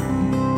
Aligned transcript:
Hi, 0.00 0.49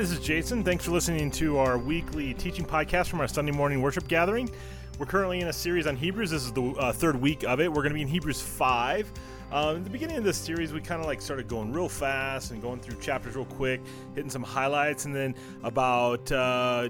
this 0.00 0.12
is 0.12 0.20
Jason. 0.20 0.64
Thanks 0.64 0.86
for 0.86 0.92
listening 0.92 1.30
to 1.32 1.58
our 1.58 1.76
weekly 1.76 2.32
teaching 2.32 2.64
podcast 2.64 3.08
from 3.08 3.20
our 3.20 3.28
Sunday 3.28 3.52
morning 3.52 3.82
worship 3.82 4.08
gathering. 4.08 4.48
We're 4.98 5.04
currently 5.04 5.40
in 5.40 5.48
a 5.48 5.52
series 5.52 5.86
on 5.86 5.94
Hebrews. 5.94 6.30
This 6.30 6.42
is 6.42 6.52
the 6.52 6.70
uh, 6.70 6.90
third 6.90 7.20
week 7.20 7.44
of 7.44 7.60
it. 7.60 7.70
We're 7.70 7.82
going 7.82 7.90
to 7.90 7.96
be 7.96 8.00
in 8.00 8.08
Hebrews 8.08 8.40
5. 8.40 9.12
Um, 9.52 9.76
in 9.76 9.84
the 9.84 9.90
beginning 9.90 10.16
of 10.16 10.24
this 10.24 10.38
series, 10.38 10.72
we 10.72 10.80
kind 10.80 11.02
of 11.02 11.06
like 11.06 11.20
started 11.20 11.48
going 11.48 11.70
real 11.70 11.86
fast 11.86 12.50
and 12.50 12.62
going 12.62 12.80
through 12.80 12.98
chapters 12.98 13.36
real 13.36 13.44
quick, 13.44 13.82
hitting 14.14 14.30
some 14.30 14.42
highlights, 14.42 15.04
and 15.04 15.14
then 15.14 15.34
about 15.64 16.32
uh, 16.32 16.88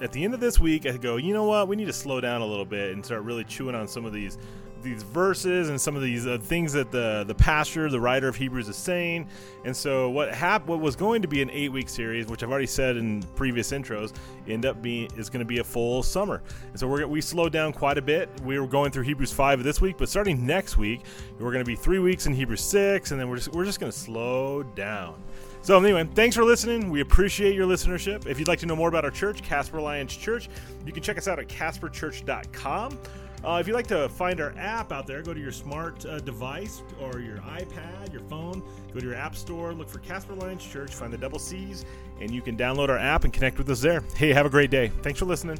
at 0.00 0.10
the 0.10 0.24
end 0.24 0.34
of 0.34 0.40
this 0.40 0.58
week, 0.58 0.86
I 0.86 0.96
go, 0.96 1.18
you 1.18 1.32
know 1.32 1.44
what? 1.44 1.68
We 1.68 1.76
need 1.76 1.86
to 1.86 1.92
slow 1.92 2.20
down 2.20 2.40
a 2.40 2.46
little 2.46 2.64
bit 2.64 2.94
and 2.94 3.04
start 3.04 3.22
really 3.22 3.44
chewing 3.44 3.76
on 3.76 3.86
some 3.86 4.04
of 4.04 4.12
these 4.12 4.38
these 4.82 5.02
verses 5.02 5.68
and 5.68 5.80
some 5.80 5.96
of 5.96 6.02
these 6.02 6.26
uh, 6.26 6.38
things 6.38 6.72
that 6.72 6.90
the 6.90 7.24
the 7.26 7.34
pastor, 7.34 7.88
the 7.90 8.00
writer 8.00 8.28
of 8.28 8.36
Hebrews, 8.36 8.68
is 8.68 8.76
saying. 8.76 9.28
And 9.64 9.76
so 9.76 10.10
what 10.10 10.32
hap- 10.32 10.66
what 10.66 10.80
was 10.80 10.96
going 10.96 11.22
to 11.22 11.28
be 11.28 11.42
an 11.42 11.50
eight 11.50 11.70
week 11.70 11.88
series, 11.88 12.26
which 12.26 12.42
I've 12.42 12.50
already 12.50 12.66
said 12.66 12.96
in 12.96 13.22
previous 13.34 13.70
intros, 13.72 14.12
end 14.48 14.66
up 14.66 14.80
being 14.82 15.10
is 15.16 15.30
going 15.30 15.40
to 15.40 15.46
be 15.46 15.58
a 15.58 15.64
full 15.64 16.02
summer. 16.02 16.42
And 16.70 16.78
so 16.78 16.86
we're 16.86 17.06
we 17.06 17.20
slowed 17.20 17.52
down 17.52 17.72
quite 17.72 17.98
a 17.98 18.02
bit. 18.02 18.28
We 18.42 18.58
were 18.58 18.66
going 18.66 18.90
through 18.90 19.04
Hebrews 19.04 19.32
five 19.32 19.62
this 19.62 19.80
week, 19.80 19.96
but 19.98 20.08
starting 20.08 20.46
next 20.46 20.76
week, 20.76 21.02
we're 21.38 21.52
going 21.52 21.64
to 21.64 21.68
be 21.68 21.76
three 21.76 21.98
weeks 21.98 22.26
in 22.26 22.34
Hebrews 22.34 22.62
six, 22.62 23.10
and 23.10 23.20
then 23.20 23.28
we're 23.28 23.36
just 23.36 23.52
we're 23.52 23.64
just 23.64 23.80
going 23.80 23.92
to 23.92 23.98
slow 23.98 24.62
down. 24.62 25.22
So, 25.62 25.78
anyway, 25.78 26.08
thanks 26.14 26.34
for 26.34 26.42
listening. 26.42 26.88
We 26.88 27.02
appreciate 27.02 27.54
your 27.54 27.66
listenership. 27.66 28.26
If 28.26 28.38
you'd 28.38 28.48
like 28.48 28.60
to 28.60 28.66
know 28.66 28.76
more 28.76 28.88
about 28.88 29.04
our 29.04 29.10
church, 29.10 29.42
Casper 29.42 29.76
Alliance 29.76 30.16
Church, 30.16 30.48
you 30.86 30.92
can 30.92 31.02
check 31.02 31.18
us 31.18 31.28
out 31.28 31.38
at 31.38 31.48
casperchurch.com 31.48 32.98
uh, 33.44 33.58
if 33.60 33.66
you'd 33.66 33.74
like 33.74 33.86
to 33.86 34.08
find 34.10 34.40
our 34.40 34.52
app 34.58 34.92
out 34.92 35.06
there, 35.06 35.22
go 35.22 35.32
to 35.32 35.40
your 35.40 35.52
smart 35.52 36.04
uh, 36.04 36.18
device 36.20 36.82
or 37.00 37.20
your 37.20 37.38
iPad, 37.38 38.12
your 38.12 38.22
phone, 38.22 38.62
go 38.92 39.00
to 39.00 39.06
your 39.06 39.14
app 39.14 39.34
store, 39.34 39.72
look 39.72 39.88
for 39.88 39.98
Casper 40.00 40.34
Alliance 40.34 40.64
Church, 40.64 40.92
find 40.92 41.12
the 41.12 41.18
double 41.18 41.38
C's, 41.38 41.86
and 42.20 42.30
you 42.30 42.42
can 42.42 42.56
download 42.56 42.90
our 42.90 42.98
app 42.98 43.24
and 43.24 43.32
connect 43.32 43.56
with 43.56 43.70
us 43.70 43.80
there. 43.80 44.02
Hey, 44.14 44.32
have 44.32 44.44
a 44.44 44.50
great 44.50 44.70
day. 44.70 44.88
Thanks 45.02 45.18
for 45.18 45.24
listening. 45.24 45.58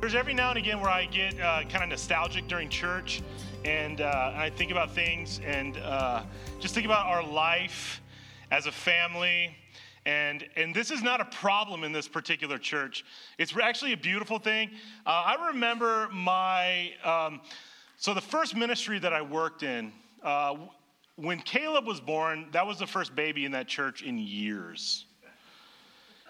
There's 0.00 0.14
every 0.14 0.34
now 0.34 0.50
and 0.50 0.58
again 0.58 0.80
where 0.80 0.90
I 0.90 1.06
get 1.06 1.40
uh, 1.40 1.62
kind 1.68 1.82
of 1.82 1.88
nostalgic 1.88 2.46
during 2.46 2.68
church, 2.68 3.22
and 3.64 4.00
uh, 4.00 4.32
I 4.36 4.50
think 4.50 4.70
about 4.70 4.94
things 4.94 5.40
and 5.44 5.76
uh, 5.78 6.22
just 6.60 6.74
think 6.74 6.86
about 6.86 7.06
our 7.06 7.26
life 7.26 8.00
as 8.52 8.66
a 8.66 8.72
family 8.72 9.56
and, 10.06 10.46
and 10.56 10.72
this 10.72 10.90
is 10.92 11.02
not 11.02 11.20
a 11.20 11.24
problem 11.26 11.82
in 11.82 11.92
this 11.92 12.06
particular 12.06 12.58
church. 12.58 13.04
It's 13.38 13.54
actually 13.60 13.92
a 13.92 13.96
beautiful 13.96 14.38
thing. 14.38 14.70
Uh, 15.04 15.34
I 15.36 15.48
remember 15.48 16.08
my, 16.12 16.92
um, 17.04 17.40
so 17.96 18.14
the 18.14 18.20
first 18.20 18.56
ministry 18.56 19.00
that 19.00 19.12
I 19.12 19.20
worked 19.20 19.64
in, 19.64 19.92
uh, 20.22 20.56
when 21.16 21.40
Caleb 21.40 21.86
was 21.86 22.00
born, 22.00 22.46
that 22.52 22.64
was 22.64 22.78
the 22.78 22.86
first 22.86 23.16
baby 23.16 23.44
in 23.44 23.52
that 23.52 23.66
church 23.66 24.02
in 24.02 24.16
years. 24.16 25.06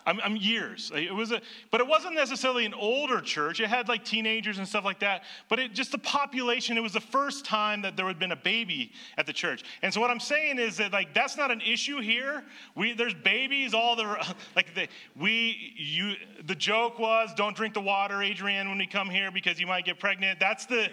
I'm, 0.06 0.20
I'm, 0.22 0.36
years. 0.36 0.92
It 0.94 1.12
was 1.12 1.32
a, 1.32 1.40
but 1.72 1.80
it 1.80 1.86
wasn't 1.86 2.14
necessarily 2.14 2.64
an 2.64 2.74
older 2.74 3.20
church. 3.20 3.58
It 3.58 3.66
had 3.66 3.88
like 3.88 4.04
teenagers 4.04 4.58
and 4.58 4.66
stuff 4.66 4.84
like 4.84 5.00
that. 5.00 5.24
But 5.48 5.58
it 5.58 5.72
just 5.72 5.90
the 5.90 5.98
population. 5.98 6.78
It 6.78 6.82
was 6.82 6.92
the 6.92 7.00
first 7.00 7.44
time 7.44 7.82
that 7.82 7.96
there 7.96 8.06
had 8.06 8.18
been 8.18 8.30
a 8.30 8.36
baby 8.36 8.92
at 9.18 9.26
the 9.26 9.32
church. 9.32 9.64
And 9.82 9.92
so 9.92 10.00
what 10.00 10.10
I'm 10.10 10.20
saying 10.20 10.58
is 10.58 10.76
that 10.76 10.92
like 10.92 11.12
that's 11.12 11.36
not 11.36 11.50
an 11.50 11.60
issue 11.60 12.00
here. 12.00 12.44
We 12.76 12.92
there's 12.92 13.14
babies 13.14 13.74
all 13.74 13.96
the 13.96 14.04
like 14.56 14.74
the, 14.76 14.86
we 15.18 15.74
you 15.76 16.14
the 16.46 16.54
joke 16.54 17.00
was 17.00 17.34
don't 17.34 17.56
drink 17.56 17.74
the 17.74 17.80
water, 17.80 18.22
Adrienne, 18.22 18.68
when 18.68 18.78
we 18.78 18.86
come 18.86 19.10
here 19.10 19.32
because 19.32 19.58
you 19.58 19.66
might 19.66 19.84
get 19.84 19.98
pregnant. 19.98 20.38
That's 20.38 20.66
the. 20.66 20.88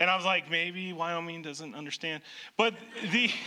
And 0.00 0.08
I 0.08 0.14
was 0.14 0.24
like, 0.24 0.48
maybe 0.48 0.92
Wyoming 0.92 1.42
doesn't 1.42 1.74
understand. 1.74 2.22
But 2.56 2.74
the. 3.12 3.30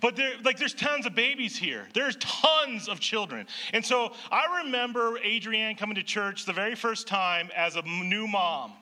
But 0.00 0.16
there, 0.16 0.32
like, 0.44 0.58
there's 0.58 0.74
tons 0.74 1.06
of 1.06 1.14
babies 1.14 1.56
here. 1.56 1.86
There's 1.94 2.16
tons 2.16 2.88
of 2.88 3.00
children. 3.00 3.46
And 3.72 3.84
so 3.84 4.12
I 4.30 4.62
remember 4.64 5.18
Adrienne 5.18 5.76
coming 5.76 5.96
to 5.96 6.02
church 6.02 6.44
the 6.44 6.52
very 6.52 6.74
first 6.74 7.06
time 7.06 7.50
as 7.56 7.76
a 7.76 7.82
new 7.82 8.26
mom. 8.26 8.72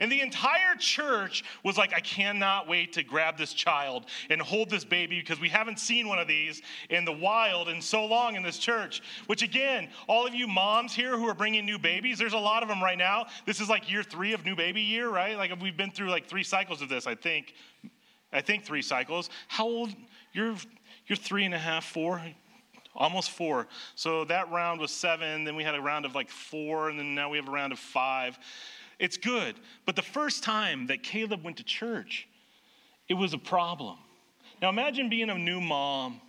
And 0.00 0.10
the 0.10 0.20
entire 0.20 0.74
church 0.78 1.44
was 1.62 1.76
like, 1.76 1.92
I 1.92 2.00
cannot 2.00 2.66
wait 2.66 2.94
to 2.94 3.02
grab 3.02 3.36
this 3.36 3.52
child 3.52 4.06
and 4.30 4.40
hold 4.40 4.70
this 4.70 4.84
baby 4.84 5.20
because 5.20 5.40
we 5.40 5.48
haven't 5.48 5.78
seen 5.78 6.08
one 6.08 6.18
of 6.18 6.26
these 6.26 6.62
in 6.88 7.04
the 7.04 7.12
wild 7.12 7.68
in 7.68 7.82
so 7.82 8.06
long 8.06 8.36
in 8.36 8.42
this 8.42 8.58
church. 8.58 9.02
Which, 9.26 9.42
again, 9.42 9.88
all 10.08 10.26
of 10.26 10.34
you 10.34 10.48
moms 10.48 10.94
here 10.94 11.16
who 11.16 11.28
are 11.28 11.34
bringing 11.34 11.66
new 11.66 11.78
babies, 11.78 12.18
there's 12.18 12.32
a 12.32 12.38
lot 12.38 12.62
of 12.62 12.68
them 12.68 12.82
right 12.82 12.98
now. 12.98 13.26
This 13.44 13.60
is 13.60 13.68
like 13.68 13.90
year 13.90 14.02
three 14.02 14.32
of 14.32 14.44
new 14.44 14.56
baby 14.56 14.80
year, 14.80 15.08
right? 15.08 15.36
Like, 15.36 15.52
we've 15.60 15.76
been 15.76 15.90
through 15.90 16.10
like 16.10 16.26
three 16.26 16.44
cycles 16.44 16.80
of 16.80 16.88
this, 16.88 17.06
I 17.06 17.14
think. 17.14 17.54
I 18.32 18.40
think 18.40 18.64
three 18.64 18.82
cycles. 18.82 19.28
How 19.48 19.66
old? 19.66 19.90
You're, 20.32 20.56
you're 21.06 21.16
three 21.16 21.44
and 21.44 21.54
a 21.54 21.58
half, 21.58 21.84
four, 21.84 22.22
almost 22.94 23.30
four. 23.30 23.66
So 23.94 24.24
that 24.24 24.50
round 24.50 24.80
was 24.80 24.90
seven. 24.90 25.44
Then 25.44 25.56
we 25.56 25.64
had 25.64 25.74
a 25.74 25.80
round 25.80 26.04
of 26.04 26.14
like 26.14 26.30
four, 26.30 26.88
and 26.88 26.98
then 26.98 27.14
now 27.14 27.30
we 27.30 27.38
have 27.38 27.48
a 27.48 27.50
round 27.50 27.72
of 27.72 27.78
five. 27.78 28.38
It's 28.98 29.16
good. 29.16 29.56
But 29.86 29.96
the 29.96 30.02
first 30.02 30.42
time 30.42 30.86
that 30.86 31.02
Caleb 31.02 31.42
went 31.42 31.56
to 31.58 31.64
church, 31.64 32.28
it 33.08 33.14
was 33.14 33.34
a 33.34 33.38
problem. 33.38 33.98
Now 34.60 34.68
imagine 34.68 35.08
being 35.08 35.28
a 35.28 35.36
new 35.36 35.60
mom 35.60 36.20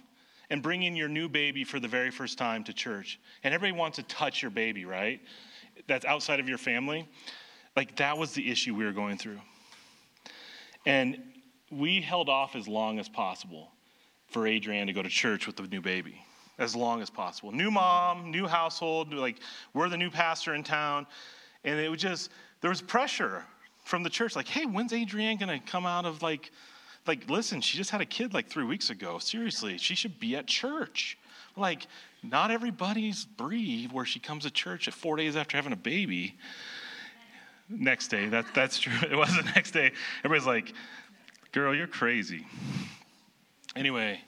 and 0.50 0.62
bringing 0.62 0.96
your 0.96 1.08
new 1.08 1.30
baby 1.30 1.64
for 1.64 1.80
the 1.80 1.88
very 1.88 2.12
first 2.12 2.38
time 2.38 2.64
to 2.66 2.74
church. 2.74 3.20
And 3.44 3.54
everybody 3.54 3.78
wants 3.78 3.98
to 3.98 4.04
touch 4.04 4.42
your 4.42 4.52
baby, 4.52 4.86
right? 4.86 5.22
That's 5.88 6.06
outside 6.06 6.40
of 6.40 6.50
your 6.50 6.58
family. 6.58 7.08
Like 7.76 7.96
that 7.98 8.18
was 8.18 8.34
the 8.34 8.52
issue 8.52 8.76
we 8.76 8.86
were 8.86 8.92
going 8.92 9.18
through. 9.18 9.40
And 10.86 11.18
we 11.72 12.02
held 12.02 12.30
off 12.30 12.56
as 12.56 12.68
long 12.68 13.00
as 13.00 13.08
possible 13.08 13.73
for 14.34 14.48
Adrienne 14.48 14.88
to 14.88 14.94
go 14.94 15.04
to 15.04 15.10
church 15.10 15.48
with 15.48 15.56
the 15.56 15.64
new 15.64 15.82
baby 15.82 16.26
as 16.58 16.76
long 16.76 17.02
as 17.02 17.10
possible. 17.10 17.52
New 17.52 17.72
mom, 17.72 18.32
new 18.32 18.48
household, 18.48 19.14
like 19.14 19.38
we're 19.74 19.90
the 19.90 19.98
new 19.98 20.10
pastor 20.10 20.54
in 20.54 20.64
town. 20.64 21.08
And 21.64 21.80
it 21.80 21.90
was 21.90 22.02
just, 22.02 22.32
there 22.62 22.70
was 22.70 22.82
pressure 22.82 23.46
from 23.84 24.04
the 24.04 24.10
church, 24.10 24.36
like, 24.36 24.48
hey, 24.48 24.66
when's 24.66 24.94
Adrienne 24.94 25.38
gonna 25.38 25.60
come 25.60 25.86
out 25.86 26.06
of 26.06 26.22
like, 26.22 26.52
like, 27.06 27.30
listen, 27.30 27.60
she 27.60 27.78
just 27.78 27.90
had 27.90 28.02
a 28.02 28.06
kid 28.06 28.34
like 28.34 28.48
three 28.48 28.64
weeks 28.64 28.90
ago. 28.90 29.20
Seriously, 29.20 29.78
she 29.78 29.94
should 29.94 30.20
be 30.20 30.36
at 30.36 30.48
church. 30.48 31.18
Like, 31.58 31.88
not 32.24 32.50
everybody's 32.50 33.26
breathe 33.26 33.92
where 33.92 34.06
she 34.06 34.20
comes 34.20 34.46
to 34.46 34.52
church 34.52 34.88
at 34.88 34.94
four 34.94 35.18
days 35.18 35.36
after 35.36 35.58
having 35.58 35.74
a 35.74 35.78
baby. 35.78 36.36
Next 37.70 38.08
day, 38.08 38.28
that, 38.28 38.46
that's 38.54 38.80
true. 38.80 38.94
It 39.12 39.16
was 39.16 39.36
the 39.36 39.44
next 39.56 39.72
day. 39.72 39.92
Everybody's 40.24 40.48
like, 40.48 40.74
girl, 41.52 41.76
you're 41.76 41.88
crazy. 41.88 42.46
Anyway, 43.76 44.22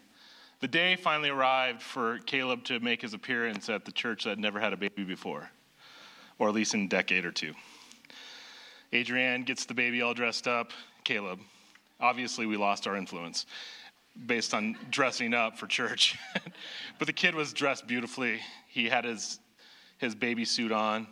the 0.59 0.67
day 0.67 0.95
finally 0.95 1.29
arrived 1.29 1.81
for 1.81 2.17
Caleb 2.19 2.63
to 2.65 2.79
make 2.79 3.01
his 3.01 3.13
appearance 3.13 3.69
at 3.69 3.85
the 3.85 3.91
church 3.91 4.23
that 4.23 4.39
never 4.39 4.59
had 4.59 4.73
a 4.73 4.77
baby 4.77 5.03
before, 5.03 5.49
or 6.39 6.47
at 6.49 6.55
least 6.55 6.73
in 6.73 6.85
a 6.85 6.87
decade 6.87 7.25
or 7.25 7.31
two. 7.31 7.53
Adrienne 8.93 9.43
gets 9.43 9.65
the 9.65 9.73
baby 9.73 10.01
all 10.01 10.13
dressed 10.13 10.47
up. 10.47 10.71
Caleb, 11.03 11.39
obviously, 11.99 12.45
we 12.45 12.57
lost 12.57 12.87
our 12.87 12.95
influence 12.95 13.45
based 14.25 14.53
on 14.53 14.77
dressing 14.89 15.33
up 15.33 15.57
for 15.57 15.67
church. 15.67 16.17
but 16.97 17.05
the 17.05 17.13
kid 17.13 17.35
was 17.35 17.53
dressed 17.53 17.85
beautifully. 17.85 18.39
He 18.67 18.89
had 18.89 19.05
his, 19.05 19.39
his 19.97 20.15
baby 20.15 20.45
suit 20.45 20.71
on. 20.71 21.07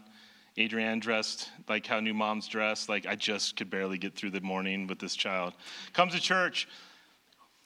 Adrienne 0.57 0.99
dressed 0.99 1.49
like 1.67 1.85
how 1.85 1.99
new 1.99 2.13
moms 2.13 2.47
dress, 2.47 2.87
like 2.87 3.05
I 3.05 3.15
just 3.15 3.57
could 3.57 3.69
barely 3.69 3.97
get 3.97 4.15
through 4.15 4.29
the 4.31 4.41
morning 4.41 4.87
with 4.87 4.99
this 4.99 5.15
child. 5.15 5.53
Comes 5.93 6.13
to 6.13 6.21
church, 6.21 6.67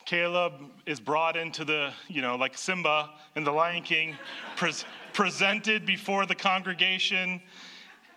Caleb 0.07 0.53
is 0.85 1.01
brought 1.01 1.35
into 1.35 1.65
the, 1.65 1.91
you 2.07 2.21
know, 2.21 2.37
like 2.37 2.57
Simba 2.57 3.09
in 3.35 3.43
The 3.43 3.51
Lion 3.51 3.83
King, 3.83 4.15
pre- 4.55 4.71
presented 5.11 5.85
before 5.85 6.25
the 6.25 6.33
congregation. 6.33 7.41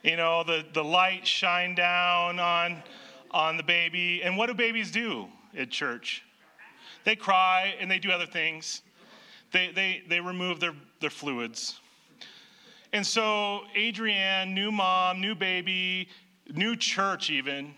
You 0.05 0.17
know, 0.17 0.45
the, 0.45 0.65
the 0.73 0.85
light 0.85 1.27
shine 1.27 1.75
down 1.75 2.39
on, 2.39 2.81
on 3.33 3.57
the 3.57 3.65
baby. 3.65 4.23
And 4.23 4.37
what 4.37 4.47
do 4.47 4.55
babies 4.55 4.93
do 4.93 5.27
at 5.59 5.71
church? 5.71 6.23
They 7.03 7.17
cry 7.17 7.75
and 7.81 7.91
they 7.91 7.99
do 7.99 8.13
other 8.13 8.27
things. 8.27 8.83
They, 9.53 9.73
they, 9.75 10.05
they 10.09 10.21
remove 10.21 10.61
their, 10.61 10.75
their 11.01 11.11
fluids. 11.11 11.81
And 12.93 13.05
so, 13.05 13.63
Adrienne, 13.77 14.55
new 14.55 14.71
mom, 14.71 15.21
new 15.21 15.35
baby, 15.35 16.09
new 16.55 16.77
church 16.77 17.31
even, 17.31 17.75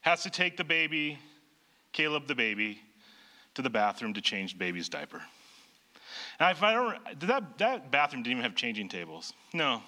has 0.00 0.24
to 0.24 0.30
take 0.30 0.56
the 0.56 0.64
baby, 0.64 1.16
Caleb 1.92 2.26
the 2.26 2.34
baby, 2.34 2.80
to 3.54 3.62
the 3.62 3.70
bathroom 3.70 4.14
to 4.14 4.20
change 4.20 4.58
baby's 4.58 4.88
diaper. 4.88 5.22
And 6.38 6.50
if 6.50 6.62
I 6.62 6.72
don't, 6.72 7.20
that, 7.20 7.58
that 7.58 7.90
bathroom 7.90 8.22
didn't 8.22 8.38
even 8.38 8.42
have 8.42 8.54
changing 8.54 8.88
tables. 8.88 9.32
No. 9.52 9.82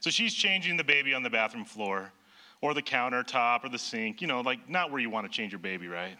So 0.00 0.10
she's 0.10 0.34
changing 0.34 0.76
the 0.76 0.84
baby 0.84 1.14
on 1.14 1.22
the 1.22 1.30
bathroom 1.30 1.64
floor 1.64 2.12
or 2.60 2.74
the 2.74 2.82
countertop 2.82 3.64
or 3.64 3.68
the 3.68 3.78
sink, 3.78 4.20
you 4.20 4.26
know, 4.26 4.40
like 4.40 4.68
not 4.68 4.90
where 4.90 5.00
you 5.00 5.10
want 5.10 5.30
to 5.30 5.34
change 5.34 5.52
your 5.52 5.58
baby, 5.58 5.88
right? 5.88 6.16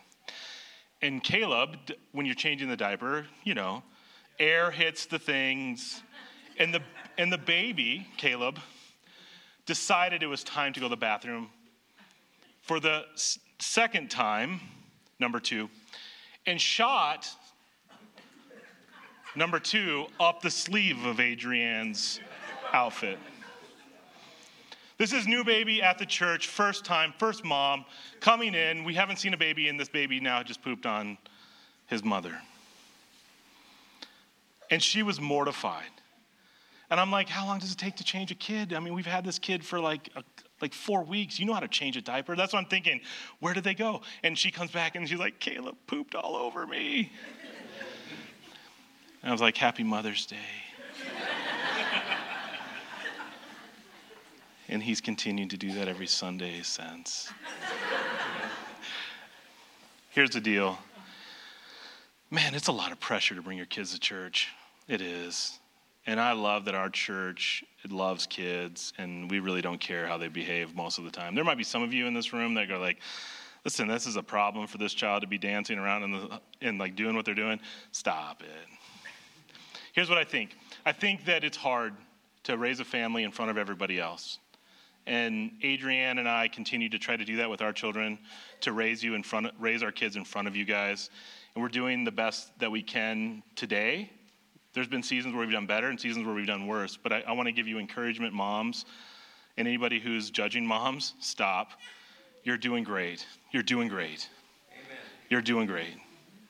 And 1.03 1.23
Caleb, 1.23 1.77
when 2.13 2.27
you're 2.27 2.35
changing 2.35 2.69
the 2.69 2.77
diaper, 2.77 3.27
you 3.45 3.55
know, 3.55 3.83
air 4.39 4.71
hits 4.71 5.07
the 5.07 5.19
things. 5.19 6.03
And 6.59 6.75
the, 6.75 6.81
and 7.17 7.33
the 7.33 7.39
baby, 7.39 8.07
Caleb, 8.19 8.59
decided 9.67 10.23
it 10.23 10.27
was 10.27 10.45
time 10.45 10.73
to 10.75 10.81
go 10.81 10.87
to 10.87 10.91
the 10.91 10.97
bathroom 10.97 11.49
for 12.63 12.81
the 12.81 13.05
second 13.59 14.11
time, 14.11 14.61
number 15.19 15.41
two, 15.41 15.69
and 16.47 16.61
shot 16.61 17.29
number 19.37 19.61
two 19.61 20.07
up 20.19 20.43
the 20.43 20.51
sleeve 20.51 21.05
of 21.05 21.21
Adrienne's 21.21 22.21
outfit. 22.73 23.19
This 24.99 25.13
is 25.15 25.27
new 25.27 25.45
baby 25.45 25.83
at 25.83 25.99
the 25.99 26.05
church, 26.05 26.49
first 26.49 26.85
time, 26.85 27.15
first 27.19 27.43
mom, 27.43 27.87
coming 28.21 28.55
in. 28.55 28.85
We 28.85 28.93
haven't 28.93 29.17
seen 29.17 29.33
a 29.33 29.37
baby, 29.39 29.69
and 29.69 29.81
this 29.81 29.89
baby 29.89 30.21
now 30.21 30.43
just 30.43 30.61
pooped 30.63 30.85
on 30.85 31.17
his 31.87 32.05
mother. 32.05 32.35
And 34.71 34.83
she 34.83 35.03
was 35.03 35.19
mortified. 35.19 35.91
And 36.91 36.99
I'm 36.99 37.13
like, 37.13 37.29
how 37.29 37.47
long 37.47 37.61
does 37.61 37.73
it 37.73 37.79
take 37.79 37.97
to 37.97 38.05
change 38.05 38.33
a 38.33 38.35
kid? 38.35 38.73
I 38.73 38.81
mean, 38.81 38.95
we've 38.95 39.07
had 39.07 39.25
this 39.25 39.39
kid 39.39 39.65
for 39.65 39.79
like 39.79 40.11
a, 40.17 40.25
like 40.61 40.75
four 40.75 41.05
weeks. 41.05 41.39
You 41.39 41.47
know 41.47 41.55
how 41.55 41.61
to 41.61 41.69
change 41.69 41.97
a 41.97 42.03
diaper. 42.03 42.35
That's 42.35 42.53
what 42.53 42.59
I'm 42.59 42.69
thinking. 42.69 43.01
Where 43.39 43.55
did 43.55 43.63
they 43.63 43.75
go? 43.75 44.03
And 44.25 44.37
she 44.37 44.51
comes 44.51 44.73
back 44.73 44.97
and 44.97 45.09
she's 45.09 45.19
like, 45.19 45.39
Caleb 45.39 45.77
pooped 45.87 46.17
all 46.17 46.35
over 46.35 46.67
me. 46.67 47.13
And 49.23 49.29
I 49.29 49.33
was 49.33 49.41
like, 49.41 49.57
Happy 49.57 49.85
Mother's 49.85 50.27
Day. 50.27 50.37
and 54.69 54.83
he's 54.83 55.01
continued 55.01 55.51
to 55.51 55.57
do 55.57 55.75
that 55.75 55.87
every 55.87 56.09
Sunday 56.09 56.63
since. 56.63 57.33
Here's 60.11 60.31
the 60.31 60.41
deal 60.41 60.79
man, 62.33 62.55
it's 62.55 62.69
a 62.69 62.73
lot 62.73 62.93
of 62.93 63.01
pressure 63.01 63.35
to 63.35 63.43
bring 63.43 63.57
your 63.57 63.67
kids 63.67 63.93
to 63.93 63.99
church. 63.99 64.51
It 64.87 65.01
is. 65.01 65.59
And 66.07 66.19
I 66.19 66.33
love 66.33 66.65
that 66.65 66.75
our 66.75 66.89
church 66.89 67.63
loves 67.89 68.27
kids, 68.27 68.93
and 68.99 69.31
we 69.31 69.39
really 69.39 69.63
don't 69.63 69.81
care 69.81 70.07
how 70.07 70.17
they 70.17 70.29
behave 70.29 70.75
most 70.75 70.99
of 70.99 71.05
the 71.05 71.11
time. 71.11 71.35
There 71.35 71.45
might 71.45 71.59
be 71.59 71.65
some 71.65 71.83
of 71.83 71.93
you 71.93 72.07
in 72.07 72.15
this 72.15 72.33
room 72.33 72.55
that 72.55 72.69
go 72.69 72.79
like, 72.79 72.99
"Listen, 73.65 73.87
this 73.87 74.07
is 74.07 74.17
a 74.17 74.23
problem 74.23 74.67
for 74.67 74.79
this 74.79 74.95
child 74.95 75.21
to 75.23 75.29
be 75.29 75.39
dancing 75.39 75.79
around 75.79 76.03
and, 76.05 76.41
and 76.63 76.79
like 76.79 76.97
doing 76.97 77.15
what 77.15 77.25
they're 77.25 77.35
doing. 77.35 77.61
Stop 77.93 78.43
it." 78.43 79.57
Here's 79.93 80.09
what 80.09 80.19
I 80.19 80.25
think. 80.25 80.57
I 80.87 80.93
think 80.93 81.25
that 81.27 81.45
it's 81.45 81.57
hard 81.57 81.95
to 82.45 82.57
raise 82.57 82.81
a 82.81 82.85
family 82.85 83.25
in 83.25 83.33
front 83.33 83.51
of 83.51 83.59
everybody 83.59 84.01
else. 84.01 84.39
And 85.07 85.53
Adrienne 85.65 86.19
and 86.19 86.29
I 86.29 86.49
continue 86.49 86.89
to 86.91 86.99
try 86.99 87.17
to 87.17 87.25
do 87.25 87.37
that 87.37 87.51
with 87.51 87.63
our 87.63 87.73
children, 87.73 88.19
to 88.61 88.73
raise 88.73 89.03
you 89.03 89.15
in 89.15 89.23
front, 89.23 89.49
raise 89.59 89.83
our 89.83 89.93
kids 89.93 90.17
in 90.17 90.25
front 90.25 90.47
of 90.47 90.55
you 90.55 90.65
guys. 90.65 91.11
And 91.55 91.63
we're 91.63 91.69
doing 91.69 92.05
the 92.05 92.13
best 92.13 92.57
that 92.61 92.71
we 92.71 92.83
can 92.83 93.43
today. 93.57 94.11
There's 94.73 94.89
been 94.89 95.03
seasons 95.03 95.35
where 95.35 95.45
we've 95.45 95.53
done 95.53 95.67
better 95.67 95.89
and 95.89 96.01
seasons 96.01 96.27
where 96.27 96.35
we've 96.35 96.47
done 96.47 96.67
worse. 96.67 96.97
But 96.97 97.13
I, 97.13 97.25
I 97.27 97.33
want 97.33 97.47
to 97.47 97.53
give 97.53 97.67
you 97.67 97.79
encouragement, 97.79 98.33
moms, 98.33 98.85
and 99.57 99.67
anybody 99.67 99.99
who's 99.99 100.31
judging 100.31 100.65
moms, 100.65 101.15
stop. 101.19 101.73
You're 102.45 102.57
doing 102.57 102.85
great. 102.85 103.27
You're 103.51 103.63
doing 103.63 103.89
great. 103.89 104.29
Amen. 104.73 104.99
You're 105.29 105.43
doing 105.43 105.67
great. 105.67 105.95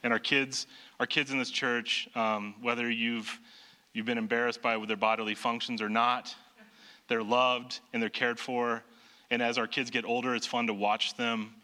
And 0.02 0.12
our 0.12 0.19
kids, 0.19 0.67
our 0.99 1.06
kids 1.06 1.31
in 1.31 1.38
this 1.38 1.50
church, 1.50 2.08
um, 2.14 2.55
whether 2.61 2.90
you've 2.90 3.38
you've 3.93 4.06
been 4.06 4.19
embarrassed 4.19 4.62
by 4.62 4.78
their 4.87 4.96
bodily 4.96 5.34
functions 5.34 5.82
or 5.82 5.88
not, 5.88 6.34
they're 7.08 7.25
loved 7.25 7.81
and 7.93 8.00
they're 8.00 8.08
cared 8.08 8.38
for. 8.38 8.84
And 9.31 9.43
as 9.43 9.58
our 9.58 9.66
kids 9.66 9.90
get 9.90 10.05
older, 10.05 10.34
it's 10.34 10.46
fun 10.46 10.69
to 10.69 10.75
watch 10.75 11.16
them 11.16 11.55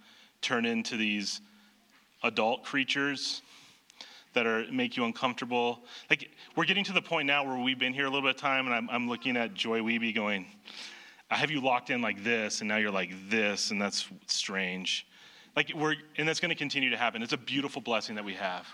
turn 0.41 0.67
into 0.67 0.97
these 0.97 1.41
adult 2.23 2.65
creatures 2.65 3.43
that 4.37 4.47
are 4.47 4.65
make 4.71 4.99
you 4.99 5.05
uncomfortable. 5.05 5.81
Like 6.11 6.31
we're 6.55 6.67
getting 6.67 6.85
to 6.85 6.93
the 6.93 7.01
point 7.01 7.27
now 7.27 7.45
where 7.45 7.57
we've 7.57 7.79
been 7.79 7.95
here 7.95 8.05
a 8.05 8.11
little 8.11 8.23
bit 8.23 8.37
of 8.37 8.41
time, 8.41 8.67
and 8.67 8.75
I'm, 8.75 8.89
I'm 8.91 9.09
looking 9.09 9.35
at 9.37 9.55
Joy 9.55 9.81
Weeby 9.81 10.15
going, 10.15 10.47
"I 11.31 11.37
have 11.37 11.51
you 11.51 11.61
locked 11.61 11.89
in 11.89 12.03
like 12.03 12.23
this, 12.23 12.61
and 12.61 12.69
now 12.69 12.77
you're 12.77 12.91
like 12.91 13.11
this, 13.31 13.71
and 13.71 13.81
that's 13.81 14.07
strange." 14.27 15.07
Like 15.57 15.73
we're, 15.75 15.95
and 16.19 16.29
that's 16.29 16.39
going 16.39 16.51
to 16.51 16.55
continue 16.55 16.91
to 16.91 16.99
happen. 16.99 17.23
It's 17.23 17.33
a 17.33 17.39
beautiful 17.39 17.81
blessing 17.81 18.15
that 18.17 18.25
we 18.25 18.35
have. 18.35 18.67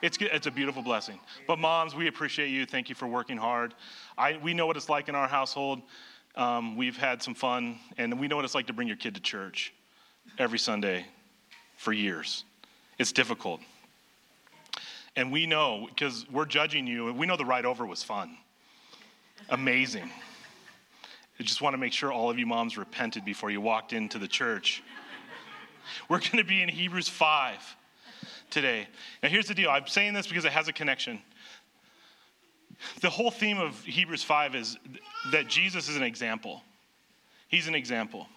It's, 0.00 0.16
it's 0.20 0.46
a 0.46 0.50
beautiful 0.50 0.82
blessing. 0.82 1.20
But 1.46 1.58
moms, 1.58 1.94
we 1.94 2.08
appreciate 2.08 2.48
you. 2.48 2.64
Thank 2.66 2.88
you 2.88 2.94
for 2.94 3.06
working 3.06 3.36
hard. 3.36 3.74
I, 4.18 4.38
we 4.42 4.52
know 4.54 4.66
what 4.66 4.76
it's 4.76 4.88
like 4.88 5.08
in 5.08 5.14
our 5.14 5.28
household. 5.28 5.82
Um, 6.34 6.76
we've 6.76 6.96
had 6.96 7.22
some 7.22 7.34
fun, 7.34 7.78
and 7.98 8.18
we 8.18 8.26
know 8.26 8.36
what 8.36 8.44
it's 8.46 8.54
like 8.54 8.66
to 8.68 8.72
bring 8.72 8.88
your 8.88 8.96
kid 8.96 9.14
to 9.14 9.20
church 9.20 9.72
every 10.38 10.58
Sunday 10.58 11.04
for 11.76 11.92
years. 11.92 12.44
It's 12.98 13.12
difficult. 13.12 13.60
And 15.16 15.30
we 15.30 15.46
know, 15.46 15.86
because 15.88 16.26
we're 16.30 16.46
judging 16.46 16.86
you, 16.86 17.12
we 17.12 17.26
know 17.26 17.36
the 17.36 17.44
ride 17.44 17.66
over 17.66 17.84
was 17.84 18.02
fun. 18.02 18.36
Amazing. 19.50 20.10
I 21.38 21.42
just 21.42 21.60
want 21.60 21.74
to 21.74 21.78
make 21.78 21.92
sure 21.92 22.12
all 22.12 22.30
of 22.30 22.38
you 22.38 22.46
moms 22.46 22.78
repented 22.78 23.24
before 23.24 23.50
you 23.50 23.60
walked 23.60 23.92
into 23.92 24.18
the 24.18 24.28
church. 24.28 24.82
We're 26.08 26.20
going 26.20 26.38
to 26.38 26.44
be 26.44 26.62
in 26.62 26.68
Hebrews 26.68 27.08
5 27.08 27.58
today. 28.50 28.86
Now, 29.22 29.28
here's 29.28 29.48
the 29.48 29.54
deal 29.54 29.68
I'm 29.68 29.86
saying 29.86 30.14
this 30.14 30.26
because 30.26 30.44
it 30.44 30.52
has 30.52 30.68
a 30.68 30.72
connection. 30.72 31.20
The 33.00 33.10
whole 33.10 33.30
theme 33.30 33.58
of 33.58 33.82
Hebrews 33.84 34.22
5 34.22 34.54
is 34.54 34.76
that 35.30 35.48
Jesus 35.48 35.88
is 35.88 35.96
an 35.96 36.02
example. 36.02 36.62
He's 37.48 37.68
an 37.68 37.74
example. 37.74 38.28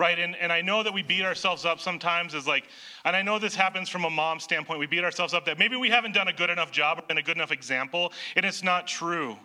Right? 0.00 0.18
And, 0.18 0.34
and 0.36 0.50
I 0.50 0.62
know 0.62 0.82
that 0.82 0.94
we 0.94 1.02
beat 1.02 1.26
ourselves 1.26 1.66
up 1.66 1.78
sometimes 1.78 2.34
as 2.34 2.46
like, 2.46 2.64
and 3.04 3.14
I 3.14 3.20
know 3.20 3.38
this 3.38 3.54
happens 3.54 3.90
from 3.90 4.06
a 4.06 4.10
mom 4.10 4.40
standpoint. 4.40 4.80
We 4.80 4.86
beat 4.86 5.04
ourselves 5.04 5.34
up 5.34 5.44
that 5.44 5.58
maybe 5.58 5.76
we 5.76 5.90
haven't 5.90 6.12
done 6.14 6.26
a 6.26 6.32
good 6.32 6.48
enough 6.48 6.72
job 6.72 6.98
or 6.98 7.02
been 7.02 7.18
a 7.18 7.22
good 7.22 7.36
enough 7.36 7.52
example, 7.52 8.10
and 8.34 8.46
it's 8.46 8.64
not 8.64 8.86
true. 8.86 9.36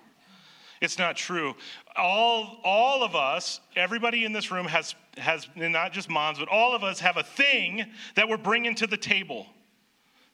It's 0.79 0.97
not 0.97 1.17
true. 1.17 1.55
All, 1.97 2.61
all 2.63 3.03
of 3.03 3.17
us, 3.17 3.59
everybody 3.75 4.23
in 4.23 4.31
this 4.31 4.49
room 4.49 4.65
has, 4.67 4.95
has, 5.17 5.45
not 5.57 5.91
just 5.91 6.09
moms, 6.09 6.39
but 6.39 6.47
all 6.47 6.73
of 6.73 6.85
us 6.85 7.01
have 7.01 7.17
a 7.17 7.23
thing 7.23 7.85
that 8.15 8.29
we're 8.29 8.37
bringing 8.37 8.75
to 8.75 8.87
the 8.87 8.95
table 8.95 9.47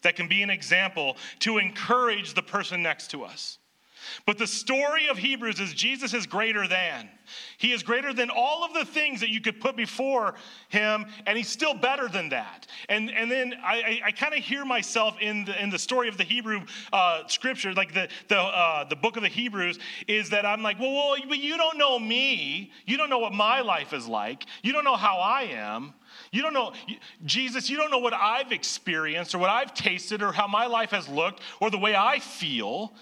that 0.04 0.16
can 0.16 0.28
be 0.28 0.44
an 0.44 0.52
example 0.52 1.18
to 1.40 1.58
encourage 1.58 2.36
the 2.36 2.44
person 2.44 2.84
next 2.84 3.10
to 3.10 3.24
us. 3.24 3.58
But 4.26 4.38
the 4.38 4.48
story 4.48 5.08
of 5.08 5.18
Hebrews 5.18 5.60
is 5.60 5.74
Jesus 5.74 6.14
is 6.14 6.26
greater 6.26 6.68
than. 6.68 7.10
He 7.58 7.72
is 7.72 7.84
greater 7.84 8.14
than 8.14 8.30
all 8.30 8.64
of 8.64 8.74
the 8.74 8.86
things 8.86 9.20
that 9.22 9.30
you 9.30 9.42
could 9.42 9.62
put 9.62 9.76
before 9.76 10.36
him, 10.70 11.06
and 11.26 11.38
he's 11.38 11.48
still 11.48 11.74
better 11.74 12.08
than 12.08 12.30
that. 12.30 12.68
And, 12.90 13.10
and 13.12 13.32
then 13.32 13.54
I, 13.64 13.76
I, 13.76 14.02
I 14.08 14.12
kind 14.12 14.34
of 14.34 14.40
hear 14.40 14.66
myself 14.66 15.16
in 15.22 15.46
the, 15.46 15.62
in 15.62 15.70
the 15.70 15.80
story 15.80 16.08
of 16.10 16.18
the 16.18 16.24
Hebrew 16.24 16.62
uh, 16.92 17.28
scripture, 17.28 17.74
like 17.74 17.94
the, 17.94 18.10
the, 18.28 18.40
uh, 18.40 18.84
the 18.86 18.96
book 18.96 19.18
of 19.18 19.24
the 19.24 19.30
Hebrews, 19.30 19.80
is 20.08 20.30
that 20.32 20.46
I'm 20.46 20.62
like, 20.62 20.80
well, 20.80 20.92
well, 20.92 21.16
but 21.28 21.38
you 21.38 21.58
don't 21.58 21.78
know 21.78 22.00
me. 22.00 22.72
You 22.86 22.98
don't 22.98 23.10
know 23.10 23.20
what 23.20 23.34
my 23.34 23.62
life 23.62 23.94
is 23.94 24.08
like. 24.08 24.46
You 24.64 24.74
don't 24.74 24.84
know 24.84 24.98
how 24.98 25.18
I 25.18 25.44
am. 25.44 25.94
You 26.32 26.42
don't 26.42 26.54
know, 26.54 26.74
Jesus, 27.26 27.70
you 27.70 27.78
don't 27.78 27.92
know 27.92 28.00
what 28.00 28.14
I've 28.14 28.52
experienced 28.52 29.34
or 29.36 29.38
what 29.38 29.50
I've 29.50 29.74
tasted 29.74 30.22
or 30.22 30.32
how 30.32 30.48
my 30.48 30.66
life 30.66 30.92
has 30.92 31.08
looked 31.08 31.42
or 31.60 31.70
the 31.70 31.78
way 31.78 31.96
I 31.96 32.20
feel. 32.20 32.94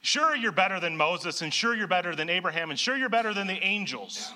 Sure, 0.00 0.36
you're 0.36 0.52
better 0.52 0.80
than 0.80 0.96
Moses, 0.96 1.42
and 1.42 1.52
sure, 1.52 1.74
you're 1.74 1.86
better 1.86 2.14
than 2.14 2.30
Abraham, 2.30 2.70
and 2.70 2.78
sure, 2.78 2.96
you're 2.96 3.08
better 3.08 3.34
than 3.34 3.46
the 3.46 3.62
angels. 3.64 4.32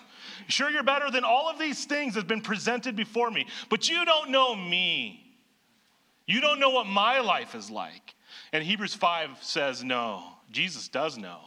Sure, 0.49 0.71
you're 0.71 0.83
better 0.83 1.11
than 1.11 1.25
all 1.25 1.49
of 1.49 1.59
these 1.59 1.85
things 1.85 2.15
that 2.15 2.21
have 2.21 2.29
been 2.29 2.41
presented 2.41 2.97
before 2.97 3.31
me, 3.31 3.47
but 3.69 3.89
you 3.89 4.05
don't 4.05 4.31
know 4.31 4.57
me. 4.57 5.19
You 6.27 6.41
don't 6.41 6.59
know 6.61 6.71
what 6.71 6.87
my 6.87 7.21
life 7.21 7.55
is 7.55 7.71
like. 7.71 8.15
And 8.53 8.65
Hebrews 8.65 8.95
5 8.95 9.39
says, 9.41 9.85
no, 9.85 10.25
Jesus 10.51 10.89
does 10.89 11.19
know. 11.19 11.41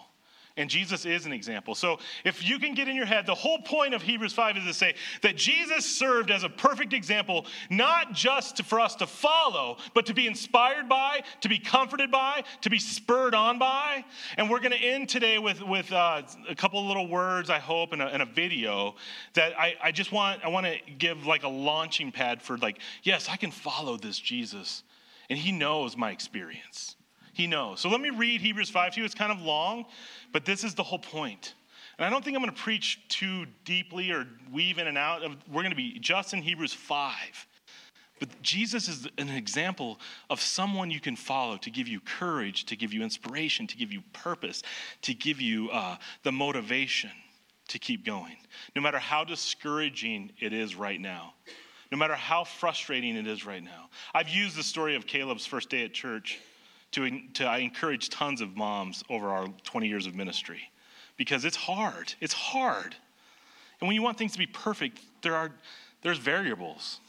And 0.57 0.69
Jesus 0.69 1.05
is 1.05 1.25
an 1.25 1.33
example. 1.33 1.75
So 1.75 1.99
if 2.23 2.47
you 2.47 2.59
can 2.59 2.73
get 2.73 2.87
in 2.87 2.95
your 2.95 3.05
head, 3.05 3.25
the 3.25 3.35
whole 3.35 3.59
point 3.59 3.93
of 3.93 4.01
Hebrews 4.01 4.31
5 4.31 4.55
is 4.57 4.63
to 4.63 4.73
say 4.73 4.95
that 5.21 5.35
Jesus 5.35 5.85
served 5.85 6.31
as 6.31 6.43
a 6.43 6.49
perfect 6.49 6.93
example, 6.93 7.45
not 7.69 8.13
just 8.13 8.63
for 8.63 8.79
us 8.79 8.95
to 8.95 9.07
follow, 9.07 9.77
but 9.93 10.05
to 10.05 10.13
be 10.13 10.27
inspired 10.27 10.87
by, 10.87 11.23
to 11.41 11.49
be 11.49 11.59
comforted 11.59 12.09
by, 12.09 12.45
to 12.61 12.69
be 12.69 12.79
spurred 12.79 13.35
on 13.35 13.59
by. 13.59 14.05
And 14.37 14.49
we're 14.49 14.61
going 14.61 14.71
to 14.71 14.77
end 14.77 15.09
today 15.09 15.39
with, 15.39 15.61
with 15.61 15.91
uh, 15.91 16.21
a 16.47 16.55
couple 16.55 16.85
little 16.87 17.09
words, 17.09 17.49
I 17.49 17.59
hope, 17.59 17.91
and 17.91 18.01
a, 18.01 18.07
and 18.07 18.21
a 18.21 18.25
video 18.25 18.95
that 19.33 19.59
I, 19.59 19.75
I 19.83 19.91
just 19.91 20.13
want, 20.13 20.45
I 20.45 20.47
want 20.47 20.67
to 20.67 20.77
give 20.97 21.25
like 21.25 21.43
a 21.43 21.49
launching 21.49 22.13
pad 22.13 22.41
for 22.41 22.57
like, 22.57 22.79
yes, 23.03 23.27
I 23.29 23.35
can 23.35 23.51
follow 23.51 23.97
this 23.97 24.17
Jesus. 24.17 24.83
And 25.29 25.37
he 25.37 25.51
knows 25.51 25.97
my 25.97 26.11
experience. 26.11 26.94
He 27.35 27.47
knows. 27.47 27.81
So 27.81 27.89
let 27.89 27.99
me 27.99 28.11
read 28.11 28.39
Hebrews 28.39 28.69
5 28.69 28.93
to 28.93 29.01
you. 29.01 29.05
It's 29.05 29.13
kind 29.13 29.29
of 29.29 29.41
long, 29.41 29.85
but 30.31 30.45
this 30.45 30.63
is 30.63 30.73
the 30.73 30.83
whole 30.83 30.99
point. 30.99 31.53
And 31.97 32.05
I 32.05 32.09
don't 32.09 32.23
think 32.23 32.37
I'm 32.37 32.41
going 32.41 32.55
to 32.55 32.61
preach 32.61 33.05
too 33.09 33.45
deeply 33.65 34.09
or 34.09 34.25
weave 34.53 34.77
in 34.77 34.87
and 34.87 34.97
out. 34.97 35.21
Of, 35.21 35.35
We're 35.51 35.61
going 35.61 35.71
to 35.71 35.75
be 35.75 35.99
just 35.99 36.33
in 36.33 36.41
Hebrews 36.41 36.73
5. 36.73 37.11
But 38.21 38.41
Jesus 38.41 38.87
is 38.87 39.05
an 39.17 39.27
example 39.27 39.99
of 40.29 40.39
someone 40.39 40.89
you 40.89 41.01
can 41.01 41.17
follow 41.17 41.57
to 41.57 41.69
give 41.69 41.89
you 41.89 41.99
courage, 41.99 42.63
to 42.67 42.77
give 42.77 42.93
you 42.93 43.03
inspiration, 43.03 43.67
to 43.67 43.75
give 43.75 43.91
you 43.91 44.01
purpose, 44.13 44.63
to 45.01 45.13
give 45.13 45.41
you 45.41 45.69
uh, 45.71 45.97
the 46.23 46.31
motivation 46.31 47.11
to 47.67 47.79
keep 47.79 48.05
going. 48.05 48.37
No 48.77 48.81
matter 48.81 48.97
how 48.97 49.25
discouraging 49.25 50.31
it 50.39 50.53
is 50.53 50.73
right 50.73 51.01
now, 51.01 51.33
no 51.91 51.97
matter 51.97 52.15
how 52.15 52.45
frustrating 52.45 53.17
it 53.17 53.27
is 53.27 53.45
right 53.45 53.63
now. 53.63 53.89
I've 54.13 54.29
used 54.29 54.55
the 54.55 54.63
story 54.63 54.95
of 54.95 55.05
Caleb's 55.05 55.45
first 55.45 55.69
day 55.69 55.83
at 55.83 55.93
church 55.93 56.39
to, 56.95 57.09
to 57.33 57.45
I 57.45 57.59
encourage 57.59 58.09
tons 58.09 58.41
of 58.41 58.55
moms 58.55 59.03
over 59.09 59.29
our 59.29 59.47
20 59.63 59.87
years 59.87 60.07
of 60.07 60.15
ministry 60.15 60.61
because 61.17 61.45
it's 61.45 61.55
hard. 61.55 62.13
It's 62.21 62.33
hard. 62.33 62.95
And 63.79 63.87
when 63.87 63.95
you 63.95 64.01
want 64.01 64.17
things 64.17 64.31
to 64.33 64.37
be 64.37 64.47
perfect, 64.47 64.99
there 65.21 65.35
are 65.35 65.51
there's 66.01 66.17
variables. 66.19 66.99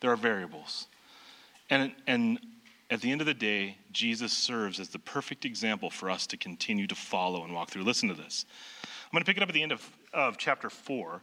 There 0.00 0.12
are 0.12 0.16
variables. 0.16 0.86
And, 1.70 1.92
and 2.06 2.38
at 2.88 3.00
the 3.00 3.10
end 3.10 3.20
of 3.20 3.26
the 3.26 3.34
day, 3.34 3.76
Jesus 3.92 4.32
serves 4.32 4.78
as 4.78 4.88
the 4.90 4.98
perfect 5.00 5.44
example 5.44 5.90
for 5.90 6.08
us 6.08 6.26
to 6.28 6.36
continue 6.36 6.86
to 6.86 6.94
follow 6.94 7.44
and 7.44 7.52
walk 7.52 7.70
through. 7.70 7.82
Listen 7.82 8.08
to 8.08 8.14
this. 8.14 8.46
I'm 8.84 9.10
going 9.12 9.24
to 9.24 9.26
pick 9.26 9.36
it 9.36 9.42
up 9.42 9.48
at 9.48 9.54
the 9.54 9.62
end 9.62 9.72
of, 9.72 9.90
of 10.14 10.38
chapter 10.38 10.70
4. 10.70 11.20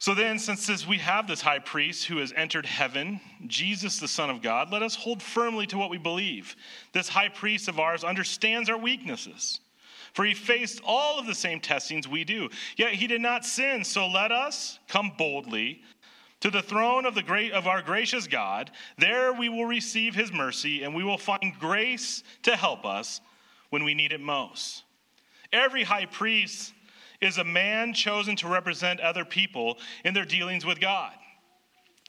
So 0.00 0.14
then, 0.14 0.38
since 0.38 0.86
we 0.86 0.98
have 0.98 1.26
this 1.26 1.40
high 1.40 1.58
priest 1.58 2.04
who 2.04 2.18
has 2.18 2.32
entered 2.36 2.66
heaven, 2.66 3.20
Jesus, 3.48 3.98
the 3.98 4.06
Son 4.06 4.30
of 4.30 4.42
God, 4.42 4.70
let 4.70 4.82
us 4.82 4.94
hold 4.94 5.20
firmly 5.20 5.66
to 5.66 5.76
what 5.76 5.90
we 5.90 5.98
believe. 5.98 6.54
This 6.92 7.08
high 7.08 7.28
priest 7.28 7.66
of 7.66 7.80
ours 7.80 8.04
understands 8.04 8.70
our 8.70 8.78
weaknesses, 8.78 9.58
for 10.14 10.24
he 10.24 10.34
faced 10.34 10.80
all 10.84 11.18
of 11.18 11.26
the 11.26 11.34
same 11.34 11.60
testings 11.60 12.06
we 12.06 12.22
do. 12.22 12.48
Yet 12.76 12.92
he 12.92 13.08
did 13.08 13.20
not 13.20 13.44
sin. 13.44 13.84
So 13.84 14.06
let 14.06 14.30
us 14.30 14.78
come 14.86 15.12
boldly 15.18 15.82
to 16.40 16.50
the 16.50 16.62
throne 16.62 17.04
of 17.04 17.16
the 17.16 17.22
great 17.22 17.50
of 17.50 17.66
our 17.66 17.82
gracious 17.82 18.28
God. 18.28 18.70
There 18.98 19.32
we 19.32 19.48
will 19.48 19.66
receive 19.66 20.14
his 20.14 20.32
mercy, 20.32 20.84
and 20.84 20.94
we 20.94 21.02
will 21.02 21.18
find 21.18 21.58
grace 21.58 22.22
to 22.44 22.54
help 22.54 22.86
us 22.86 23.20
when 23.70 23.82
we 23.82 23.94
need 23.94 24.12
it 24.12 24.20
most. 24.20 24.84
Every 25.52 25.82
high 25.82 26.06
priest 26.06 26.72
is 27.20 27.38
a 27.38 27.44
man 27.44 27.92
chosen 27.92 28.36
to 28.36 28.48
represent 28.48 29.00
other 29.00 29.24
people 29.24 29.78
in 30.04 30.14
their 30.14 30.24
dealings 30.24 30.64
with 30.64 30.80
God. 30.80 31.12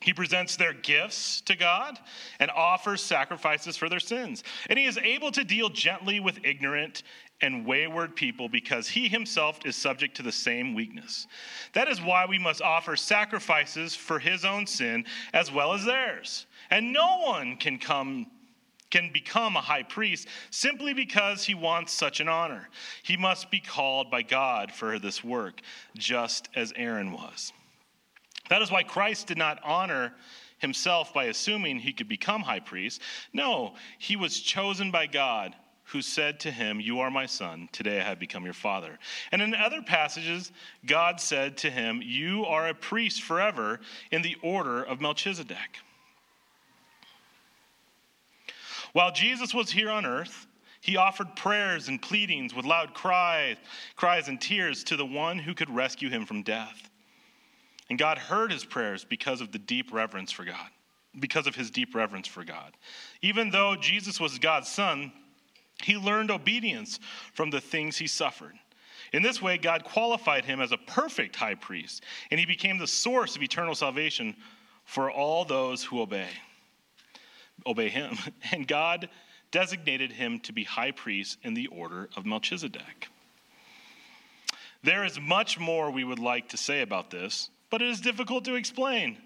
He 0.02 0.14
presents 0.14 0.56
their 0.56 0.74
gifts 0.74 1.42
to 1.42 1.58
God 1.58 2.00
and 2.40 2.50
offers 2.52 3.04
sacrifices 3.04 3.76
for 3.76 3.90
their 3.90 4.00
sins. 4.00 4.44
And 4.70 4.80
he 4.80 4.86
is 4.86 4.98
able 4.98 5.30
to 5.32 5.44
deal 5.44 5.68
gently 5.70 6.22
with 6.22 6.40
ignorant 6.46 7.04
and 7.42 7.66
wayward 7.66 8.16
people 8.16 8.48
because 8.48 8.88
he 8.88 9.10
himself 9.10 9.60
is 9.66 9.76
subject 9.76 10.16
to 10.18 10.24
the 10.24 10.32
same 10.32 10.74
weakness. 10.74 11.28
That 11.74 11.90
is 11.90 12.02
why 12.02 12.26
we 12.26 12.40
must 12.40 12.62
offer 12.62 12.96
sacrifices 12.96 13.94
for 13.94 14.20
his 14.20 14.46
own 14.46 14.68
sin 14.68 15.06
as 15.34 15.52
well 15.52 15.74
as 15.74 15.84
theirs. 15.84 16.46
And 16.70 16.94
no 16.94 17.24
one 17.26 17.58
can 17.58 17.78
come 17.78 18.28
can 18.90 19.12
become 19.14 19.56
a 19.56 19.62
high 19.62 19.84
priest 19.84 20.28
simply 20.50 20.94
because 20.94 21.46
he 21.46 21.54
wants 21.54 21.94
such 21.94 22.20
an 22.20 22.28
honor. 22.28 22.70
He 23.04 23.18
must 23.18 23.52
be 23.52 23.60
called 23.60 24.10
by 24.10 24.24
God 24.24 24.72
for 24.72 25.00
this 25.00 25.24
work, 25.24 25.62
just 25.98 26.50
as 26.56 26.74
Aaron 26.76 27.12
was. 27.12 27.54
That 28.50 28.62
is 28.62 28.72
why 28.72 28.84
Christ 28.84 29.28
did 29.28 29.38
not 29.38 29.60
honor 29.64 30.14
himself 30.58 31.14
by 31.14 31.26
assuming 31.26 31.80
he 31.80 31.94
could 31.94 32.10
become 32.10 32.42
high 32.42 32.60
priest. 32.60 33.02
No, 33.34 33.76
he 33.98 34.16
was 34.16 34.40
chosen 34.40 34.92
by 34.92 35.08
God 35.08 35.56
who 35.86 36.02
said 36.02 36.40
to 36.42 36.52
him, 36.52 36.80
You 36.80 37.00
are 37.00 37.10
my 37.10 37.26
son, 37.26 37.70
today 37.72 38.00
I 38.00 38.04
have 38.04 38.20
become 38.20 38.44
your 38.44 38.54
father. 38.54 39.00
And 39.32 39.42
in 39.42 39.56
other 39.56 39.82
passages, 39.82 40.52
God 40.86 41.20
said 41.20 41.58
to 41.58 41.70
him, 41.70 42.02
You 42.04 42.46
are 42.46 42.68
a 42.68 42.76
priest 42.76 43.24
forever 43.24 43.80
in 44.12 44.22
the 44.22 44.36
order 44.42 44.84
of 44.84 45.02
Melchizedek. 45.02 45.80
While 48.94 49.12
Jesus 49.12 49.54
was 49.54 49.72
here 49.72 49.90
on 49.90 50.06
earth, 50.06 50.48
he 50.82 50.98
offered 50.98 51.36
prayers 51.36 51.88
and 51.88 52.02
pleadings 52.02 52.56
with 52.56 52.66
loud 52.66 52.94
cries, 52.94 53.58
cries 53.96 54.28
and 54.28 54.40
tears 54.40 54.84
to 54.86 54.96
the 54.96 55.06
one 55.06 55.38
who 55.38 55.54
could 55.54 55.70
rescue 55.70 56.10
him 56.10 56.26
from 56.26 56.42
death. 56.42 56.90
And 57.90 58.00
God 58.00 58.18
heard 58.18 58.52
his 58.52 58.64
prayers 58.64 59.04
because 59.04 59.42
of 59.42 59.52
the 59.52 59.60
deep 59.60 59.92
reverence 59.92 60.32
for 60.32 60.46
God, 60.46 60.70
because 61.20 61.48
of 61.48 61.56
his 61.56 61.70
deep 61.70 61.96
reverence 61.96 62.28
for 62.28 62.44
God. 62.44 62.78
Even 63.22 63.50
though 63.50 63.76
Jesus 63.76 64.20
was 64.20 64.40
God's 64.40 64.70
son, 64.70 65.12
he 65.84 65.98
learned 65.98 66.32
obedience 66.32 67.00
from 67.34 67.50
the 67.50 67.62
things 67.62 67.98
he 67.98 68.08
suffered. 68.08 68.58
In 69.12 69.24
this 69.24 69.42
way, 69.42 69.58
God 69.58 69.84
qualified 69.84 70.46
him 70.46 70.62
as 70.62 70.72
a 70.72 70.78
perfect 70.78 71.36
high 71.36 71.56
priest, 71.56 72.04
and 72.32 72.40
he 72.40 72.46
became 72.46 72.78
the 72.78 72.88
source 72.88 73.36
of 73.36 73.42
eternal 73.42 73.76
salvation 73.76 74.36
for 74.86 75.12
all 75.12 75.46
those 75.46 75.84
who 75.84 76.02
obey 76.02 76.30
obey 77.66 77.90
him. 77.90 78.18
And 78.52 78.68
God 78.68 79.10
designated 79.52 80.12
him 80.12 80.40
to 80.42 80.54
be 80.54 80.64
high 80.64 80.92
priest 80.92 81.38
in 81.44 81.54
the 81.54 81.68
order 81.68 82.10
of 82.16 82.26
Melchizedek. 82.26 83.10
There 84.84 85.04
is 85.04 85.20
much 85.20 85.60
more 85.60 85.92
we 85.92 86.04
would 86.04 86.20
like 86.20 86.50
to 86.50 86.58
say 86.58 86.82
about 86.82 87.10
this, 87.10 87.50
but 87.70 87.82
it 87.82 87.90
is 87.90 88.00
difficult 88.00 88.46
to 88.46 88.56
explain. 88.56 89.18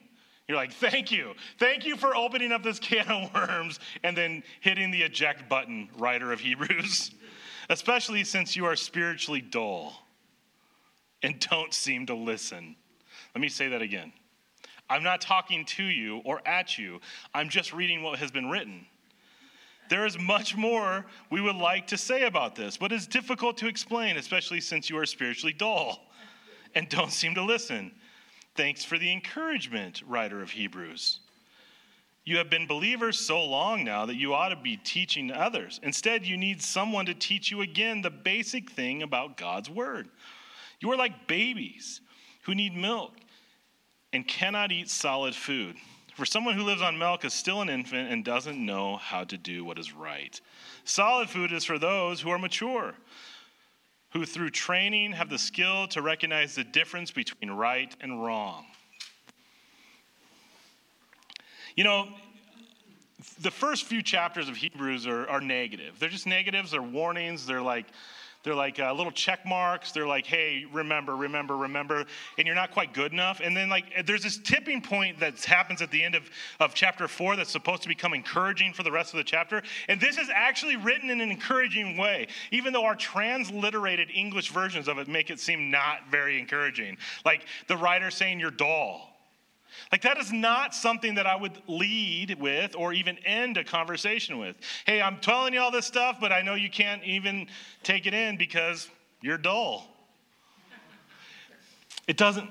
You're 0.47 0.57
like, 0.57 0.73
thank 0.73 1.11
you. 1.11 1.33
Thank 1.57 1.85
you 1.85 1.95
for 1.95 2.15
opening 2.15 2.51
up 2.51 2.63
this 2.63 2.79
can 2.79 3.07
of 3.07 3.33
worms 3.33 3.79
and 4.03 4.17
then 4.17 4.43
hitting 4.59 4.91
the 4.91 5.03
eject 5.03 5.47
button, 5.47 5.89
writer 5.97 6.31
of 6.33 6.39
Hebrews, 6.39 7.11
especially 7.69 8.23
since 8.23 8.55
you 8.55 8.65
are 8.65 8.75
spiritually 8.75 9.41
dull 9.41 9.93
and 11.21 11.39
don't 11.39 11.73
seem 11.73 12.05
to 12.07 12.13
listen. 12.13 12.75
Let 13.33 13.41
me 13.41 13.47
say 13.47 13.69
that 13.69 13.81
again. 13.81 14.11
I'm 14.89 15.03
not 15.03 15.21
talking 15.21 15.65
to 15.65 15.83
you 15.83 16.21
or 16.25 16.41
at 16.47 16.77
you, 16.77 16.99
I'm 17.33 17.49
just 17.49 17.73
reading 17.73 18.03
what 18.03 18.19
has 18.19 18.31
been 18.31 18.49
written. 18.49 18.85
There 19.89 20.05
is 20.05 20.17
much 20.17 20.55
more 20.55 21.05
we 21.29 21.41
would 21.41 21.55
like 21.55 21.87
to 21.87 21.97
say 21.97 22.23
about 22.23 22.55
this, 22.55 22.77
but 22.77 22.91
it's 22.91 23.07
difficult 23.07 23.57
to 23.57 23.67
explain, 23.67 24.17
especially 24.17 24.61
since 24.61 24.89
you 24.89 24.97
are 24.97 25.05
spiritually 25.05 25.53
dull 25.53 25.99
and 26.75 26.89
don't 26.89 27.11
seem 27.11 27.35
to 27.35 27.43
listen. 27.43 27.91
Thanks 28.55 28.83
for 28.83 28.97
the 28.97 29.11
encouragement, 29.11 30.01
writer 30.07 30.41
of 30.41 30.51
Hebrews. 30.51 31.19
You 32.25 32.37
have 32.37 32.49
been 32.49 32.67
believers 32.67 33.19
so 33.19 33.43
long 33.43 33.83
now 33.83 34.05
that 34.05 34.15
you 34.15 34.33
ought 34.33 34.49
to 34.49 34.55
be 34.55 34.77
teaching 34.77 35.31
others. 35.31 35.79
Instead, 35.83 36.25
you 36.25 36.37
need 36.37 36.61
someone 36.61 37.05
to 37.07 37.13
teach 37.13 37.51
you 37.51 37.61
again 37.61 38.01
the 38.01 38.09
basic 38.09 38.71
thing 38.71 39.03
about 39.03 39.35
God's 39.35 39.69
word. 39.69 40.07
You 40.79 40.89
are 40.91 40.97
like 40.97 41.27
babies 41.27 41.99
who 42.43 42.55
need 42.55 42.75
milk 42.75 43.13
and 44.13 44.27
cannot 44.27 44.71
eat 44.71 44.89
solid 44.89 45.35
food. 45.35 45.75
For 46.15 46.25
someone 46.25 46.55
who 46.55 46.63
lives 46.63 46.83
on 46.83 46.97
milk 46.97 47.25
is 47.25 47.33
still 47.33 47.61
an 47.61 47.69
infant 47.69 48.11
and 48.11 48.23
doesn't 48.23 48.63
know 48.63 48.97
how 48.97 49.23
to 49.23 49.37
do 49.37 49.65
what 49.65 49.79
is 49.79 49.93
right. 49.93 50.39
Solid 50.85 51.29
food 51.29 51.51
is 51.51 51.65
for 51.65 51.79
those 51.79 52.21
who 52.21 52.29
are 52.29 52.37
mature, 52.37 52.93
who 54.11 54.25
through 54.25 54.51
training 54.51 55.13
have 55.13 55.29
the 55.29 55.39
skill 55.39 55.87
to 55.87 56.03
recognize 56.03 56.53
the 56.53 56.63
difference 56.63 57.09
between 57.09 57.49
right 57.49 57.95
and 57.99 58.23
wrong. 58.23 58.65
You 61.75 61.83
know, 61.83 62.09
the 63.41 63.49
first 63.49 63.85
few 63.85 64.03
chapters 64.03 64.47
of 64.47 64.55
Hebrews 64.55 65.07
are, 65.07 65.27
are 65.27 65.41
negative. 65.41 65.97
They're 65.99 66.09
just 66.09 66.27
negatives, 66.27 66.71
they're 66.71 66.83
warnings, 66.83 67.47
they're 67.47 67.61
like, 67.61 67.87
they're 68.43 68.53
like 68.53 68.79
uh, 68.79 68.93
little 68.93 69.11
check 69.11 69.45
marks. 69.45 69.91
They're 69.91 70.07
like, 70.07 70.25
hey, 70.25 70.65
remember, 70.71 71.15
remember, 71.15 71.55
remember. 71.55 72.05
And 72.37 72.45
you're 72.45 72.55
not 72.55 72.71
quite 72.71 72.93
good 72.93 73.13
enough. 73.13 73.39
And 73.41 73.55
then, 73.55 73.69
like, 73.69 74.05
there's 74.05 74.23
this 74.23 74.37
tipping 74.37 74.81
point 74.81 75.19
that 75.21 75.43
happens 75.43 75.81
at 75.81 75.91
the 75.91 76.03
end 76.03 76.15
of, 76.15 76.29
of 76.59 76.73
chapter 76.73 77.07
four 77.07 77.35
that's 77.35 77.51
supposed 77.51 77.83
to 77.83 77.87
become 77.87 78.13
encouraging 78.13 78.73
for 78.73 78.83
the 78.83 78.91
rest 78.91 79.13
of 79.13 79.17
the 79.17 79.23
chapter. 79.23 79.63
And 79.87 79.99
this 79.99 80.17
is 80.17 80.29
actually 80.33 80.75
written 80.75 81.09
in 81.09 81.21
an 81.21 81.31
encouraging 81.31 81.97
way, 81.97 82.27
even 82.51 82.73
though 82.73 82.85
our 82.85 82.95
transliterated 82.95 84.09
English 84.13 84.51
versions 84.51 84.87
of 84.87 84.97
it 84.97 85.07
make 85.07 85.29
it 85.29 85.39
seem 85.39 85.71
not 85.71 86.11
very 86.11 86.37
encouraging. 86.39 86.97
Like 87.25 87.45
the 87.67 87.77
writer 87.77 88.11
saying 88.11 88.39
you're 88.39 88.51
dull 88.51 89.12
like, 89.91 90.01
that 90.01 90.17
is 90.17 90.31
not 90.31 90.73
something 90.73 91.15
that 91.15 91.27
I 91.27 91.35
would 91.35 91.61
lead 91.67 92.39
with 92.39 92.75
or 92.75 92.93
even 92.93 93.17
end 93.19 93.57
a 93.57 93.63
conversation 93.63 94.37
with. 94.37 94.55
Hey, 94.85 95.01
I'm 95.01 95.17
telling 95.19 95.53
you 95.53 95.59
all 95.59 95.71
this 95.71 95.85
stuff, 95.85 96.17
but 96.19 96.31
I 96.31 96.41
know 96.41 96.55
you 96.55 96.69
can't 96.69 97.03
even 97.03 97.47
take 97.83 98.05
it 98.05 98.13
in 98.13 98.37
because 98.37 98.89
you're 99.21 99.37
dull. 99.37 99.87
It 102.07 102.17
doesn't, 102.17 102.49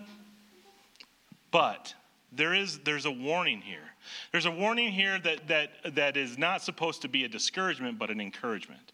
but 1.51 1.95
there 2.33 2.55
is 2.55 2.79
there's 2.79 3.05
a 3.05 3.11
warning 3.11 3.61
here. 3.61 3.93
There's 4.33 4.47
a 4.47 4.51
warning 4.51 4.91
here 4.91 5.19
that 5.19 5.49
that 5.49 5.95
that 5.95 6.17
is 6.17 6.39
not 6.39 6.63
supposed 6.63 7.03
to 7.03 7.09
be 7.09 7.25
a 7.25 7.29
discouragement, 7.29 7.99
but 7.99 8.11
an 8.11 8.21
encouragement. 8.21 8.93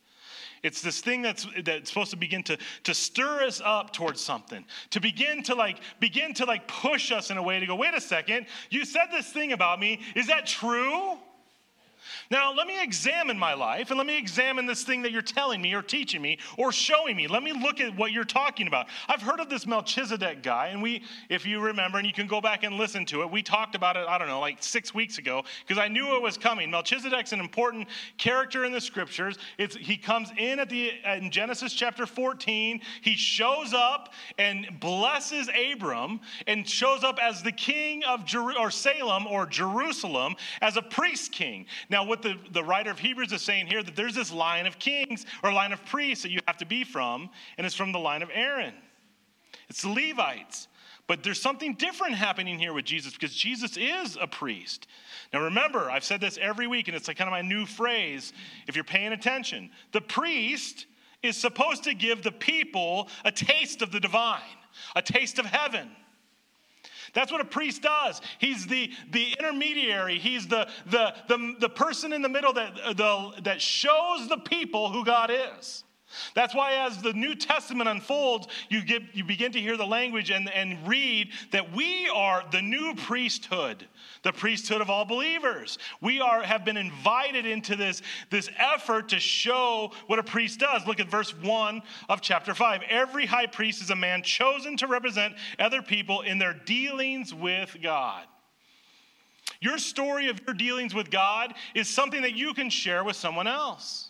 It's 0.63 0.83
this 0.83 1.01
thing 1.01 1.23
that's, 1.23 1.47
that's 1.65 1.91
supposed 1.91 2.11
to 2.11 2.17
begin 2.17 2.43
to, 2.45 2.59
to 2.85 2.95
stir 2.95 3.45
us 3.45 3.61
up 3.65 3.93
towards 3.93 4.21
something, 4.21 4.65
to 4.91 5.01
begin 5.01 5.43
to 5.45 5.55
like 5.55 5.81
begin 6.01 6.35
to 6.35 6.45
like 6.45 6.67
push 6.69 7.13
us 7.13 7.31
in 7.31 7.37
a 7.37 7.43
way 7.43 7.61
to 7.61 7.67
go, 7.67 7.77
wait 7.77 7.95
a 7.95 8.01
second, 8.01 8.47
you 8.71 8.85
said 8.85 9.07
this 9.11 9.31
thing 9.31 9.53
about 9.53 9.81
me. 9.81 10.01
Is 10.15 10.27
that 10.29 10.47
true? 10.47 11.19
Now, 12.31 12.53
let 12.53 12.67
me 12.67 12.83
examine 12.83 13.39
my 13.39 13.55
life 13.55 13.91
and 13.91 13.99
let 13.99 14.07
me 14.07 14.19
examine 14.19 14.67
this 14.67 14.85
thing 14.85 15.03
that 15.03 15.13
you're 15.13 15.23
telling 15.23 15.61
me 15.61 15.75
or 15.75 15.83
teaching 15.83 16.23
me 16.23 16.39
or 16.57 16.73
showing 16.73 17.17
me. 17.17 17.27
Let 17.27 17.43
me 17.43 17.53
look 17.53 17.81
at 17.81 17.97
what 17.97 18.13
you're 18.13 18.25
talking 18.25 18.67
about. 18.67 18.87
I've 19.09 19.23
heard 19.23 19.41
of 19.41 19.49
this 19.49 19.67
Melchizedek 19.67 20.43
guy, 20.43 20.69
and 20.69 20.83
we, 20.83 21.03
if 21.29 21.47
you 21.47 21.61
remember, 21.61 21.99
and 21.99 22.07
you 22.07 22.13
can 22.13 22.27
go 22.27 22.41
back 22.41 22.65
and 22.65 22.77
listen 22.77 23.05
to 23.07 23.23
it, 23.23 23.31
we 23.31 23.43
talked 23.43 23.75
about 23.75 23.97
it, 23.97 24.07
I 24.09 24.19
don't 24.19 24.29
know, 24.29 24.41
like 24.41 24.63
six 24.63 24.95
weeks 24.95 25.19
ago, 25.19 25.45
because 25.67 25.83
I 25.83 25.89
knew 25.89 26.17
it 26.17 26.23
was 26.23 26.37
coming. 26.37 26.71
Melchizedek's 26.71 27.33
an 27.33 27.41
important 27.41 27.89
character 28.17 28.65
in 28.65 28.73
the 28.73 28.81
scriptures. 28.81 29.39
It's, 29.59 29.77
he 29.77 29.97
comes 29.97 30.31
in 30.37 30.59
at 30.59 30.69
the 30.69 30.93
in 31.17 31.31
Genesis 31.31 31.73
chapter 31.73 32.07
14. 32.07 32.81
He 33.01 33.15
shows 33.15 33.75
up 33.75 34.13
and 34.39 34.69
blesses 34.81 35.49
Abram 35.73 36.21
and 36.47 36.69
shows 36.69 37.05
up 37.05 37.19
as 37.23 37.43
the 37.43 37.53
king 37.53 38.03
of 38.05 38.25
Jer- 38.25 38.59
or 38.59 38.71
Salem 38.71 39.27
or 39.27 39.47
Jerusalem 39.47 40.35
as 40.61 40.77
a 40.77 40.83
priest 40.83 41.33
king. 41.33 41.67
Now, 41.91 41.98
what 42.05 42.23
the, 42.23 42.37
the 42.53 42.63
writer 42.63 42.91
of 42.91 42.99
Hebrews 42.99 43.33
is 43.33 43.43
saying 43.43 43.67
here 43.67 43.83
that 43.83 43.97
there's 43.97 44.15
this 44.15 44.33
line 44.33 44.67
of 44.67 44.79
kings 44.79 45.27
or 45.43 45.53
line 45.53 45.73
of 45.73 45.85
priests 45.87 46.23
that 46.23 46.31
you 46.31 46.41
have 46.47 46.59
to 46.59 46.67
be 46.67 46.85
from, 46.85 47.31
and 47.57 47.67
it's 47.67 47.75
from 47.75 47.93
the 47.93 47.99
line 47.99 48.23
of 48.23 48.31
Aaron. 48.33 48.75
It's 49.69 49.83
the 49.83 49.89
Levites. 49.89 50.69
But 51.07 51.23
there's 51.23 51.41
something 51.41 51.75
different 51.75 52.15
happening 52.15 52.59
here 52.59 52.75
with 52.75 52.85
Jesus 52.85 53.15
because 53.15 53.35
Jesus 53.35 53.79
is 53.79 54.19
a 54.21 54.27
priest. 54.27 54.87
Now, 55.33 55.43
remember, 55.45 55.91
I've 55.91 56.05
said 56.05 56.21
this 56.21 56.39
every 56.41 56.67
week, 56.67 56.87
and 56.87 56.97
it's 56.97 57.09
like 57.09 57.17
kind 57.17 57.29
of 57.29 57.33
my 57.33 57.41
new 57.41 57.65
phrase 57.65 58.35
if 58.67 58.77
you're 58.77 58.85
paying 58.85 59.13
attention. 59.13 59.71
The 59.93 60.03
priest 60.03 60.85
is 61.23 61.37
supposed 61.37 61.85
to 61.85 61.95
give 61.95 62.23
the 62.23 62.31
people 62.31 63.09
a 63.25 63.33
taste 63.33 63.81
of 63.81 63.91
the 63.91 64.01
divine, 64.01 64.43
a 64.95 65.01
taste 65.01 65.39
of 65.39 65.47
heaven. 65.47 65.91
That's 67.15 67.33
what 67.33 67.41
a 67.41 67.45
priest 67.45 67.83
does. 67.83 68.21
He's 68.39 68.67
the, 68.67 68.91
the 69.11 69.35
intermediary. 69.39 70.19
He's 70.19 70.47
the, 70.47 70.69
the, 70.87 71.15
the, 71.29 71.55
the 71.59 71.69
person 71.69 72.13
in 72.13 72.23
the 72.23 72.29
middle 72.29 72.53
that, 72.53 72.75
the, 72.97 73.33
that 73.43 73.61
shows 73.61 74.29
the 74.29 74.39
people 74.39 74.91
who 74.91 75.05
God 75.05 75.31
is. 75.31 75.85
That's 76.35 76.55
why, 76.55 76.87
as 76.87 77.03
the 77.03 77.13
New 77.13 77.35
Testament 77.35 77.89
unfolds, 77.89 78.49
you, 78.71 78.83
get, 78.83 79.03
you 79.13 79.25
begin 79.25 79.53
to 79.53 79.61
hear 79.61 79.77
the 79.77 79.87
language 79.87 80.31
and, 80.31 80.51
and 80.51 80.87
read 80.89 81.31
that 81.51 81.75
we 81.75 82.09
are 82.09 82.45
the 82.51 82.63
new 82.63 82.95
priesthood, 82.95 83.87
the 84.23 84.33
priesthood 84.33 84.81
of 84.81 84.89
all 84.89 85.05
believers. 85.05 85.79
We 86.01 86.21
are, 86.21 86.43
have 86.43 86.65
been 86.65 86.79
invited 86.79 87.45
into 87.45 87.77
this, 87.77 88.01
this 88.31 88.49
effort 88.57 89.11
to 89.11 89.21
show 89.21 89.93
what 90.07 90.19
a 90.19 90.23
priest 90.23 90.61
does. 90.61 90.87
Look 90.87 91.01
at 91.01 91.11
verse 91.11 91.35
1 91.35 91.83
of 92.09 92.23
chapter 92.23 92.55
5. 92.55 92.83
Every 92.89 93.27
high 93.27 93.47
priest 93.47 93.83
is 93.83 93.91
a 93.91 93.97
man 93.97 94.23
chosen 94.23 94.79
to 94.79 94.87
represent 94.87 95.35
other 95.59 95.83
people 95.83 96.23
in 96.23 96.39
their 96.39 96.55
dealings 96.55 97.35
with 97.35 97.77
God. 97.83 98.25
Your 99.61 99.77
story 99.77 100.29
of 100.29 100.41
your 100.47 100.55
dealings 100.55 100.95
with 100.95 101.11
God 101.11 101.53
is 101.75 101.89
something 101.89 102.23
that 102.23 102.35
you 102.35 102.55
can 102.55 102.71
share 102.71 103.05
with 103.05 103.17
someone 103.17 103.47
else 103.47 104.08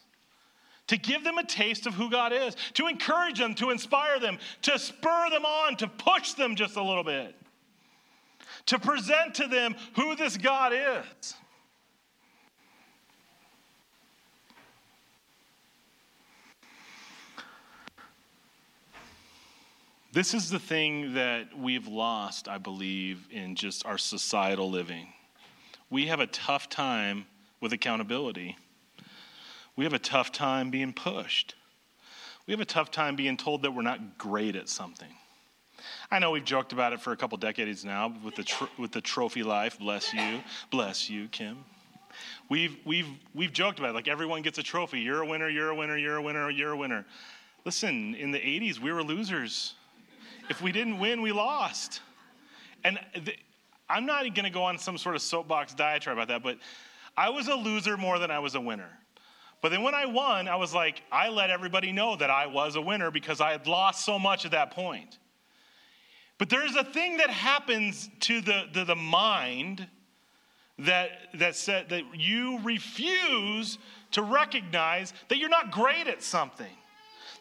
to 0.88 0.96
give 0.96 1.22
them 1.22 1.38
a 1.38 1.44
taste 1.44 1.86
of 1.86 1.94
who 1.94 2.10
God 2.10 2.32
is, 2.32 2.56
to 2.74 2.88
encourage 2.88 3.38
them, 3.38 3.54
to 3.54 3.70
inspire 3.70 4.18
them, 4.18 4.38
to 4.62 4.78
spur 4.78 5.30
them 5.30 5.44
on, 5.44 5.76
to 5.76 5.86
push 5.86 6.32
them 6.32 6.56
just 6.56 6.76
a 6.76 6.82
little 6.82 7.04
bit, 7.04 7.34
to 8.66 8.78
present 8.78 9.34
to 9.36 9.46
them 9.46 9.76
who 9.94 10.16
this 10.16 10.36
God 10.36 10.72
is. 10.74 11.34
This 20.10 20.32
is 20.32 20.48
the 20.48 20.58
thing 20.58 21.14
that 21.14 21.56
we've 21.56 21.86
lost, 21.86 22.48
I 22.48 22.56
believe, 22.56 23.28
in 23.30 23.54
just 23.54 23.84
our 23.84 23.98
societal 23.98 24.70
living. 24.70 25.12
We 25.90 26.06
have 26.06 26.18
a 26.18 26.26
tough 26.26 26.68
time 26.68 27.26
with 27.60 27.74
accountability 27.74 28.56
we 29.78 29.84
have 29.84 29.92
a 29.92 29.98
tough 30.00 30.32
time 30.32 30.70
being 30.70 30.92
pushed. 30.92 31.54
We 32.48 32.52
have 32.52 32.60
a 32.60 32.64
tough 32.64 32.90
time 32.90 33.14
being 33.14 33.36
told 33.36 33.62
that 33.62 33.70
we're 33.70 33.82
not 33.82 34.18
great 34.18 34.56
at 34.56 34.68
something. 34.68 35.06
I 36.10 36.18
know 36.18 36.32
we've 36.32 36.44
joked 36.44 36.72
about 36.72 36.92
it 36.92 37.00
for 37.00 37.12
a 37.12 37.16
couple 37.16 37.38
decades 37.38 37.84
now 37.84 38.12
with 38.24 38.34
the, 38.34 38.42
tr- 38.42 38.64
with 38.76 38.90
the 38.90 39.00
trophy 39.00 39.44
life. 39.44 39.78
Bless 39.78 40.12
you. 40.12 40.40
Bless 40.72 41.08
you, 41.08 41.28
Kim. 41.28 41.58
We've, 42.48 42.76
we've, 42.84 43.06
we've 43.34 43.52
joked 43.52 43.78
about 43.78 43.90
it. 43.90 43.94
Like 43.94 44.08
everyone 44.08 44.42
gets 44.42 44.58
a 44.58 44.64
trophy. 44.64 44.98
You're 44.98 45.22
a 45.22 45.26
winner, 45.26 45.48
you're 45.48 45.70
a 45.70 45.76
winner, 45.76 45.96
you're 45.96 46.16
a 46.16 46.22
winner, 46.22 46.50
you're 46.50 46.72
a 46.72 46.76
winner. 46.76 47.06
Listen, 47.64 48.16
in 48.16 48.32
the 48.32 48.40
80s, 48.40 48.80
we 48.80 48.92
were 48.92 49.04
losers. 49.04 49.74
If 50.50 50.60
we 50.60 50.72
didn't 50.72 50.98
win, 50.98 51.22
we 51.22 51.30
lost. 51.30 52.00
And 52.82 52.98
th- 53.14 53.38
I'm 53.88 54.06
not 54.06 54.22
going 54.22 54.42
to 54.42 54.50
go 54.50 54.64
on 54.64 54.76
some 54.76 54.98
sort 54.98 55.14
of 55.14 55.22
soapbox 55.22 55.72
diatribe 55.72 56.16
about 56.16 56.28
that, 56.28 56.42
but 56.42 56.58
I 57.16 57.30
was 57.30 57.46
a 57.46 57.54
loser 57.54 57.96
more 57.96 58.18
than 58.18 58.32
I 58.32 58.40
was 58.40 58.56
a 58.56 58.60
winner. 58.60 58.90
But 59.60 59.70
then 59.70 59.82
when 59.82 59.94
I 59.94 60.06
won, 60.06 60.46
I 60.46 60.56
was 60.56 60.72
like, 60.72 61.02
I 61.10 61.28
let 61.28 61.50
everybody 61.50 61.90
know 61.90 62.16
that 62.16 62.30
I 62.30 62.46
was 62.46 62.76
a 62.76 62.80
winner 62.80 63.10
because 63.10 63.40
I 63.40 63.52
had 63.52 63.66
lost 63.66 64.04
so 64.04 64.18
much 64.18 64.44
at 64.44 64.52
that 64.52 64.70
point. 64.70 65.18
But 66.38 66.48
there's 66.48 66.76
a 66.76 66.84
thing 66.84 67.16
that 67.16 67.30
happens 67.30 68.08
to 68.20 68.40
the, 68.40 68.64
the, 68.72 68.84
the 68.84 68.94
mind 68.94 69.88
that, 70.78 71.10
that 71.34 71.56
said 71.56 71.88
that 71.88 72.02
you 72.14 72.60
refuse 72.62 73.78
to 74.12 74.22
recognize 74.22 75.12
that 75.28 75.38
you're 75.38 75.48
not 75.48 75.72
great 75.72 76.06
at 76.06 76.22
something, 76.22 76.66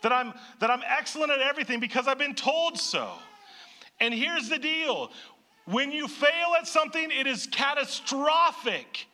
that 0.01 0.11
I'm, 0.11 0.33
that 0.59 0.71
I'm 0.71 0.81
excellent 0.87 1.31
at 1.31 1.39
everything 1.39 1.79
because 1.79 2.07
I've 2.07 2.17
been 2.17 2.35
told 2.35 2.79
so. 2.79 3.11
And 3.99 4.13
here's 4.13 4.49
the 4.49 4.57
deal 4.57 5.11
when 5.65 5.91
you 5.91 6.07
fail 6.07 6.55
at 6.57 6.65
something, 6.67 7.11
it 7.11 7.27
is 7.27 7.45
catastrophic 7.47 9.05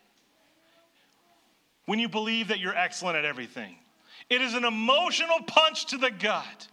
when 1.85 1.99
you 1.99 2.09
believe 2.09 2.47
that 2.49 2.59
you're 2.59 2.75
excellent 2.75 3.17
at 3.17 3.25
everything. 3.25 3.77
It 4.29 4.41
is 4.41 4.53
an 4.53 4.65
emotional 4.65 5.41
punch 5.45 5.87
to 5.87 5.97
the 5.97 6.11
gut. 6.11 6.67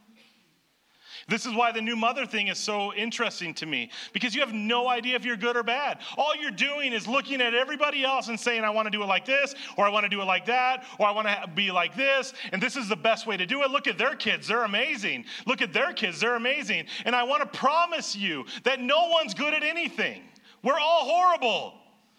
This 1.28 1.46
is 1.46 1.54
why 1.54 1.70
the 1.70 1.80
new 1.80 1.94
mother 1.94 2.26
thing 2.26 2.48
is 2.48 2.58
so 2.58 2.92
interesting 2.92 3.54
to 3.54 3.66
me 3.66 3.90
because 4.12 4.34
you 4.34 4.40
have 4.40 4.52
no 4.52 4.88
idea 4.88 5.14
if 5.14 5.24
you're 5.24 5.36
good 5.36 5.56
or 5.56 5.62
bad. 5.62 5.98
All 6.16 6.34
you're 6.34 6.50
doing 6.50 6.92
is 6.92 7.06
looking 7.06 7.40
at 7.40 7.54
everybody 7.54 8.02
else 8.02 8.28
and 8.28 8.38
saying, 8.38 8.64
I 8.64 8.70
want 8.70 8.86
to 8.86 8.90
do 8.90 9.00
it 9.02 9.06
like 9.06 9.24
this, 9.24 9.54
or 9.76 9.86
I 9.86 9.90
want 9.90 10.04
to 10.04 10.08
do 10.08 10.20
it 10.20 10.24
like 10.24 10.46
that, 10.46 10.84
or 10.98 11.06
I 11.06 11.12
want 11.12 11.28
to 11.28 11.48
be 11.54 11.70
like 11.70 11.94
this, 11.94 12.32
and 12.52 12.60
this 12.60 12.76
is 12.76 12.88
the 12.88 12.96
best 12.96 13.28
way 13.28 13.36
to 13.36 13.46
do 13.46 13.62
it. 13.62 13.70
Look 13.70 13.86
at 13.86 13.96
their 13.96 14.16
kids, 14.16 14.48
they're 14.48 14.64
amazing. 14.64 15.24
Look 15.46 15.62
at 15.62 15.72
their 15.72 15.92
kids, 15.92 16.18
they're 16.18 16.34
amazing. 16.34 16.86
And 17.04 17.14
I 17.14 17.22
want 17.22 17.42
to 17.42 17.58
promise 17.58 18.16
you 18.16 18.44
that 18.64 18.80
no 18.80 19.08
one's 19.08 19.34
good 19.34 19.54
at 19.54 19.62
anything. 19.62 20.22
We're 20.64 20.80
all 20.80 21.04
horrible 21.04 21.74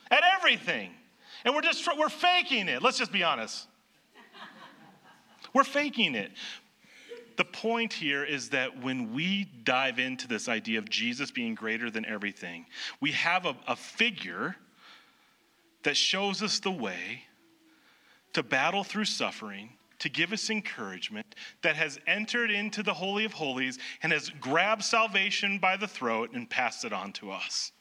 at 0.10 0.24
everything. 0.38 0.92
And 1.46 1.56
we're 1.56 1.62
just 1.62 1.88
we're 1.98 2.10
faking 2.10 2.68
it. 2.68 2.82
Let's 2.82 2.98
just 2.98 3.12
be 3.12 3.24
honest. 3.24 3.68
We're 5.54 5.64
faking 5.64 6.16
it. 6.16 6.32
The 7.38 7.46
point 7.46 7.94
here 7.94 8.24
is 8.24 8.50
that 8.50 8.84
when 8.84 9.14
we 9.14 9.46
dive 9.64 10.00
into 10.00 10.28
this 10.28 10.48
idea 10.48 10.80
of 10.80 10.90
Jesus 10.90 11.32
being 11.32 11.56
greater 11.56 11.90
than 11.90 12.06
everything, 12.06 12.66
we 13.00 13.12
have 13.12 13.46
a, 13.46 13.56
a 13.68 13.76
figure 13.76 14.56
that 15.84 15.98
shows 15.98 16.44
us 16.44 16.60
the 16.60 16.72
way 16.72 17.24
to 18.34 18.44
battle 18.44 18.84
through 18.84 19.06
suffering, 19.06 19.72
to 20.00 20.10
give 20.10 20.32
us 20.32 20.50
encouragement, 20.50 21.36
that 21.64 21.76
has 21.76 22.00
entered 22.06 22.52
into 22.52 22.84
the 22.84 22.94
Holy 22.94 23.26
of 23.26 23.34
Holies 23.34 23.80
and 24.04 24.12
has 24.12 24.30
grabbed 24.30 24.84
salvation 24.84 25.58
by 25.58 25.78
the 25.78 25.88
throat 25.88 26.32
and 26.34 26.50
passed 26.50 26.86
it 26.86 26.94
on 26.94 27.12
to 27.14 27.32
us. 27.32 27.72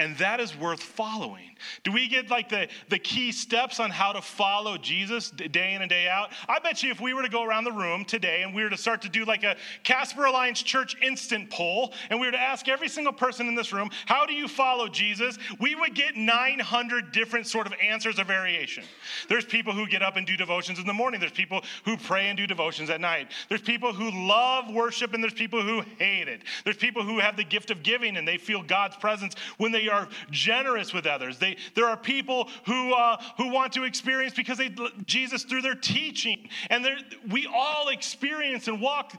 And 0.00 0.16
that 0.16 0.40
is 0.40 0.56
worth 0.56 0.82
following. 0.82 1.50
Do 1.84 1.92
we 1.92 2.08
get 2.08 2.30
like 2.30 2.48
the, 2.48 2.68
the 2.88 2.98
key 2.98 3.32
steps 3.32 3.78
on 3.80 3.90
how 3.90 4.12
to 4.12 4.22
follow 4.22 4.78
Jesus 4.78 5.30
day 5.30 5.74
in 5.74 5.82
and 5.82 5.90
day 5.90 6.08
out? 6.08 6.30
I 6.48 6.58
bet 6.58 6.82
you 6.82 6.90
if 6.90 7.02
we 7.02 7.12
were 7.12 7.20
to 7.20 7.28
go 7.28 7.44
around 7.44 7.64
the 7.64 7.72
room 7.72 8.06
today 8.06 8.42
and 8.42 8.54
we 8.54 8.62
were 8.62 8.70
to 8.70 8.78
start 8.78 9.02
to 9.02 9.10
do 9.10 9.26
like 9.26 9.44
a 9.44 9.56
Casper 9.84 10.24
Alliance 10.24 10.62
Church 10.62 10.96
instant 11.02 11.50
poll, 11.50 11.92
and 12.08 12.18
we 12.18 12.26
were 12.26 12.32
to 12.32 12.40
ask 12.40 12.66
every 12.66 12.88
single 12.88 13.12
person 13.12 13.46
in 13.46 13.54
this 13.54 13.74
room, 13.74 13.90
how 14.06 14.24
do 14.24 14.32
you 14.32 14.48
follow 14.48 14.88
Jesus? 14.88 15.36
We 15.60 15.74
would 15.74 15.94
get 15.94 16.16
900 16.16 17.12
different 17.12 17.46
sort 17.46 17.66
of 17.66 17.74
answers 17.82 18.18
or 18.18 18.24
variation. 18.24 18.84
There's 19.28 19.44
people 19.44 19.74
who 19.74 19.86
get 19.86 20.02
up 20.02 20.16
and 20.16 20.26
do 20.26 20.34
devotions 20.34 20.78
in 20.78 20.86
the 20.86 20.94
morning. 20.94 21.20
There's 21.20 21.30
people 21.30 21.62
who 21.84 21.98
pray 21.98 22.28
and 22.28 22.38
do 22.38 22.46
devotions 22.46 22.88
at 22.88 23.02
night. 23.02 23.32
There's 23.50 23.60
people 23.60 23.92
who 23.92 24.10
love 24.26 24.72
worship 24.72 25.12
and 25.12 25.22
there's 25.22 25.34
people 25.34 25.60
who 25.60 25.82
hate 25.98 26.26
it. 26.26 26.40
There's 26.64 26.78
people 26.78 27.02
who 27.02 27.18
have 27.18 27.36
the 27.36 27.44
gift 27.44 27.70
of 27.70 27.82
giving 27.82 28.16
and 28.16 28.26
they 28.26 28.38
feel 28.38 28.62
God's 28.62 28.96
presence 28.96 29.34
when 29.58 29.72
they 29.72 29.89
are 29.90 30.08
generous 30.30 30.92
with 30.92 31.06
others. 31.06 31.38
They, 31.38 31.56
there 31.74 31.86
are 31.86 31.96
people 31.96 32.48
who, 32.66 32.94
uh, 32.94 33.22
who 33.36 33.50
want 33.50 33.72
to 33.74 33.84
experience 33.84 34.34
because 34.34 34.58
they 34.58 34.74
Jesus 35.06 35.44
through 35.44 35.62
their 35.62 35.74
teaching. 35.74 36.48
And 36.70 36.86
we 37.28 37.46
all 37.52 37.88
experience 37.88 38.68
and 38.68 38.80
walk, 38.80 39.12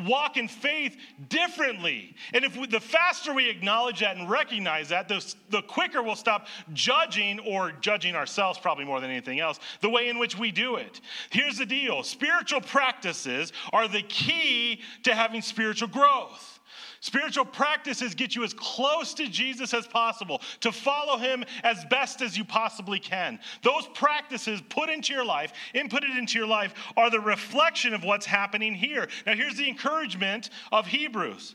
walk 0.00 0.36
in 0.36 0.48
faith 0.48 0.96
differently. 1.28 2.14
And 2.34 2.44
if 2.44 2.56
we, 2.56 2.66
the 2.66 2.80
faster 2.80 3.32
we 3.32 3.48
acknowledge 3.48 4.00
that 4.00 4.16
and 4.16 4.28
recognize 4.28 4.88
that, 4.90 5.08
the, 5.08 5.34
the 5.50 5.62
quicker 5.62 6.02
we'll 6.02 6.16
stop 6.16 6.46
judging 6.72 7.38
or 7.40 7.72
judging 7.72 8.14
ourselves, 8.14 8.58
probably 8.58 8.84
more 8.84 9.00
than 9.00 9.10
anything 9.10 9.40
else, 9.40 9.60
the 9.80 9.90
way 9.90 10.08
in 10.08 10.18
which 10.18 10.38
we 10.38 10.50
do 10.50 10.76
it. 10.76 11.00
Here's 11.30 11.58
the 11.58 11.66
deal 11.66 12.02
spiritual 12.02 12.60
practices 12.60 13.52
are 13.72 13.88
the 13.88 14.02
key 14.02 14.80
to 15.04 15.14
having 15.14 15.42
spiritual 15.42 15.88
growth. 15.88 16.55
Spiritual 17.00 17.44
practices 17.44 18.14
get 18.14 18.34
you 18.34 18.44
as 18.44 18.54
close 18.54 19.14
to 19.14 19.28
Jesus 19.28 19.74
as 19.74 19.86
possible, 19.86 20.40
to 20.60 20.72
follow 20.72 21.18
him 21.18 21.44
as 21.62 21.84
best 21.86 22.22
as 22.22 22.36
you 22.36 22.44
possibly 22.44 22.98
can. 22.98 23.38
Those 23.62 23.86
practices 23.94 24.62
put 24.68 24.88
into 24.88 25.12
your 25.12 25.24
life, 25.24 25.52
inputted 25.74 26.16
into 26.18 26.38
your 26.38 26.48
life, 26.48 26.74
are 26.96 27.10
the 27.10 27.20
reflection 27.20 27.94
of 27.94 28.04
what's 28.04 28.26
happening 28.26 28.74
here. 28.74 29.08
Now, 29.26 29.34
here's 29.34 29.56
the 29.56 29.68
encouragement 29.68 30.50
of 30.72 30.86
Hebrews. 30.86 31.54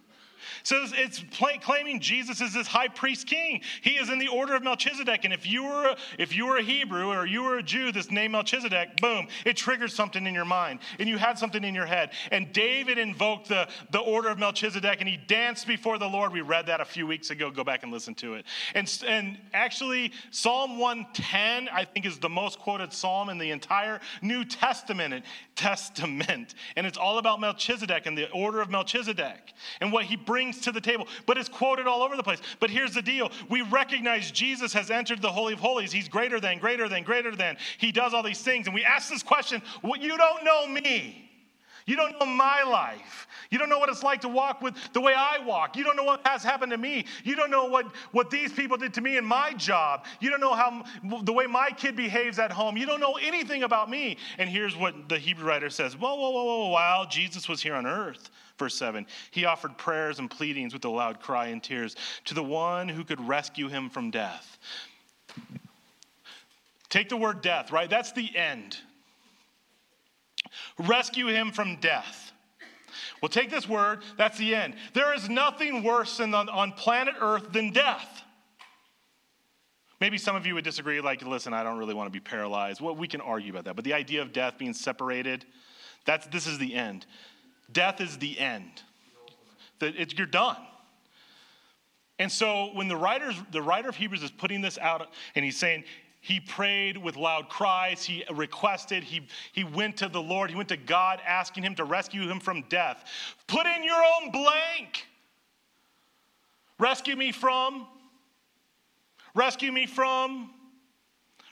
So 0.63 0.85
it's 0.91 1.23
claiming 1.61 1.99
Jesus 1.99 2.41
is 2.41 2.53
this 2.53 2.67
high 2.67 2.87
priest 2.87 3.27
king. 3.27 3.61
He 3.81 3.91
is 3.91 4.09
in 4.09 4.19
the 4.19 4.27
order 4.27 4.55
of 4.55 4.63
Melchizedek. 4.63 5.25
And 5.25 5.33
if 5.33 5.45
you 5.45 5.63
were 5.63 5.95
if 6.17 6.35
you 6.35 6.45
were 6.45 6.57
a 6.57 6.63
Hebrew 6.63 7.07
or 7.07 7.25
you 7.25 7.43
were 7.43 7.57
a 7.57 7.63
Jew, 7.63 7.91
this 7.91 8.11
name 8.11 8.31
Melchizedek, 8.31 8.99
boom, 9.01 9.27
it 9.45 9.57
triggers 9.57 9.93
something 9.93 10.25
in 10.25 10.33
your 10.33 10.45
mind. 10.45 10.79
And 10.99 11.07
you 11.07 11.17
had 11.17 11.37
something 11.37 11.63
in 11.63 11.75
your 11.75 11.85
head. 11.85 12.11
And 12.31 12.51
David 12.53 12.97
invoked 12.97 13.49
the, 13.49 13.67
the 13.91 13.99
order 13.99 14.29
of 14.29 14.39
Melchizedek 14.39 14.99
and 14.99 15.09
he 15.09 15.17
danced 15.17 15.67
before 15.67 15.97
the 15.97 16.07
Lord. 16.07 16.31
We 16.33 16.41
read 16.41 16.67
that 16.67 16.81
a 16.81 16.85
few 16.85 17.07
weeks 17.07 17.29
ago. 17.29 17.51
Go 17.51 17.63
back 17.63 17.83
and 17.83 17.91
listen 17.91 18.15
to 18.15 18.35
it. 18.35 18.45
And, 18.75 18.91
and 19.07 19.37
actually, 19.53 20.11
Psalm 20.31 20.77
110, 20.77 21.69
I 21.69 21.85
think, 21.85 22.05
is 22.05 22.19
the 22.19 22.29
most 22.29 22.59
quoted 22.59 22.93
psalm 22.93 23.29
in 23.29 23.37
the 23.37 23.51
entire 23.51 23.99
New 24.21 24.45
Testament. 24.45 25.25
Testament. 25.55 26.55
And 26.75 26.87
it's 26.87 26.97
all 26.97 27.17
about 27.17 27.39
Melchizedek 27.39 28.05
and 28.05 28.17
the 28.17 28.29
order 28.31 28.61
of 28.61 28.69
Melchizedek 28.69 29.53
and 29.79 29.91
what 29.91 30.05
he 30.05 30.15
brings 30.31 30.61
to 30.61 30.71
the 30.71 30.79
table, 30.79 31.09
but 31.25 31.37
it's 31.37 31.49
quoted 31.49 31.87
all 31.87 32.01
over 32.01 32.15
the 32.15 32.23
place. 32.23 32.39
But 32.61 32.69
here's 32.69 32.93
the 32.93 33.01
deal 33.01 33.33
we 33.49 33.63
recognize 33.63 34.31
Jesus 34.31 34.71
has 34.71 34.89
entered 34.89 35.21
the 35.21 35.29
Holy 35.29 35.51
of 35.51 35.59
Holies. 35.59 35.91
He's 35.91 36.07
greater 36.07 36.39
than, 36.39 36.57
greater 36.57 36.87
than, 36.87 37.03
greater 37.03 37.35
than. 37.35 37.57
He 37.79 37.91
does 37.91 38.13
all 38.13 38.23
these 38.23 38.39
things. 38.39 38.65
And 38.65 38.73
we 38.73 38.85
ask 38.85 39.09
this 39.09 39.23
question 39.23 39.61
well, 39.83 39.99
you 39.99 40.15
don't 40.15 40.45
know 40.45 40.67
me. 40.67 41.29
You 41.85 41.97
don't 41.97 42.17
know 42.17 42.25
my 42.25 42.63
life. 42.63 43.27
You 43.49 43.57
don't 43.57 43.67
know 43.67 43.79
what 43.79 43.89
it's 43.89 44.03
like 44.03 44.21
to 44.21 44.29
walk 44.29 44.61
with 44.61 44.75
the 44.93 45.01
way 45.01 45.13
I 45.13 45.39
walk. 45.45 45.75
You 45.75 45.83
don't 45.83 45.97
know 45.97 46.05
what 46.05 46.25
has 46.25 46.43
happened 46.43 46.71
to 46.71 46.77
me. 46.77 47.03
You 47.25 47.35
don't 47.35 47.51
know 47.51 47.65
what, 47.65 47.87
what 48.13 48.29
these 48.29 48.53
people 48.53 48.77
did 48.77 48.93
to 48.93 49.01
me 49.01 49.17
in 49.17 49.25
my 49.25 49.51
job. 49.51 50.05
You 50.21 50.29
don't 50.29 50.39
know 50.39 50.53
how 50.53 50.85
the 51.23 51.33
way 51.33 51.47
my 51.47 51.71
kid 51.71 51.97
behaves 51.97 52.39
at 52.39 52.53
home. 52.53 52.77
You 52.77 52.85
don't 52.85 53.01
know 53.01 53.17
anything 53.21 53.63
about 53.63 53.89
me. 53.89 54.15
And 54.37 54.49
here's 54.49 54.77
what 54.77 55.09
the 55.09 55.17
Hebrew 55.17 55.45
writer 55.45 55.69
says 55.69 55.97
Whoa, 55.97 56.15
whoa, 56.15 56.29
whoa, 56.29 56.45
whoa. 56.45 56.69
While 56.69 57.05
Jesus 57.07 57.49
was 57.49 57.61
here 57.61 57.73
on 57.73 57.85
earth, 57.85 58.29
Verse 58.61 58.75
7 58.75 59.07
He 59.31 59.45
offered 59.45 59.75
prayers 59.75 60.19
and 60.19 60.29
pleadings 60.29 60.71
with 60.71 60.85
a 60.85 60.89
loud 60.89 61.19
cry 61.19 61.47
and 61.47 61.63
tears 61.63 61.95
to 62.25 62.35
the 62.35 62.43
one 62.43 62.87
who 62.87 63.03
could 63.03 63.19
rescue 63.27 63.69
him 63.69 63.89
from 63.89 64.11
death. 64.11 64.59
Take 66.87 67.09
the 67.09 67.17
word 67.17 67.41
death, 67.41 67.71
right? 67.71 67.89
That's 67.89 68.11
the 68.11 68.37
end. 68.37 68.77
Rescue 70.77 71.25
him 71.25 71.51
from 71.51 71.77
death. 71.77 72.33
Well, 73.19 73.29
take 73.29 73.49
this 73.49 73.67
word, 73.67 74.03
that's 74.15 74.37
the 74.37 74.53
end. 74.53 74.75
There 74.93 75.11
is 75.15 75.27
nothing 75.27 75.81
worse 75.81 76.17
than 76.17 76.35
on, 76.35 76.47
on 76.47 76.73
planet 76.73 77.15
Earth 77.19 77.51
than 77.51 77.71
death. 77.71 78.21
Maybe 79.99 80.19
some 80.19 80.35
of 80.35 80.45
you 80.45 80.53
would 80.53 80.63
disagree, 80.63 81.01
like, 81.01 81.25
listen, 81.25 81.51
I 81.51 81.63
don't 81.63 81.79
really 81.79 81.95
want 81.95 82.07
to 82.07 82.11
be 82.11 82.19
paralyzed. 82.19 82.79
Well, 82.79 82.95
we 82.95 83.07
can 83.07 83.21
argue 83.21 83.51
about 83.51 83.65
that. 83.65 83.75
But 83.75 83.85
the 83.85 83.93
idea 83.93 84.21
of 84.21 84.33
death 84.33 84.59
being 84.59 84.73
separated, 84.73 85.45
that's, 86.05 86.27
this 86.27 86.45
is 86.45 86.59
the 86.59 86.75
end. 86.75 87.07
Death 87.73 88.01
is 88.01 88.17
the 88.17 88.39
end. 88.39 88.83
That 89.79 89.95
it's, 89.97 90.13
you're 90.13 90.27
done. 90.27 90.57
And 92.19 92.31
so 92.31 92.69
when 92.73 92.87
the 92.87 92.95
writers, 92.95 93.35
the 93.51 93.61
writer 93.61 93.89
of 93.89 93.95
Hebrews 93.95 94.21
is 94.21 94.31
putting 94.31 94.61
this 94.61 94.77
out, 94.77 95.09
and 95.33 95.43
he's 95.43 95.57
saying 95.57 95.85
he 96.19 96.39
prayed 96.39 96.97
with 96.97 97.15
loud 97.15 97.49
cries, 97.49 98.03
he 98.03 98.23
requested, 98.31 99.03
he, 99.03 99.27
he 99.53 99.63
went 99.63 99.97
to 99.97 100.07
the 100.07 100.21
Lord, 100.21 100.51
he 100.51 100.55
went 100.55 100.69
to 100.69 100.77
God 100.77 101.19
asking 101.25 101.63
him 101.63 101.73
to 101.75 101.83
rescue 101.83 102.29
him 102.29 102.39
from 102.39 102.63
death. 102.69 103.03
Put 103.47 103.65
in 103.65 103.83
your 103.83 103.95
own 103.95 104.31
blank. 104.31 105.07
Rescue 106.77 107.15
me 107.15 107.31
from. 107.31 107.87
Rescue 109.33 109.71
me 109.71 109.87
from. 109.87 110.51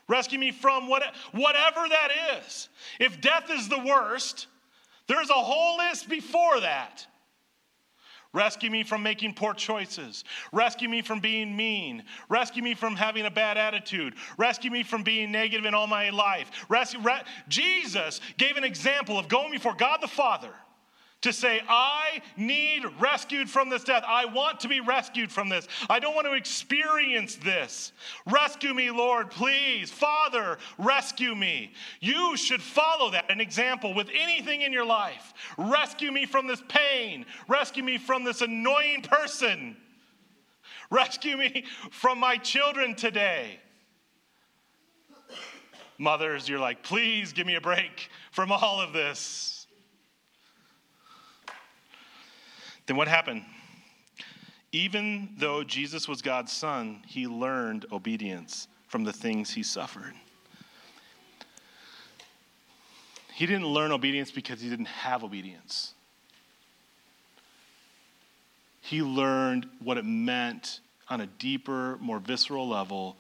Rescue 0.08 0.38
me 0.38 0.52
from 0.52 0.88
what, 0.88 1.02
whatever 1.32 1.88
that 1.88 2.10
is. 2.38 2.70
If 3.00 3.22
death 3.22 3.50
is 3.50 3.70
the 3.70 3.80
worst, 3.80 4.48
there's 5.10 5.30
a 5.30 5.34
whole 5.34 5.78
list 5.78 6.08
before 6.08 6.62
that. 6.62 7.06
Rescue 8.32 8.70
me 8.70 8.84
from 8.84 9.02
making 9.02 9.34
poor 9.34 9.56
choices. 9.56 10.24
Rescue 10.54 10.88
me 10.88 11.02
from 11.02 11.20
being 11.20 11.56
mean. 11.56 12.04
Rescue 12.30 12.62
me 12.62 12.76
from 12.76 12.96
having 12.96 13.26
a 13.26 13.32
bad 13.32 13.58
attitude. 13.58 14.14
Rescue 14.38 14.70
me 14.70 14.84
from 14.84 15.02
being 15.02 15.32
negative 15.32 15.66
in 15.66 15.74
all 15.74 15.88
my 15.88 16.12
life. 16.12 16.52
Rescue, 16.70 17.02
re- 17.02 17.24
Jesus 17.48 18.22
gave 18.38 18.56
an 18.56 18.64
example 18.64 19.18
of 19.18 19.28
going 19.28 19.52
before 19.52 19.74
God 19.74 19.98
the 20.02 20.08
Father 20.08 20.54
to 21.22 21.34
say, 21.34 21.62
I 21.68 22.22
need 22.38 22.84
rescued 23.00 23.50
from 23.50 23.70
this 23.70 23.84
death. 23.84 24.04
I 24.08 24.26
want 24.26 24.62
to 24.62 24.68
be 24.70 24.80
rescued 24.80 25.32
from 25.32 25.50
this. 25.50 25.68
I 25.90 26.00
don't 26.00 26.16
want 26.16 26.28
to 26.28 26.34
experience 26.34 27.36
this. 27.36 27.92
Rescue 28.26 28.74
me, 28.74 28.90
Lord, 28.90 29.30
please. 29.30 29.92
Father, 29.92 30.58
rescue 30.78 31.36
me. 31.36 31.74
You 32.00 32.38
should 32.38 32.62
follow 32.62 33.12
that, 33.12 33.30
an 33.30 33.42
example 33.42 33.94
with 33.94 34.10
anything 34.18 34.62
in 34.62 34.72
your 34.72 34.86
life. 34.86 35.34
Rescue 35.58 36.12
me 36.12 36.26
from 36.26 36.48
this 36.48 36.64
pain. 36.70 37.26
Rescue 37.50 37.84
me 37.84 37.98
from 37.98 38.24
this 38.24 38.42
annoying 38.42 39.02
person. 39.02 39.76
Rescue 40.90 41.38
me 41.38 41.66
from 41.92 42.18
my 42.20 42.38
children 42.38 42.96
today. 42.96 43.60
Mothers, 45.98 46.48
you're 46.48 46.60
like, 46.60 46.82
please 46.82 47.34
give 47.34 47.46
me 47.46 47.56
a 47.56 47.62
break 47.62 48.10
from 48.32 48.54
all 48.54 48.80
of 48.80 48.94
this. 48.94 49.59
Then 52.90 52.98
what 52.98 53.08
happened? 53.08 53.46
Even 54.72 55.30
though 55.38 55.64
Jesus 55.64 56.08
was 56.08 56.24
God's 56.24 56.52
son, 56.52 57.04
he 57.06 57.28
learned 57.28 57.86
obedience 57.92 58.68
from 58.88 59.04
the 59.04 59.14
things 59.14 59.52
he 59.52 59.62
suffered. 59.62 60.16
He 63.36 63.46
didn't 63.46 63.68
learn 63.68 63.92
obedience 63.92 64.32
because 64.32 64.60
he 64.60 64.72
didn't 64.72 64.88
have 64.88 65.24
obedience. 65.24 65.94
He 68.82 69.04
learned 69.04 69.68
what 69.84 70.00
it 70.00 70.06
meant 70.06 70.80
on 71.10 71.22
a 71.22 71.28
deeper, 71.28 72.00
more 72.02 72.18
visceral 72.18 72.68
level, 72.68 73.18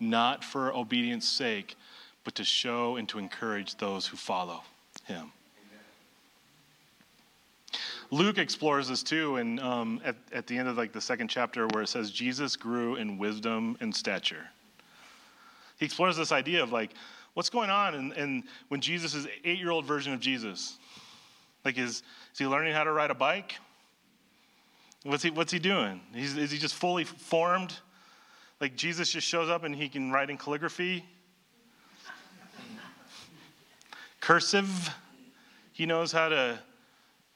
not 0.00 0.42
for 0.42 0.74
obedience' 0.74 1.28
sake, 1.28 1.76
but 2.24 2.34
to 2.34 2.42
show 2.42 2.96
and 2.96 3.08
to 3.10 3.20
encourage 3.20 3.76
those 3.76 4.08
who 4.08 4.16
follow 4.16 4.64
him. 5.04 5.30
Luke 8.14 8.38
explores 8.38 8.86
this 8.86 9.02
too, 9.02 9.38
and 9.38 9.58
um, 9.58 10.00
at, 10.04 10.14
at 10.32 10.46
the 10.46 10.56
end 10.56 10.68
of 10.68 10.76
like 10.76 10.92
the 10.92 11.00
second 11.00 11.26
chapter, 11.26 11.66
where 11.68 11.82
it 11.82 11.88
says 11.88 12.12
Jesus 12.12 12.54
grew 12.54 12.94
in 12.94 13.18
wisdom 13.18 13.76
and 13.80 13.92
stature. 13.92 14.46
He 15.80 15.84
explores 15.84 16.16
this 16.16 16.30
idea 16.30 16.62
of 16.62 16.70
like, 16.70 16.92
what's 17.34 17.50
going 17.50 17.70
on, 17.70 17.96
and, 17.96 18.12
and 18.12 18.44
when 18.68 18.80
Jesus 18.80 19.16
is 19.16 19.26
eight-year-old 19.44 19.84
version 19.84 20.12
of 20.12 20.20
Jesus, 20.20 20.78
like 21.64 21.76
is 21.76 22.04
is 22.32 22.38
he 22.38 22.46
learning 22.46 22.72
how 22.72 22.84
to 22.84 22.92
ride 22.92 23.10
a 23.10 23.16
bike? 23.16 23.56
What's 25.02 25.24
he 25.24 25.30
What's 25.30 25.50
he 25.50 25.58
doing? 25.58 26.00
He's, 26.14 26.36
is 26.36 26.52
he 26.52 26.58
just 26.58 26.76
fully 26.76 27.02
formed? 27.02 27.74
Like 28.60 28.76
Jesus 28.76 29.10
just 29.10 29.26
shows 29.26 29.50
up 29.50 29.64
and 29.64 29.74
he 29.74 29.88
can 29.88 30.12
write 30.12 30.30
in 30.30 30.38
calligraphy, 30.38 31.04
cursive. 34.20 34.94
He 35.72 35.84
knows 35.84 36.12
how 36.12 36.28
to 36.28 36.60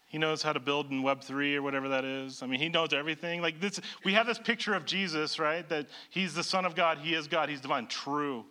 he 0.08 0.16
knows 0.16 0.42
how 0.42 0.54
to 0.54 0.60
build 0.60 0.90
in 0.90 1.02
Web3 1.02 1.56
or 1.56 1.62
whatever 1.62 1.88
that 1.90 2.04
is. 2.04 2.42
I 2.42 2.46
mean, 2.46 2.60
he 2.60 2.70
knows 2.70 2.92
everything. 2.92 3.42
Like 3.42 3.60
this, 3.60 3.78
we 4.04 4.14
have 4.14 4.26
this 4.26 4.38
picture 4.38 4.74
of 4.74 4.86
Jesus, 4.86 5.38
right? 5.38 5.68
That 5.68 5.86
he's 6.08 6.34
the 6.34 6.42
Son 6.42 6.64
of 6.64 6.74
God, 6.74 6.98
he 6.98 7.14
is 7.14 7.28
God, 7.28 7.50
he's 7.50 7.60
divine. 7.60 7.86
True. 7.86 8.46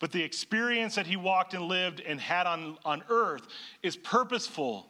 But 0.00 0.12
the 0.12 0.22
experience 0.22 0.96
that 0.96 1.06
he 1.06 1.16
walked 1.16 1.54
and 1.54 1.64
lived 1.64 2.00
and 2.00 2.20
had 2.20 2.46
on, 2.46 2.78
on 2.84 3.02
earth 3.08 3.46
is 3.82 3.96
purposeful 3.96 4.88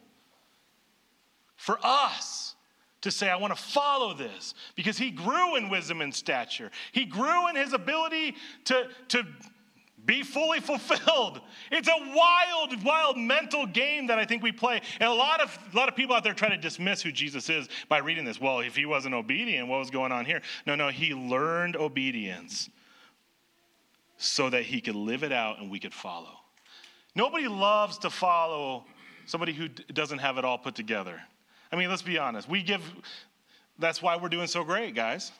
for 1.55 1.79
us 1.83 2.55
to 3.01 3.11
say, 3.11 3.29
I 3.29 3.37
want 3.37 3.55
to 3.55 3.61
follow 3.61 4.13
this 4.13 4.53
because 4.75 4.97
he 4.97 5.11
grew 5.11 5.55
in 5.55 5.69
wisdom 5.69 6.01
and 6.01 6.13
stature. 6.13 6.71
He 6.91 7.05
grew 7.05 7.47
in 7.49 7.55
his 7.55 7.73
ability 7.73 8.35
to, 8.65 8.87
to 9.09 9.25
be 10.05 10.23
fully 10.23 10.59
fulfilled. 10.59 11.41
It's 11.71 11.87
a 11.87 12.15
wild, 12.15 12.83
wild 12.83 13.17
mental 13.17 13.65
game 13.65 14.07
that 14.07 14.17
I 14.17 14.25
think 14.25 14.41
we 14.41 14.51
play. 14.51 14.81
And 14.99 15.09
a 15.09 15.13
lot 15.13 15.41
of, 15.41 15.57
a 15.73 15.77
lot 15.77 15.89
of 15.89 15.95
people 15.95 16.15
out 16.15 16.23
there 16.23 16.33
try 16.33 16.49
to 16.49 16.57
dismiss 16.57 17.01
who 17.01 17.11
Jesus 17.11 17.49
is 17.49 17.69
by 17.87 17.99
reading 17.99 18.25
this. 18.25 18.41
Well, 18.41 18.59
if 18.59 18.75
he 18.75 18.85
wasn't 18.85 19.15
obedient, 19.15 19.67
what 19.67 19.79
was 19.79 19.89
going 19.89 20.11
on 20.11 20.25
here? 20.25 20.41
No, 20.65 20.75
no, 20.75 20.89
he 20.89 21.13
learned 21.13 21.75
obedience 21.75 22.69
so 24.17 24.49
that 24.49 24.63
he 24.63 24.81
could 24.81 24.95
live 24.95 25.23
it 25.23 25.31
out 25.31 25.59
and 25.59 25.71
we 25.71 25.79
could 25.79 25.93
follow. 25.93 26.39
Nobody 27.15 27.47
loves 27.47 27.97
to 27.99 28.09
follow 28.09 28.85
somebody 29.25 29.53
who 29.53 29.67
doesn't 29.67 30.19
have 30.19 30.37
it 30.37 30.45
all 30.45 30.57
put 30.57 30.75
together. 30.75 31.21
I 31.71 31.75
mean, 31.75 31.89
let's 31.89 32.01
be 32.01 32.17
honest. 32.17 32.49
We 32.49 32.63
give, 32.63 32.81
that's 33.77 34.01
why 34.01 34.17
we're 34.17 34.29
doing 34.29 34.47
so 34.47 34.63
great, 34.63 34.95
guys. 34.95 35.31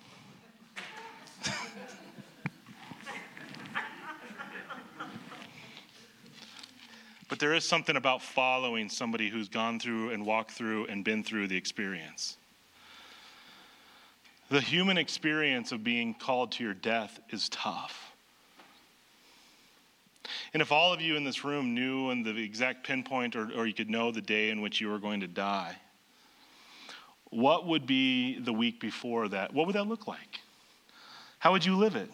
But 7.29 7.37
there 7.37 7.53
is 7.53 7.63
something 7.63 7.95
about 7.95 8.23
following 8.23 8.89
somebody 8.89 9.29
who's 9.29 9.47
gone 9.47 9.79
through 9.79 10.09
and 10.09 10.25
walked 10.25 10.51
through 10.51 10.87
and 10.87 11.05
been 11.05 11.23
through 11.23 11.47
the 11.47 11.55
experience. 11.55 12.37
The 14.49 14.59
human 14.59 14.97
experience 14.97 15.71
of 15.71 15.83
being 15.83 16.15
called 16.15 16.51
to 16.53 16.63
your 16.63 16.73
death 16.73 17.19
is 17.29 17.47
tough. 17.49 18.13
And 20.53 20.61
if 20.61 20.71
all 20.71 20.91
of 20.91 21.01
you 21.01 21.15
in 21.15 21.23
this 21.23 21.43
room 21.43 21.75
knew 21.75 22.09
and 22.09 22.25
the 22.25 22.35
exact 22.35 22.85
pinpoint, 22.85 23.35
or, 23.35 23.51
or 23.55 23.67
you 23.67 23.73
could 23.73 23.91
know 23.91 24.11
the 24.11 24.21
day 24.21 24.49
in 24.49 24.61
which 24.61 24.81
you 24.81 24.89
were 24.89 24.97
going 24.97 25.19
to 25.19 25.27
die, 25.27 25.75
what 27.29 27.67
would 27.67 27.85
be 27.85 28.39
the 28.39 28.53
week 28.53 28.79
before 28.79 29.27
that? 29.27 29.53
What 29.53 29.67
would 29.67 29.75
that 29.75 29.87
look 29.87 30.07
like? 30.07 30.39
How 31.37 31.51
would 31.51 31.63
you 31.63 31.75
live 31.75 31.95
it? 31.95 32.09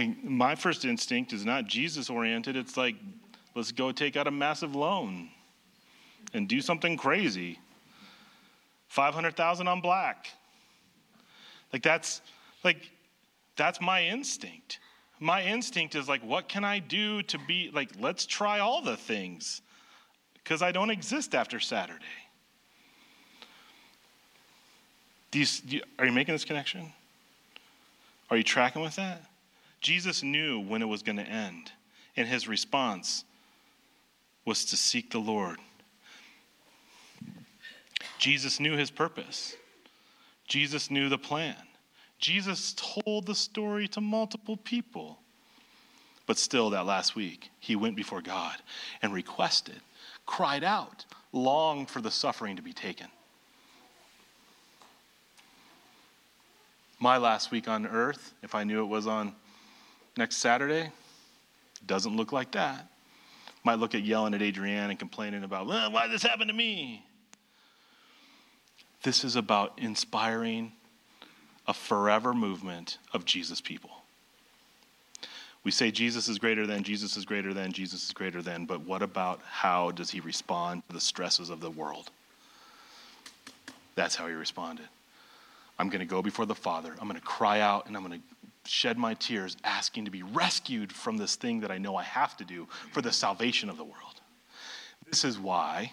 And 0.00 0.24
my 0.24 0.54
first 0.54 0.86
instinct 0.86 1.34
is 1.34 1.44
not 1.44 1.66
Jesus 1.66 2.08
oriented. 2.08 2.56
It's 2.56 2.76
like, 2.76 2.96
let's 3.54 3.70
go 3.70 3.92
take 3.92 4.16
out 4.16 4.26
a 4.26 4.30
massive 4.30 4.74
loan 4.74 5.28
and 6.32 6.48
do 6.48 6.62
something 6.62 6.96
crazy. 6.96 7.58
500,000 8.88 9.68
on 9.68 9.80
black. 9.82 10.28
Like 11.72 11.82
that's 11.82 12.22
like 12.64 12.90
that's 13.56 13.80
my 13.80 14.04
instinct. 14.04 14.80
My 15.20 15.44
instinct 15.44 15.94
is 15.94 16.08
like 16.08 16.22
what 16.22 16.48
can 16.48 16.64
I 16.64 16.78
do 16.78 17.22
to 17.24 17.38
be 17.46 17.70
like 17.72 17.90
let's 18.00 18.26
try 18.26 18.58
all 18.58 18.82
the 18.82 18.96
things 18.96 19.62
cuz 20.44 20.62
I 20.62 20.72
don't 20.72 20.90
exist 20.90 21.34
after 21.34 21.60
Saturday. 21.60 22.04
You, 25.32 25.82
are 25.98 26.06
you 26.06 26.12
making 26.12 26.34
this 26.34 26.44
connection? 26.44 26.92
Are 28.30 28.36
you 28.36 28.42
tracking 28.42 28.82
with 28.82 28.96
that? 28.96 29.29
Jesus 29.80 30.22
knew 30.22 30.60
when 30.60 30.82
it 30.82 30.86
was 30.86 31.02
going 31.02 31.16
to 31.16 31.22
end, 31.22 31.72
and 32.16 32.28
his 32.28 32.46
response 32.46 33.24
was 34.44 34.64
to 34.66 34.76
seek 34.76 35.10
the 35.10 35.18
Lord 35.18 35.58
Jesus 38.20 38.60
knew 38.60 38.76
his 38.76 38.90
purpose, 38.90 39.56
Jesus 40.46 40.90
knew 40.90 41.08
the 41.08 41.18
plan. 41.18 41.56
Jesus 42.18 42.74
told 42.76 43.24
the 43.24 43.34
story 43.34 43.88
to 43.88 44.00
multiple 44.02 44.58
people. 44.58 45.18
But 46.26 46.36
still, 46.36 46.70
that 46.70 46.84
last 46.84 47.16
week, 47.16 47.50
he 47.58 47.76
went 47.76 47.96
before 47.96 48.20
God 48.20 48.56
and 49.00 49.12
requested, 49.12 49.80
cried 50.26 50.62
out, 50.62 51.06
longed 51.32 51.88
for 51.88 52.02
the 52.02 52.10
suffering 52.10 52.56
to 52.56 52.62
be 52.62 52.74
taken. 52.74 53.06
My 56.98 57.16
last 57.16 57.50
week 57.50 57.68
on 57.68 57.86
earth, 57.86 58.34
if 58.42 58.54
I 58.54 58.64
knew 58.64 58.82
it 58.82 58.88
was 58.88 59.06
on 59.06 59.34
next 60.16 60.36
Saturday, 60.36 60.90
doesn't 61.86 62.16
look 62.16 62.32
like 62.32 62.52
that. 62.52 62.86
Might 63.64 63.78
look 63.78 63.94
at 63.94 64.02
yelling 64.02 64.34
at 64.34 64.42
Adrienne 64.42 64.90
and 64.90 64.98
complaining 64.98 65.44
about, 65.44 65.66
well, 65.66 65.92
why 65.92 66.08
this 66.08 66.22
happen 66.22 66.48
to 66.48 66.54
me? 66.54 67.04
This 69.02 69.24
is 69.24 69.36
about 69.36 69.78
inspiring 69.78 70.72
a 71.66 71.74
forever 71.74 72.34
movement 72.34 72.98
of 73.12 73.24
Jesus 73.24 73.60
people. 73.60 73.90
We 75.62 75.70
say 75.70 75.90
Jesus 75.90 76.28
is 76.28 76.38
greater 76.38 76.66
than, 76.66 76.84
Jesus 76.84 77.16
is 77.16 77.26
greater 77.26 77.52
than, 77.52 77.72
Jesus 77.72 78.04
is 78.04 78.12
greater 78.12 78.40
than, 78.40 78.64
but 78.64 78.80
what 78.80 79.02
about 79.02 79.40
how 79.46 79.90
does 79.90 80.10
he 80.10 80.20
respond 80.20 80.82
to 80.88 80.94
the 80.94 81.00
stresses 81.00 81.50
of 81.50 81.60
the 81.60 81.70
world? 81.70 82.10
That's 83.94 84.16
how 84.16 84.26
he 84.26 84.32
responded. 84.32 84.88
I'm 85.78 85.90
going 85.90 86.00
to 86.00 86.06
go 86.06 86.22
before 86.22 86.46
the 86.46 86.54
Father. 86.54 86.94
I'm 86.98 87.08
going 87.08 87.20
to 87.20 87.26
cry 87.26 87.60
out 87.60 87.86
and 87.86 87.96
I'm 87.96 88.04
going 88.04 88.20
to 88.20 88.26
shed 88.70 88.96
my 88.96 89.14
tears, 89.14 89.56
asking 89.64 90.04
to 90.04 90.12
be 90.12 90.22
rescued 90.22 90.92
from 90.92 91.16
this 91.16 91.34
thing 91.34 91.60
that 91.60 91.72
I 91.72 91.78
know 91.78 91.96
I 91.96 92.04
have 92.04 92.36
to 92.36 92.44
do 92.44 92.68
for 92.92 93.02
the 93.02 93.10
salvation 93.10 93.68
of 93.68 93.76
the 93.76 93.84
world. 93.84 94.20
This 95.06 95.24
is 95.24 95.40
why 95.40 95.92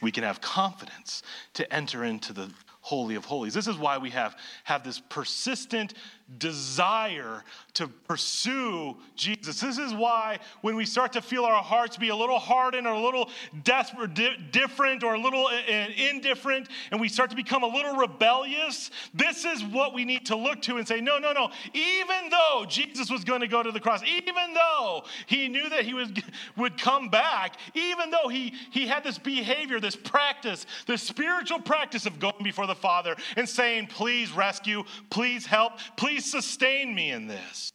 we 0.00 0.12
can 0.12 0.22
have 0.22 0.40
confidence 0.40 1.24
to 1.54 1.72
enter 1.72 2.04
into 2.04 2.32
the 2.32 2.48
Holy 2.80 3.16
of 3.16 3.24
Holies. 3.24 3.54
This 3.54 3.66
is 3.66 3.76
why 3.76 3.98
we 3.98 4.10
have, 4.10 4.36
have 4.62 4.84
this 4.84 5.00
persistent 5.00 5.94
desire 6.38 7.44
to 7.74 7.88
pursue 7.88 8.96
Jesus. 9.16 9.60
This 9.60 9.78
is 9.78 9.94
why 9.94 10.38
when 10.60 10.76
we 10.76 10.84
start 10.84 11.12
to 11.14 11.22
feel 11.22 11.44
our 11.44 11.62
hearts 11.62 11.96
be 11.96 12.10
a 12.10 12.16
little 12.16 12.38
hardened 12.38 12.86
or 12.86 12.94
a 12.94 13.00
little 13.00 13.30
desperate, 13.64 14.14
di- 14.14 14.36
different 14.50 15.02
or 15.02 15.14
a 15.14 15.20
little 15.20 15.46
uh, 15.46 15.52
uh, 15.52 15.86
indifferent, 15.96 16.68
and 16.90 17.00
we 17.00 17.08
start 17.08 17.30
to 17.30 17.36
become 17.36 17.62
a 17.62 17.66
little 17.66 17.96
rebellious, 17.96 18.90
this 19.14 19.44
is 19.44 19.64
what 19.64 19.94
we 19.94 20.04
need 20.04 20.26
to 20.26 20.36
look 20.36 20.60
to 20.62 20.76
and 20.76 20.86
say, 20.86 21.00
no, 21.00 21.18
no, 21.18 21.32
no. 21.32 21.50
Even 21.72 22.30
though 22.30 22.64
Jesus 22.68 23.10
was 23.10 23.24
going 23.24 23.40
to 23.40 23.48
go 23.48 23.62
to 23.62 23.72
the 23.72 23.80
cross, 23.80 24.02
even 24.04 24.54
though 24.54 25.04
he 25.26 25.48
knew 25.48 25.68
that 25.70 25.84
he 25.84 25.94
was, 25.94 26.10
would 26.56 26.78
come 26.78 27.08
back, 27.08 27.56
even 27.74 28.10
though 28.10 28.28
he, 28.28 28.54
he 28.70 28.86
had 28.86 29.02
this 29.02 29.18
behavior, 29.18 29.80
this 29.80 29.96
practice, 29.96 30.66
this 30.86 31.02
spiritual 31.02 31.60
practice 31.60 32.06
of 32.06 32.18
going 32.18 32.42
before 32.42 32.66
the 32.66 32.74
Father 32.74 33.16
and 33.36 33.48
saying, 33.48 33.86
please 33.86 34.32
rescue, 34.32 34.82
please 35.10 35.46
help, 35.46 35.74
please 35.96 36.21
Please 36.22 36.30
sustain 36.30 36.94
me 36.94 37.10
in 37.10 37.26
this. 37.26 37.72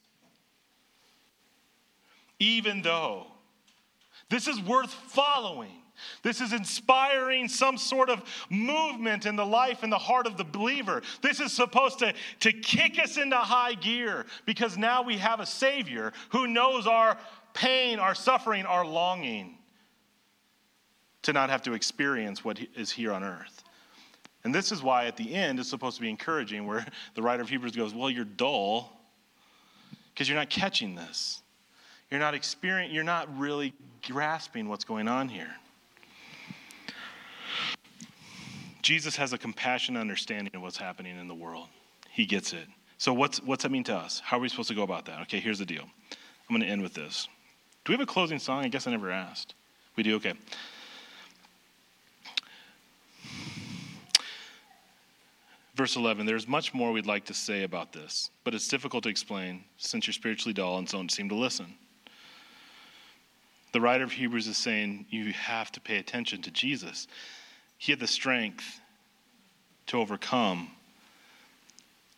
Even 2.39 2.81
though 2.81 3.27
this 4.29 4.47
is 4.47 4.61
worth 4.61 4.93
following. 4.93 5.71
This 6.21 6.39
is 6.41 6.53
inspiring 6.53 7.47
some 7.47 7.77
sort 7.77 8.09
of 8.09 8.23
movement 8.49 9.25
in 9.25 9.35
the 9.35 9.45
life 9.45 9.83
and 9.83 9.91
the 9.91 9.97
heart 9.97 10.27
of 10.27 10.37
the 10.37 10.43
believer. 10.43 11.01
This 11.21 11.39
is 11.39 11.51
supposed 11.51 11.99
to, 11.99 12.13
to 12.41 12.53
kick 12.53 12.99
us 12.99 13.17
into 13.17 13.35
high 13.35 13.73
gear 13.73 14.25
because 14.45 14.77
now 14.77 15.01
we 15.01 15.17
have 15.17 15.39
a 15.39 15.45
Savior 15.45 16.13
who 16.29 16.47
knows 16.47 16.87
our 16.87 17.17
pain, 17.53 17.99
our 17.99 18.15
suffering, 18.15 18.65
our 18.65 18.85
longing 18.85 19.57
to 21.23 21.33
not 21.33 21.49
have 21.49 21.63
to 21.63 21.73
experience 21.73 22.45
what 22.45 22.59
is 22.75 22.91
here 22.91 23.11
on 23.11 23.23
earth. 23.23 23.63
And 24.47 24.55
this 24.55 24.71
is 24.71 24.81
why 24.81 25.07
at 25.07 25.17
the 25.17 25.35
end 25.35 25.59
it's 25.59 25.67
supposed 25.67 25.97
to 25.97 26.01
be 26.01 26.09
encouraging, 26.09 26.65
where 26.65 26.85
the 27.15 27.21
writer 27.21 27.41
of 27.41 27.49
Hebrews 27.49 27.75
goes, 27.75 27.93
Well, 27.93 28.09
you're 28.09 28.23
dull 28.23 28.97
because 30.13 30.29
you're 30.29 30.37
not 30.37 30.49
catching 30.49 30.95
this. 30.95 31.41
You're 32.09 32.21
not 32.21 32.33
experiencing, 32.33 32.95
you're 32.95 33.03
not 33.03 33.27
really 33.37 33.73
grasping 34.07 34.69
what's 34.69 34.85
going 34.85 35.09
on 35.09 35.27
here. 35.27 35.53
Jesus 38.81 39.17
has 39.17 39.33
a 39.33 39.37
compassionate 39.37 39.99
understanding 39.99 40.55
of 40.55 40.61
what's 40.61 40.77
happening 40.77 41.19
in 41.19 41.27
the 41.27 41.35
world. 41.35 41.67
He 42.09 42.25
gets 42.25 42.53
it. 42.53 42.67
So 42.97 43.11
what's 43.11 43.43
what's 43.43 43.63
that 43.63 43.69
mean 43.69 43.83
to 43.83 43.95
us? 43.97 44.21
How 44.23 44.37
are 44.37 44.39
we 44.39 44.47
supposed 44.47 44.69
to 44.69 44.75
go 44.75 44.83
about 44.83 45.03
that? 45.07 45.19
Okay, 45.23 45.41
here's 45.41 45.59
the 45.59 45.65
deal. 45.65 45.83
I'm 45.83 46.55
going 46.55 46.61
to 46.61 46.67
end 46.69 46.81
with 46.81 46.93
this. 46.93 47.27
Do 47.83 47.91
we 47.91 47.95
have 47.95 48.07
a 48.07 48.09
closing 48.09 48.39
song? 48.39 48.63
I 48.63 48.69
guess 48.69 48.87
I 48.87 48.91
never 48.91 49.11
asked. 49.11 49.55
We 49.97 50.03
do. 50.03 50.15
Okay. 50.15 50.35
Verse 55.77 55.95
11, 55.95 56.25
there's 56.25 56.47
much 56.47 56.73
more 56.73 56.91
we'd 56.91 57.05
like 57.05 57.25
to 57.25 57.35
say 57.35 57.61
about 57.61 57.93
this, 57.93 58.31
but 58.43 58.55
it's 58.55 58.67
difficult 58.67 59.03
to 59.03 59.09
explain 59.09 59.63
since 59.77 60.07
you're 60.07 60.13
spiritually 60.13 60.51
dull 60.53 60.79
and 60.79 60.87
don't 60.87 61.11
seem 61.11 61.29
to 61.29 61.35
listen. 61.35 61.75
The 63.73 63.79
writer 63.79 64.03
of 64.03 64.11
Hebrews 64.11 64.47
is 64.47 64.57
saying 64.57 65.05
you 65.11 65.33
have 65.33 65.71
to 65.73 65.79
pay 65.79 65.97
attention 65.97 66.41
to 66.41 66.51
Jesus. 66.51 67.07
He 67.77 67.91
had 67.91 67.99
the 67.99 68.07
strength 68.07 68.81
to 69.85 69.99
overcome. 69.99 70.71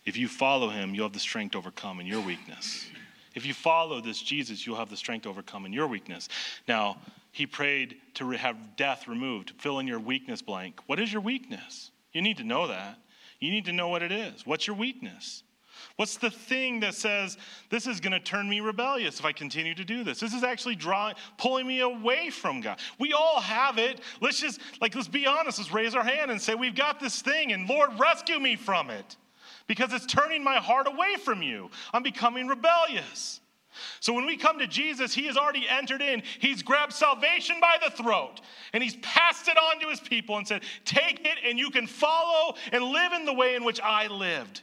If 0.05 0.15
you 0.15 0.29
follow 0.29 0.69
him, 0.69 0.95
you'll 0.95 1.07
have 1.07 1.13
the 1.13 1.19
strength 1.19 1.51
to 1.51 1.57
overcome 1.57 1.99
in 1.99 2.07
your 2.07 2.21
weakness. 2.21 2.85
If 3.35 3.45
you 3.45 3.53
follow 3.53 3.99
this 3.99 4.21
Jesus, 4.21 4.65
you'll 4.65 4.77
have 4.77 4.89
the 4.89 4.95
strength 4.95 5.23
to 5.23 5.29
overcome 5.29 5.65
in 5.65 5.73
your 5.73 5.87
weakness. 5.87 6.29
Now, 6.65 6.95
he 7.33 7.45
prayed 7.45 7.97
to 8.13 8.29
have 8.29 8.77
death 8.77 9.09
removed, 9.09 9.49
to 9.49 9.53
fill 9.55 9.79
in 9.79 9.87
your 9.87 9.99
weakness 9.99 10.41
blank. 10.41 10.79
What 10.87 10.97
is 10.97 11.11
your 11.11 11.21
weakness? 11.21 11.91
You 12.13 12.21
need 12.21 12.37
to 12.37 12.45
know 12.45 12.67
that. 12.67 12.97
You 13.39 13.51
need 13.51 13.65
to 13.65 13.73
know 13.73 13.89
what 13.89 14.03
it 14.03 14.11
is. 14.11 14.45
What's 14.45 14.67
your 14.67 14.75
weakness? 14.75 15.43
What's 15.95 16.17
the 16.17 16.29
thing 16.29 16.79
that 16.81 16.93
says 16.93 17.37
this 17.69 17.85
is 17.85 17.99
going 17.99 18.13
to 18.13 18.19
turn 18.19 18.49
me 18.49 18.59
rebellious 18.61 19.19
if 19.19 19.25
I 19.25 19.31
continue 19.31 19.75
to 19.75 19.83
do 19.83 20.03
this? 20.03 20.19
This 20.19 20.33
is 20.33 20.43
actually 20.43 20.75
drawing, 20.75 21.15
pulling 21.37 21.67
me 21.67 21.81
away 21.81 22.29
from 22.29 22.61
God. 22.61 22.79
We 22.99 23.13
all 23.13 23.41
have 23.41 23.77
it. 23.77 24.01
Let's 24.21 24.39
just, 24.39 24.61
like, 24.81 24.95
let's 24.95 25.07
be 25.07 25.27
honest. 25.27 25.57
Let's 25.57 25.73
raise 25.73 25.95
our 25.95 26.03
hand 26.03 26.31
and 26.31 26.41
say, 26.41 26.55
We've 26.55 26.75
got 26.75 26.99
this 26.99 27.21
thing, 27.21 27.51
and 27.51 27.67
Lord, 27.67 27.99
rescue 27.99 28.39
me 28.39 28.55
from 28.55 28.89
it 28.89 29.17
because 29.67 29.93
it's 29.93 30.05
turning 30.05 30.43
my 30.43 30.55
heart 30.55 30.87
away 30.87 31.15
from 31.17 31.41
you. 31.41 31.69
I'm 31.93 32.03
becoming 32.03 32.47
rebellious. 32.47 33.38
So 33.99 34.13
when 34.13 34.25
we 34.25 34.37
come 34.37 34.59
to 34.59 34.67
Jesus, 34.67 35.13
he 35.13 35.25
has 35.27 35.37
already 35.37 35.67
entered 35.69 36.01
in. 36.01 36.23
He's 36.39 36.63
grabbed 36.63 36.93
salvation 36.93 37.57
by 37.59 37.77
the 37.83 37.91
throat 37.91 38.41
and 38.73 38.83
he's 38.83 38.95
passed 38.97 39.47
it 39.47 39.57
on 39.57 39.79
to 39.81 39.87
his 39.87 39.99
people 39.99 40.37
and 40.37 40.47
said, 40.47 40.63
Take 40.85 41.21
it 41.25 41.37
and 41.45 41.57
you 41.57 41.69
can 41.69 41.87
follow 41.87 42.55
and 42.71 42.83
live 42.83 43.13
in 43.13 43.25
the 43.25 43.33
way 43.33 43.55
in 43.55 43.63
which 43.63 43.79
I 43.81 44.07
lived. 44.07 44.61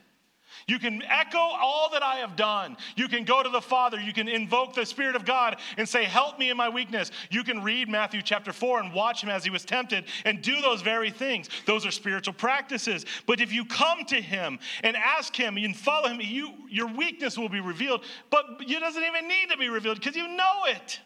You 0.67 0.79
can 0.79 1.01
echo 1.03 1.37
all 1.37 1.89
that 1.93 2.03
I 2.03 2.17
have 2.17 2.35
done. 2.35 2.75
You 2.97 3.07
can 3.07 3.23
go 3.23 3.41
to 3.41 3.47
the 3.47 3.61
Father. 3.61 4.01
You 4.01 4.11
can 4.11 4.27
invoke 4.27 4.73
the 4.73 4.85
Spirit 4.85 5.15
of 5.15 5.23
God 5.23 5.57
and 5.77 5.87
say, 5.87 6.03
Help 6.03 6.37
me 6.37 6.49
in 6.49 6.57
my 6.57 6.67
weakness. 6.67 7.09
You 7.31 7.45
can 7.45 7.63
read 7.63 7.87
Matthew 7.87 8.21
chapter 8.21 8.51
4 8.51 8.81
and 8.81 8.93
watch 8.93 9.23
him 9.23 9.29
as 9.29 9.45
he 9.45 9.49
was 9.49 9.63
tempted 9.63 10.05
and 10.25 10.41
do 10.41 10.59
those 10.61 10.81
very 10.81 11.09
things. 11.09 11.49
Those 11.65 11.85
are 11.85 11.91
spiritual 11.91 12.33
practices. 12.33 13.05
But 13.25 13.39
if 13.39 13.53
you 13.53 13.63
come 13.63 14.03
to 14.05 14.21
him 14.21 14.59
and 14.83 14.97
ask 14.97 15.33
him 15.33 15.55
and 15.55 15.75
follow 15.75 16.09
him, 16.09 16.19
you, 16.21 16.53
your 16.69 16.87
weakness 16.87 17.37
will 17.37 17.49
be 17.49 17.61
revealed. 17.61 18.03
But 18.29 18.45
it 18.59 18.79
doesn't 18.79 19.03
even 19.03 19.27
need 19.27 19.49
to 19.51 19.57
be 19.57 19.69
revealed 19.69 19.99
because 19.99 20.17
you 20.17 20.27
know 20.27 20.65
it. 20.65 20.99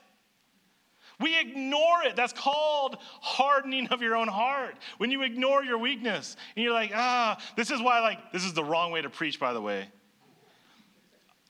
We 1.21 1.39
ignore 1.39 2.03
it. 2.03 2.15
That's 2.15 2.33
called 2.33 2.97
hardening 3.21 3.87
of 3.87 4.01
your 4.01 4.15
own 4.15 4.27
heart. 4.27 4.75
When 4.97 5.11
you 5.11 5.21
ignore 5.23 5.63
your 5.63 5.77
weakness 5.77 6.35
and 6.55 6.63
you're 6.63 6.73
like, 6.73 6.91
ah, 6.93 7.37
this 7.55 7.71
is 7.71 7.81
why, 7.81 7.99
like, 7.99 8.31
this 8.31 8.43
is 8.43 8.53
the 8.53 8.63
wrong 8.63 8.91
way 8.91 9.01
to 9.01 9.09
preach, 9.09 9.39
by 9.39 9.53
the 9.53 9.61
way. 9.61 9.87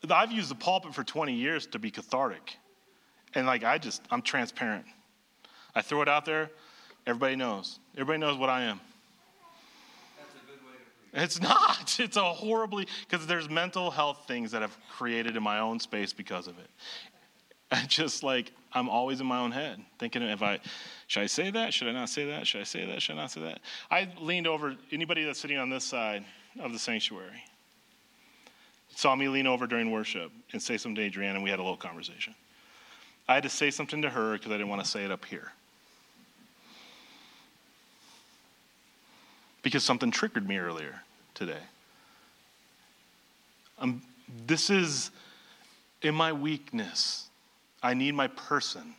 I've 0.10 0.32
used 0.32 0.50
the 0.50 0.56
pulpit 0.56 0.96
for 0.96 1.04
20 1.04 1.34
years 1.34 1.68
to 1.68 1.80
be 1.80 1.92
cathartic. 1.92 2.58
And, 3.34 3.48
like, 3.48 3.64
I 3.64 3.78
just, 3.78 4.02
I'm 4.12 4.22
transparent. 4.22 4.86
I 5.74 5.82
throw 5.82 6.02
it 6.02 6.10
out 6.10 6.26
there, 6.26 6.50
everybody 7.08 7.36
knows. 7.36 7.80
Everybody 7.94 8.20
knows 8.20 8.38
what 8.38 8.50
I 8.50 8.64
am. 8.64 8.80
It's 11.14 11.42
not. 11.42 11.96
It's 12.00 12.18
a 12.18 12.24
horribly, 12.24 12.88
because 13.08 13.28
there's 13.28 13.50
mental 13.50 13.92
health 13.92 14.24
things 14.28 14.52
that 14.52 14.64
I've 14.64 14.78
created 14.90 15.36
in 15.36 15.44
my 15.44 15.60
own 15.60 15.80
space 15.80 16.14
because 16.14 16.48
of 16.48 16.58
it. 16.58 16.70
I 17.72 17.84
just 17.88 18.24
like, 18.24 18.52
I'm 18.74 18.90
always 18.90 19.20
in 19.20 19.28
my 19.28 19.40
own 19.40 19.52
head 19.52 19.82
thinking 20.00 20.22
if 20.22 20.42
I, 20.42 20.60
should 21.08 21.24
I 21.24 21.26
say 21.26 21.52
that? 21.52 21.74
Should 21.74 21.88
I 21.88 21.92
not 21.92 22.10
say 22.10 22.26
that? 22.26 22.48
Should 22.48 22.62
I 22.62 22.64
say 22.64 22.86
that? 22.86 23.02
Should 23.02 23.14
I 23.14 23.16
not 23.18 23.32
say 23.32 23.42
that? 23.42 23.60
I 23.90 24.08
leaned 24.20 24.48
over, 24.48 24.76
anybody 24.92 25.24
that's 25.24 25.40
sitting 25.40 25.58
on 25.58 25.70
this 25.70 25.84
side 25.84 26.24
of 26.60 26.72
the 26.72 26.80
sanctuary 26.80 27.44
saw 28.96 29.16
me 29.16 29.28
lean 29.28 29.48
over 29.48 29.68
during 29.68 29.92
worship 29.92 30.32
and 30.52 30.62
say 30.62 30.78
something 30.78 30.96
to 30.96 31.06
Adrienne, 31.06 31.36
and 31.36 31.44
we 31.44 31.50
had 31.50 31.60
a 31.60 31.62
little 31.62 31.78
conversation. 31.78 32.36
I 33.28 33.36
had 33.36 33.44
to 33.44 33.50
say 33.50 33.72
something 33.72 34.02
to 34.02 34.10
her 34.10 34.34
because 34.34 34.52
I 34.52 34.56
didn't 34.56 34.70
want 34.70 34.84
to 34.84 34.88
say 34.88 35.06
it 35.06 35.12
up 35.12 35.26
here. 35.26 35.54
because 39.64 39.84
something 39.84 40.12
triggered 40.12 40.48
me 40.48 40.58
earlier 40.58 41.02
today. 41.34 41.62
Um, 43.80 44.02
this 44.48 44.70
is 44.70 45.12
in 46.02 46.16
my 46.16 46.34
weakness. 46.34 47.28
I 47.84 47.94
need 47.94 48.14
my 48.14 48.28
person, 48.28 48.96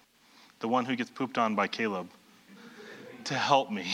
the 0.61 0.68
one 0.68 0.85
who 0.85 0.97
gets 0.97 1.11
pooped 1.11 1.38
on 1.38 1.55
by 1.55 1.68
Caleb, 1.68 2.09
to 3.25 3.35
help 3.35 3.71
me 3.71 3.87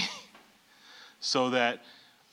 so 1.21 1.51
that 1.51 1.83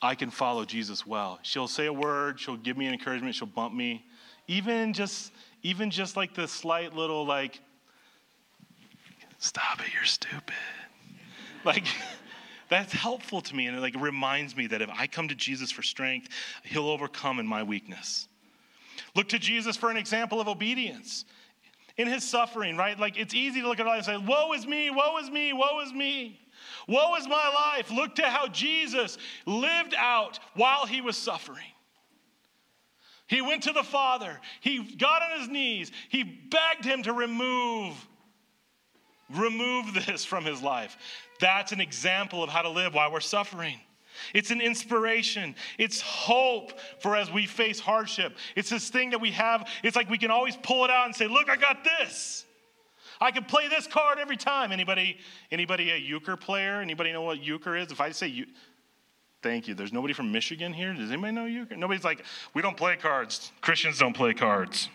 I 0.01 0.15
can 0.15 0.29
follow 0.29 0.65
Jesus 0.65 1.05
well. 1.05 1.39
She'll 1.41 1.67
say 1.67 1.87
a 1.87 1.93
word, 1.93 2.39
she'll 2.39 2.57
give 2.57 2.77
me 2.77 2.85
an 2.85 2.93
encouragement, 2.93 3.35
she'll 3.35 3.47
bump 3.47 3.73
me. 3.73 4.05
Even 4.47 4.93
just 4.93 5.31
even 5.63 5.89
just 5.89 6.15
like 6.15 6.35
the 6.35 6.47
slight 6.47 6.95
little 6.95 7.25
like 7.25 7.59
stop 9.39 9.79
it, 9.81 9.93
you're 9.93 10.05
stupid. 10.05 10.55
Like 11.63 11.85
that's 12.69 12.93
helpful 12.93 13.41
to 13.41 13.55
me 13.55 13.65
and 13.65 13.75
it 13.75 13.79
like 13.79 13.95
reminds 13.99 14.55
me 14.55 14.67
that 14.67 14.83
if 14.83 14.89
I 14.91 15.07
come 15.07 15.27
to 15.29 15.33
Jesus 15.33 15.71
for 15.71 15.81
strength, 15.81 16.29
he'll 16.63 16.89
overcome 16.89 17.39
in 17.39 17.47
my 17.47 17.63
weakness. 17.63 18.27
Look 19.15 19.29
to 19.29 19.39
Jesus 19.39 19.75
for 19.75 19.89
an 19.89 19.97
example 19.97 20.39
of 20.39 20.47
obedience. 20.47 21.25
In 21.97 22.07
his 22.07 22.23
suffering, 22.23 22.75
right? 22.75 22.99
Like 22.99 23.17
it's 23.17 23.33
easy 23.33 23.61
to 23.61 23.67
look 23.67 23.79
at 23.79 23.85
life 23.85 24.07
and 24.07 24.21
say, 24.21 24.25
Woe 24.25 24.53
is 24.53 24.67
me, 24.67 24.89
woe 24.89 25.17
is 25.17 25.29
me, 25.29 25.53
woe 25.53 25.81
is 25.81 25.93
me. 25.93 26.39
Woe 26.87 27.15
is 27.15 27.27
my 27.27 27.49
life. 27.53 27.91
Look 27.91 28.15
to 28.15 28.23
how 28.23 28.47
Jesus 28.47 29.17
lived 29.45 29.95
out 29.97 30.39
while 30.55 30.85
he 30.85 31.01
was 31.01 31.17
suffering. 31.17 31.65
He 33.27 33.41
went 33.41 33.63
to 33.63 33.71
the 33.71 33.83
Father. 33.83 34.39
He 34.61 34.83
got 34.83 35.21
on 35.23 35.39
his 35.39 35.49
knees. 35.49 35.91
He 36.09 36.23
begged 36.23 36.85
him 36.85 37.03
to 37.03 37.13
remove 37.13 37.95
remove 39.31 39.93
this 40.05 40.23
from 40.23 40.45
his 40.45 40.61
life. 40.61 40.97
That's 41.39 41.71
an 41.71 41.81
example 41.81 42.43
of 42.43 42.49
how 42.49 42.61
to 42.61 42.69
live 42.69 42.93
while 42.93 43.11
we're 43.11 43.19
suffering. 43.19 43.79
It's 44.33 44.51
an 44.51 44.61
inspiration. 44.61 45.55
It's 45.77 46.01
hope 46.01 46.79
for 46.99 47.15
as 47.15 47.31
we 47.31 47.45
face 47.45 47.79
hardship. 47.79 48.37
It's 48.55 48.69
this 48.69 48.89
thing 48.89 49.11
that 49.11 49.21
we 49.21 49.31
have. 49.31 49.69
It's 49.83 49.95
like 49.95 50.09
we 50.09 50.17
can 50.17 50.31
always 50.31 50.55
pull 50.57 50.85
it 50.85 50.91
out 50.91 51.05
and 51.05 51.15
say, 51.15 51.27
"Look, 51.27 51.49
I 51.49 51.55
got 51.55 51.83
this. 51.83 52.45
I 53.21 53.31
can 53.31 53.45
play 53.45 53.67
this 53.67 53.87
card 53.87 54.19
every 54.19 54.37
time." 54.37 54.71
Anybody 54.71 55.17
anybody 55.51 55.91
a 55.91 55.97
euchre 55.97 56.37
player? 56.37 56.81
Anybody 56.81 57.11
know 57.11 57.21
what 57.21 57.43
euchre 57.43 57.75
is? 57.75 57.91
If 57.91 58.01
I 58.01 58.11
say 58.11 58.27
you 58.27 58.45
Thank 59.41 59.67
you. 59.67 59.75
There's 59.75 59.93
nobody 59.93 60.11
from 60.11 60.31
Michigan 60.31 60.73
here. 60.73 60.91
Does 60.91 61.11
anybody 61.11 61.33
know 61.33 61.45
euchre? 61.45 61.75
Nobody's 61.75 62.03
like, 62.03 62.25
"We 62.55 62.63
don't 62.63 62.75
play 62.75 62.95
cards. 62.95 63.51
Christians 63.61 63.99
don't 63.99 64.13
play 64.13 64.33
cards." 64.33 64.89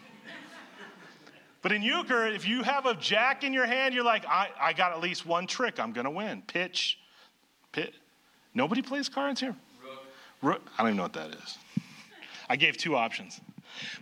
But 1.62 1.72
in 1.72 1.82
euchre, 1.82 2.26
if 2.26 2.48
you 2.48 2.62
have 2.62 2.86
a 2.86 2.94
jack 2.94 3.44
in 3.44 3.52
your 3.52 3.66
hand, 3.66 3.94
you're 3.94 4.04
like, 4.04 4.24
I, 4.26 4.48
I 4.60 4.72
got 4.72 4.92
at 4.92 5.00
least 5.00 5.26
one 5.26 5.46
trick. 5.46 5.78
I'm 5.78 5.92
going 5.92 6.04
to 6.04 6.10
win. 6.10 6.42
Pitch, 6.42 6.98
pit. 7.72 7.94
Nobody 8.54 8.82
plays 8.82 9.08
cards 9.08 9.40
here? 9.40 9.54
Rook. 9.82 10.02
Rook. 10.42 10.70
I 10.76 10.82
don't 10.82 10.90
even 10.90 10.96
know 10.96 11.04
what 11.04 11.12
that 11.14 11.30
is. 11.30 11.58
I 12.48 12.56
gave 12.56 12.76
two 12.76 12.96
options. 12.96 13.40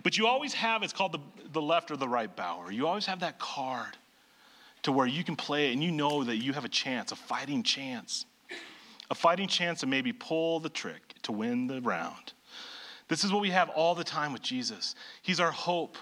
But 0.03 0.17
you 0.17 0.27
always 0.27 0.53
have, 0.53 0.81
it's 0.83 0.93
called 0.93 1.11
the, 1.11 1.19
the 1.51 1.61
left 1.61 1.91
or 1.91 1.97
the 1.97 2.07
right 2.07 2.33
bower. 2.35 2.71
You 2.71 2.87
always 2.87 3.05
have 3.05 3.19
that 3.19 3.39
card 3.39 3.97
to 4.83 4.91
where 4.91 5.07
you 5.07 5.23
can 5.23 5.35
play 5.35 5.69
it 5.69 5.73
and 5.73 5.83
you 5.83 5.91
know 5.91 6.23
that 6.23 6.37
you 6.37 6.53
have 6.53 6.65
a 6.65 6.69
chance, 6.69 7.11
a 7.11 7.15
fighting 7.15 7.63
chance, 7.63 8.25
a 9.11 9.15
fighting 9.15 9.47
chance 9.47 9.81
to 9.81 9.87
maybe 9.87 10.13
pull 10.13 10.59
the 10.59 10.69
trick 10.69 11.13
to 11.23 11.31
win 11.31 11.67
the 11.67 11.81
round. 11.81 12.33
This 13.07 13.23
is 13.23 13.31
what 13.31 13.41
we 13.41 13.49
have 13.49 13.69
all 13.69 13.95
the 13.95 14.03
time 14.03 14.33
with 14.33 14.41
Jesus. 14.41 14.95
He's 15.21 15.39
our 15.39 15.51
hope 15.51 15.97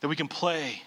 that 0.00 0.08
we 0.08 0.16
can 0.16 0.28
play. 0.28 0.82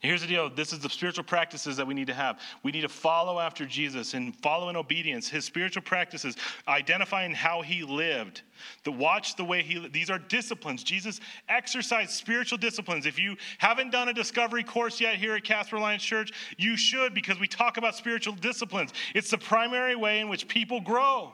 Here's 0.00 0.20
the 0.20 0.28
deal 0.28 0.48
this 0.48 0.72
is 0.72 0.78
the 0.78 0.88
spiritual 0.88 1.24
practices 1.24 1.76
that 1.76 1.86
we 1.86 1.94
need 1.94 2.06
to 2.06 2.14
have. 2.14 2.40
We 2.62 2.70
need 2.70 2.82
to 2.82 2.88
follow 2.88 3.40
after 3.40 3.66
Jesus 3.66 4.14
and 4.14 4.34
follow 4.36 4.68
in 4.68 4.76
obedience. 4.76 5.28
His 5.28 5.44
spiritual 5.44 5.82
practices, 5.82 6.36
identifying 6.66 7.32
how 7.32 7.62
he 7.62 7.82
lived, 7.82 8.42
the 8.84 8.92
watch 8.92 9.36
the 9.36 9.44
way 9.44 9.62
he 9.62 9.88
these 9.88 10.10
are 10.10 10.18
disciplines. 10.18 10.84
Jesus 10.84 11.20
exercised 11.48 12.10
spiritual 12.10 12.58
disciplines. 12.58 13.06
If 13.06 13.18
you 13.18 13.36
haven't 13.58 13.90
done 13.90 14.08
a 14.08 14.14
discovery 14.14 14.62
course 14.62 15.00
yet 15.00 15.16
here 15.16 15.34
at 15.34 15.44
Casper 15.44 15.76
Alliance 15.76 16.02
Church, 16.02 16.32
you 16.56 16.76
should 16.76 17.14
because 17.14 17.40
we 17.40 17.48
talk 17.48 17.76
about 17.76 17.96
spiritual 17.96 18.34
disciplines. 18.34 18.92
It's 19.14 19.30
the 19.30 19.38
primary 19.38 19.96
way 19.96 20.20
in 20.20 20.28
which 20.28 20.46
people 20.46 20.80
grow. 20.80 21.32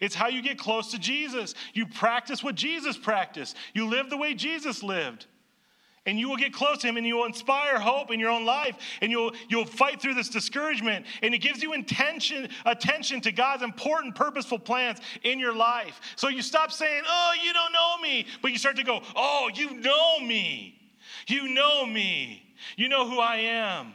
It's 0.00 0.14
how 0.14 0.28
you 0.28 0.42
get 0.42 0.58
close 0.58 0.92
to 0.92 0.98
Jesus. 0.98 1.54
You 1.74 1.84
practice 1.86 2.42
what 2.42 2.54
Jesus 2.54 2.96
practiced. 2.96 3.56
You 3.74 3.88
live 3.88 4.10
the 4.10 4.16
way 4.16 4.32
Jesus 4.32 4.82
lived 4.82 5.26
and 6.08 6.18
you 6.18 6.26
will 6.26 6.38
get 6.38 6.54
close 6.54 6.78
to 6.78 6.86
him 6.86 6.96
and 6.96 7.06
you 7.06 7.16
will 7.16 7.26
inspire 7.26 7.78
hope 7.78 8.10
in 8.10 8.18
your 8.18 8.30
own 8.30 8.46
life 8.46 8.76
and 9.02 9.12
you'll 9.12 9.32
you'll 9.48 9.66
fight 9.66 10.00
through 10.00 10.14
this 10.14 10.30
discouragement 10.30 11.04
and 11.22 11.34
it 11.34 11.38
gives 11.38 11.62
you 11.62 11.74
intention 11.74 12.48
attention 12.64 13.20
to 13.20 13.30
God's 13.30 13.62
important 13.62 14.14
purposeful 14.14 14.58
plans 14.58 15.00
in 15.22 15.38
your 15.38 15.54
life. 15.54 16.00
So 16.16 16.28
you 16.28 16.40
stop 16.40 16.72
saying, 16.72 17.02
"Oh, 17.06 17.32
you 17.44 17.52
don't 17.52 17.72
know 17.72 17.98
me," 17.98 18.26
but 18.40 18.52
you 18.52 18.58
start 18.58 18.76
to 18.76 18.84
go, 18.84 19.02
"Oh, 19.14 19.50
you 19.54 19.74
know 19.74 20.18
me. 20.20 20.80
You 21.26 21.48
know 21.48 21.84
me. 21.84 22.54
You 22.76 22.88
know 22.88 23.08
who 23.08 23.20
I 23.20 23.36
am." 23.36 23.92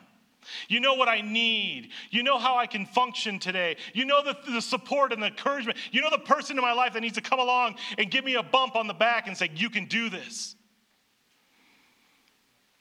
You 0.68 0.82
know 0.82 0.94
what 0.94 1.08
I 1.08 1.22
need. 1.22 1.90
You 2.12 2.22
know 2.22 2.38
how 2.38 2.58
I 2.58 2.68
can 2.68 2.86
function 2.86 3.40
today. 3.40 3.78
You 3.94 4.06
know 4.06 4.22
the, 4.22 4.38
the 4.52 4.62
support 4.62 5.14
and 5.14 5.24
the 5.24 5.28
encouragement. 5.28 5.78
You 5.92 6.02
know 6.02 6.10
the 6.12 6.20
person 6.20 6.58
in 6.58 6.62
my 6.62 6.74
life 6.74 6.94
that 6.94 7.02
needs 7.02 7.16
to 7.16 7.22
come 7.22 7.40
along 7.40 7.78
and 7.98 8.12
give 8.12 8.26
me 8.26 8.36
a 8.36 8.44
bump 8.44 8.76
on 8.76 8.88
the 8.88 8.94
back 8.94 9.28
and 9.28 9.38
say, 9.38 9.50
You 9.56 9.70
can 9.70 9.86
do 9.86 10.10
this. 10.10 10.56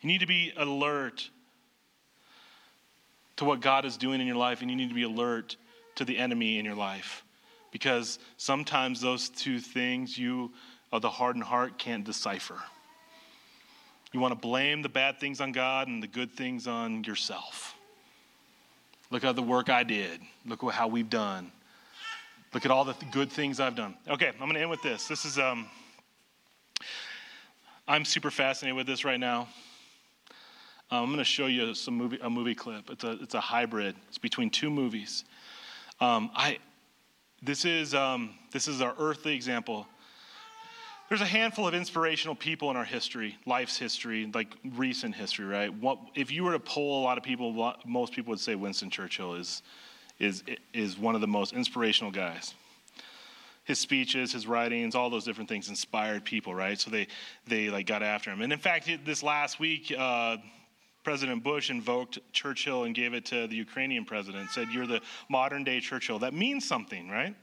You 0.02 0.08
need 0.08 0.20
to 0.20 0.26
be 0.26 0.52
alert 0.56 1.30
to 3.36 3.44
what 3.44 3.60
God 3.60 3.84
is 3.84 3.96
doing 3.96 4.20
in 4.20 4.26
your 4.26 4.36
life, 4.36 4.60
and 4.60 4.70
you 4.70 4.76
need 4.76 4.88
to 4.88 4.94
be 4.94 5.04
alert 5.04 5.56
to 5.94 6.04
the 6.04 6.18
enemy 6.18 6.58
in 6.58 6.64
your 6.64 6.74
life. 6.74 7.24
Because 7.70 8.18
sometimes 8.36 9.00
those 9.00 9.28
two 9.30 9.58
things 9.58 10.18
you, 10.18 10.52
of 10.90 11.02
the 11.02 11.08
hardened 11.08 11.44
heart, 11.44 11.78
can't 11.78 12.04
decipher. 12.04 12.58
You 14.12 14.20
want 14.20 14.32
to 14.32 14.38
blame 14.38 14.82
the 14.82 14.88
bad 14.88 15.18
things 15.20 15.40
on 15.40 15.52
God 15.52 15.88
and 15.88 16.02
the 16.02 16.06
good 16.06 16.32
things 16.32 16.66
on 16.66 17.04
yourself. 17.04 17.74
Look 19.10 19.24
at 19.24 19.36
the 19.36 19.42
work 19.42 19.70
I 19.70 19.84
did. 19.84 20.20
Look 20.44 20.64
at 20.64 20.72
how 20.72 20.88
we've 20.88 21.08
done. 21.08 21.50
Look 22.52 22.64
at 22.64 22.70
all 22.70 22.84
the 22.84 22.96
good 23.12 23.30
things 23.30 23.60
I've 23.60 23.76
done. 23.76 23.96
Okay, 24.08 24.28
I'm 24.28 24.38
going 24.38 24.54
to 24.54 24.60
end 24.60 24.70
with 24.70 24.82
this. 24.82 25.06
This 25.06 25.24
is, 25.24 25.38
um, 25.38 25.66
I'm 27.86 28.04
super 28.04 28.30
fascinated 28.30 28.76
with 28.76 28.86
this 28.86 29.04
right 29.04 29.20
now. 29.20 29.48
Um, 30.92 31.05
I'm 31.05 31.07
going 31.07 31.18
to 31.20 31.24
show 31.24 31.46
you 31.46 31.72
some 31.72 31.94
movie, 31.94 32.18
a 32.20 32.28
movie 32.28 32.55
clip. 32.55 32.90
It's 32.90 33.02
a, 33.02 33.12
it's 33.12 33.33
a 33.33 33.40
hybrid. 33.40 33.96
It's 34.09 34.18
between 34.18 34.50
two 34.50 34.68
movies. 34.68 35.24
Um, 36.02 36.31
I, 36.35 36.59
this 37.42 37.64
is, 37.64 37.94
um, 37.94 38.35
this 38.52 38.68
is 38.68 38.83
our 38.83 38.94
earthly 38.98 39.35
example. 39.35 39.87
There's 41.09 41.22
a 41.22 41.26
handful 41.26 41.66
of 41.66 41.72
inspirational 41.72 42.35
people 42.35 42.70
in 42.70 42.76
our 42.76 42.85
history, 42.85 43.38
life's 43.46 43.78
history, 43.78 44.31
like 44.35 44.55
recent 44.76 45.14
history, 45.14 45.46
right? 45.46 45.72
What, 45.72 45.98
if 46.14 46.31
you 46.31 46.44
were 46.44 46.52
to 46.52 46.61
poll 46.61 47.00
a 47.00 47.05
lot 47.05 47.16
of 47.16 47.24
people, 47.24 47.74
most 47.87 48.12
people 48.12 48.28
would 48.33 48.40
say 48.40 48.55
Winston 48.55 48.90
Churchill 48.90 49.37
is, 49.37 49.62
is, 50.18 50.44
is 50.74 50.98
one 50.98 51.14
of 51.14 51.22
the 51.22 51.26
most 51.26 51.55
inspirational 51.55 52.10
guys 52.10 52.52
his 53.64 53.79
speeches, 53.79 54.33
his 54.33 54.46
writings, 54.46 54.96
all 54.96 55.08
those 55.08 55.25
different 55.25 55.48
things 55.48 55.69
inspired 55.69 56.25
people, 56.25 56.52
right? 56.52 56.81
So 56.81 56.90
they 56.90 57.06
they 57.46 57.71
like 57.71 57.87
got 57.87 58.02
after 58.02 58.29
him. 58.29 58.42
And 58.42 58.52
in 58.52 58.58
fact, 58.58 58.90
this 59.04 59.23
last 59.23 59.60
week, 59.60 59.94
uh, 59.96 60.38
President 61.03 61.42
Bush 61.42 61.69
invoked 61.71 62.19
Churchill 62.33 62.85
and 62.85 62.94
gave 62.94 63.13
it 63.13 63.25
to 63.27 63.48
the 63.48 63.57
Ukrainian 63.57 64.05
president, 64.05 64.50
said, 64.50 64.69
You're 64.71 64.87
the 64.87 65.00
modern 65.29 65.65
day 65.65 65.81
Churchill. 65.81 66.21
That 66.21 66.33
means 66.33 66.67
something, 66.67 67.09
right? 67.09 67.35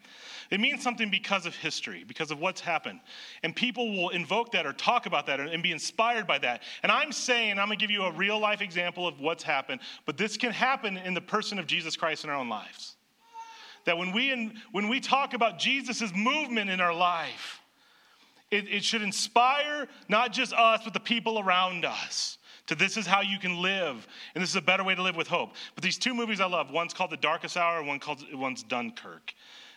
It 0.49 0.60
means 0.60 0.82
something 0.82 1.12
because 1.12 1.45
of 1.45 1.55
history, 1.55 2.03
because 2.07 2.32
of 2.32 2.39
what's 2.39 2.62
happened. 2.62 3.01
And 3.43 3.55
people 3.55 3.91
will 3.91 4.10
invoke 4.10 4.53
that 4.53 4.66
or 4.66 4.74
talk 4.74 5.05
about 5.05 5.28
that 5.28 5.39
and 5.39 5.62
be 5.62 5.72
inspired 5.72 6.26
by 6.26 6.39
that. 6.39 6.64
And 6.84 6.91
I'm 6.91 7.12
saying, 7.12 7.60
I'm 7.60 7.68
going 7.68 7.78
to 7.78 7.84
give 7.84 7.91
you 7.91 8.03
a 8.03 8.12
real 8.12 8.39
life 8.39 8.62
example 8.62 9.07
of 9.07 9.20
what's 9.20 9.43
happened, 9.43 9.82
but 10.05 10.18
this 10.18 10.38
can 10.38 10.51
happen 10.51 10.97
in 10.97 11.14
the 11.14 11.22
person 11.22 11.60
of 11.60 11.68
Jesus 11.68 11.95
Christ 11.95 12.24
in 12.24 12.30
our 12.30 12.38
own 12.38 12.49
lives. 12.49 12.95
That 13.86 13.97
when 13.97 14.12
we, 14.12 14.32
in, 14.32 14.53
when 14.72 14.88
we 14.88 14.99
talk 14.99 15.34
about 15.34 15.60
Jesus' 15.60 16.14
movement 16.16 16.70
in 16.70 16.82
our 16.82 16.93
life, 16.93 17.62
it, 18.51 18.68
it 18.68 18.84
should 18.84 19.01
inspire 19.03 19.88
not 20.07 20.34
just 20.34 20.53
us, 20.53 20.82
but 20.84 20.93
the 20.93 20.99
people 20.99 21.39
around 21.39 21.86
us 21.86 22.38
to 22.70 22.76
this 22.76 22.97
is 22.97 23.07
how 23.07 23.22
you 23.22 23.39
can 23.39 23.61
live 23.61 24.07
and 24.36 24.41
this 24.41 24.49
is 24.49 24.55
a 24.55 24.61
better 24.61 24.84
way 24.84 24.93
to 24.93 25.01
live 25.01 25.15
with 25.15 25.28
hope. 25.28 25.55
But 25.74 25.84
these 25.84 25.97
two 25.97 26.13
movies 26.13 26.39
i 26.39 26.45
love 26.45 26.70
one's 26.72 26.93
called 26.93 27.09
the 27.09 27.17
darkest 27.17 27.57
hour 27.57 27.80
and 27.80 27.88
one 27.88 27.99
called 27.99 28.24
one's 28.34 28.61
dunkirk 28.63 29.34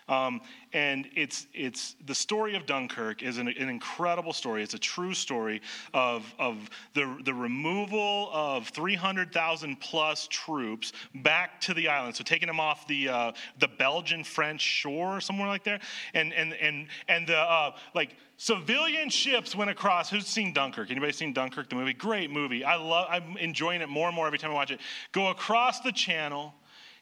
um, 0.08 0.40
and 0.72 1.08
it's, 1.14 1.46
it's 1.54 1.96
the 2.06 2.14
story 2.14 2.56
of 2.56 2.66
Dunkirk 2.66 3.22
is 3.22 3.38
an, 3.38 3.48
an, 3.48 3.68
incredible 3.68 4.32
story. 4.32 4.62
It's 4.62 4.74
a 4.74 4.78
true 4.78 5.14
story 5.14 5.60
of, 5.94 6.34
of 6.38 6.70
the, 6.94 7.18
the 7.24 7.32
removal 7.32 8.28
of 8.32 8.68
300,000 8.68 9.80
plus 9.80 10.26
troops 10.28 10.92
back 11.16 11.60
to 11.62 11.74
the 11.74 11.88
island. 11.88 12.16
So 12.16 12.24
taking 12.24 12.48
them 12.48 12.58
off 12.58 12.86
the, 12.88 13.08
uh, 13.08 13.32
the 13.60 13.68
Belgian 13.68 14.24
French 14.24 14.60
shore, 14.60 15.18
or 15.18 15.20
somewhere 15.20 15.48
like 15.48 15.62
there. 15.62 15.80
And, 16.14 16.32
and, 16.32 16.52
and, 16.54 16.88
and 17.08 17.26
the, 17.26 17.38
uh, 17.38 17.72
like, 17.94 18.16
civilian 18.36 19.08
ships 19.08 19.54
went 19.54 19.70
across. 19.70 20.10
Who's 20.10 20.26
seen 20.26 20.52
Dunkirk? 20.52 20.90
Anybody 20.90 21.12
seen 21.12 21.32
Dunkirk, 21.32 21.68
the 21.68 21.76
movie? 21.76 21.92
Great 21.92 22.30
movie. 22.30 22.64
I 22.64 22.74
love, 22.76 23.06
I'm 23.08 23.36
enjoying 23.36 23.82
it 23.82 23.88
more 23.88 24.08
and 24.08 24.16
more 24.16 24.26
every 24.26 24.38
time 24.38 24.50
I 24.50 24.54
watch 24.54 24.72
it. 24.72 24.80
Go 25.12 25.28
across 25.28 25.80
the 25.80 25.92
channel 25.92 26.54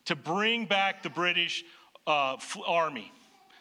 to 0.04 0.16
bring 0.16 0.66
back 0.66 1.02
the 1.02 1.10
British 1.10 1.64
uh, 2.10 2.36
army 2.66 3.12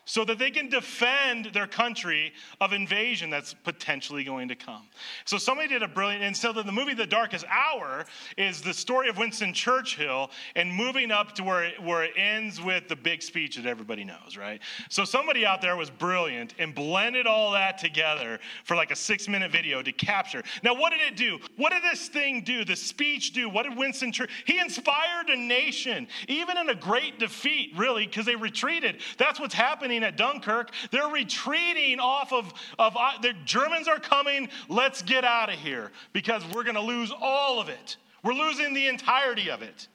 so 0.10 0.26
that 0.26 0.40
they 0.40 0.50
can 0.50 0.68
defend 0.70 1.52
their 1.54 1.68
country 1.68 2.34
of 2.60 2.74
invasion 2.74 3.30
that's 3.30 3.54
potentially 3.54 4.24
going 4.24 4.48
to 4.48 4.56
come. 4.56 4.82
So 5.24 5.38
somebody 5.38 5.68
did 5.68 5.84
a 5.84 5.88
brilliant, 5.88 6.24
and 6.24 6.36
so 6.36 6.52
the 6.52 6.64
movie 6.72 6.96
The 6.96 7.06
Darkest 7.06 7.46
Hour 7.48 8.06
is 8.36 8.60
the 8.60 8.74
story 8.74 9.08
of 9.10 9.20
Winston 9.20 9.54
Churchill 9.54 10.32
and 10.56 10.74
moving 10.74 11.12
up 11.12 11.36
to 11.36 11.44
where 11.44 11.64
it, 11.64 11.84
where 11.84 12.04
it 12.04 12.14
ends 12.18 12.60
with 12.60 12.88
the 12.88 12.96
big 12.96 13.22
speech 13.22 13.56
that 13.58 13.68
everybody 13.68 14.04
knows, 14.04 14.36
right? 14.36 14.60
So 14.90 15.06
somebody 15.06 15.46
out 15.46 15.62
there 15.62 15.78
was 15.78 15.92
brilliant 15.92 16.56
and 16.58 16.74
blended 16.74 17.28
all 17.28 17.52
that 17.52 17.78
together 17.78 18.40
for 18.64 18.76
like 18.76 18.90
a 18.90 18.96
six 18.96 19.28
minute 19.28 19.52
video 19.52 19.84
to 19.84 19.92
capture. 19.92 20.42
Now, 20.64 20.74
what 20.74 20.90
did 20.90 21.02
it 21.02 21.18
do? 21.18 21.38
What 21.56 21.72
did 21.72 21.84
this 21.84 22.08
thing 22.08 22.42
do? 22.42 22.66
The 22.66 22.76
speech 22.76 23.32
do? 23.32 23.48
What 23.48 23.70
did 23.70 23.78
Winston 23.78 24.12
Churchill? 24.12 24.36
He 24.46 24.60
inspired 24.60 25.30
a 25.30 25.38
nation, 25.38 26.08
even 26.28 26.58
in 26.58 26.70
a 26.70 26.76
great 26.76 27.20
defeat, 27.20 27.74
really, 27.78 28.08
because 28.08 28.26
they 28.26 28.36
retreated. 28.36 29.02
That's 29.20 29.40
what's 29.40 29.54
happening 29.54 29.99
at 30.04 30.18
Dunkirk. 30.18 30.72
They're 30.92 31.08
retreating 31.08 32.00
off 32.00 32.34
of, 32.34 32.54
of 32.78 32.96
uh, 32.98 33.12
the 33.22 33.34
Germans 33.46 33.88
are 33.88 34.00
coming. 34.00 34.50
Let's 34.68 35.02
get 35.02 35.24
out 35.24 35.50
of 35.50 35.56
here 35.56 35.92
because 36.14 36.44
we're 36.54 36.64
going 36.64 36.76
to 36.76 36.82
lose 36.82 37.12
all 37.22 37.60
of 37.60 37.70
it. 37.70 37.98
We're 38.24 38.34
losing 38.34 38.74
the 38.74 38.88
entirety 38.88 39.50
of 39.50 39.62
it. 39.62 39.88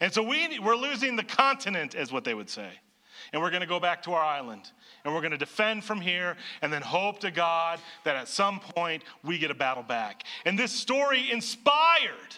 And 0.00 0.12
so 0.12 0.22
we, 0.22 0.58
we're 0.58 0.76
losing 0.76 1.16
the 1.16 1.24
continent, 1.24 1.94
is 1.94 2.12
what 2.12 2.24
they 2.24 2.34
would 2.34 2.48
say. 2.48 2.70
And 3.32 3.42
we're 3.42 3.50
going 3.50 3.62
to 3.62 3.66
go 3.66 3.80
back 3.80 4.02
to 4.04 4.12
our 4.12 4.22
island. 4.22 4.70
And 5.04 5.14
we're 5.14 5.20
going 5.20 5.32
to 5.32 5.38
defend 5.38 5.84
from 5.84 6.00
here 6.00 6.36
and 6.62 6.72
then 6.72 6.82
hope 6.82 7.20
to 7.20 7.30
God 7.30 7.78
that 8.04 8.16
at 8.16 8.28
some 8.28 8.60
point 8.60 9.02
we 9.22 9.38
get 9.38 9.50
a 9.50 9.54
battle 9.54 9.82
back. 9.82 10.24
And 10.44 10.58
this 10.58 10.72
story 10.72 11.30
inspired, 11.30 12.36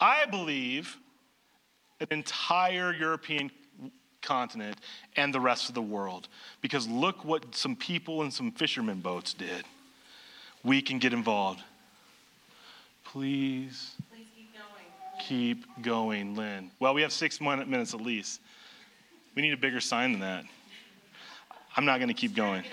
I 0.00 0.26
believe, 0.26 0.96
an 2.00 2.08
entire 2.10 2.92
European 2.92 3.50
continent 4.24 4.78
and 5.16 5.32
the 5.32 5.40
rest 5.40 5.68
of 5.68 5.74
the 5.74 5.82
world. 5.82 6.28
Because 6.60 6.88
look 6.88 7.24
what 7.24 7.54
some 7.54 7.76
people 7.76 8.22
in 8.22 8.30
some 8.30 8.50
fishermen 8.50 9.00
boats 9.00 9.34
did. 9.34 9.64
We 10.64 10.82
can 10.82 10.98
get 10.98 11.12
involved. 11.12 11.60
Please, 13.04 13.92
Please 14.10 14.26
keep 14.34 14.52
going. 14.52 15.20
Keep 15.20 15.82
going, 15.82 16.34
Lynn. 16.34 16.70
Well, 16.80 16.94
we 16.94 17.02
have 17.02 17.12
six 17.12 17.40
minutes 17.40 17.94
at 17.94 18.00
least. 18.00 18.40
We 19.36 19.42
need 19.42 19.52
a 19.52 19.56
bigger 19.56 19.80
sign 19.80 20.12
than 20.12 20.20
that. 20.22 20.44
I'm 21.76 21.84
not 21.84 21.98
going 21.98 22.08
to 22.08 22.14
keep 22.14 22.34
going. 22.34 22.64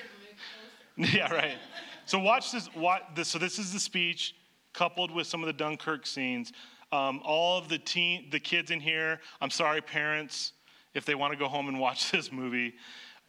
yeah, 0.96 1.32
right. 1.34 1.58
So 2.06 2.20
watch 2.20 2.52
this, 2.52 2.74
watch 2.76 3.04
this. 3.16 3.28
So 3.28 3.40
this 3.40 3.60
is 3.60 3.74
the 3.74 3.80
speech 3.80 4.36
coupled 4.74 5.12
with 5.12 5.28
some 5.28 5.42
of 5.42 5.48
the 5.48 5.54
Dunkirk 5.54 6.06
scenes. 6.06 6.54
Um, 6.92 7.22
all 7.24 7.58
of 7.58 7.70
the 7.70 7.78
teen, 7.78 8.30
the 8.32 8.40
kids 8.40 8.72
in 8.72 8.80
here. 8.80 9.20
I'm 9.40 9.50
sorry, 9.50 9.82
parents 9.82 10.54
if 10.94 11.06
they 11.06 11.16
want 11.16 11.34
to 11.34 11.40
go 11.40 11.48
home 11.48 11.68
and 11.68 11.80
watch 11.80 12.12
this 12.12 12.32
movie. 12.32 12.74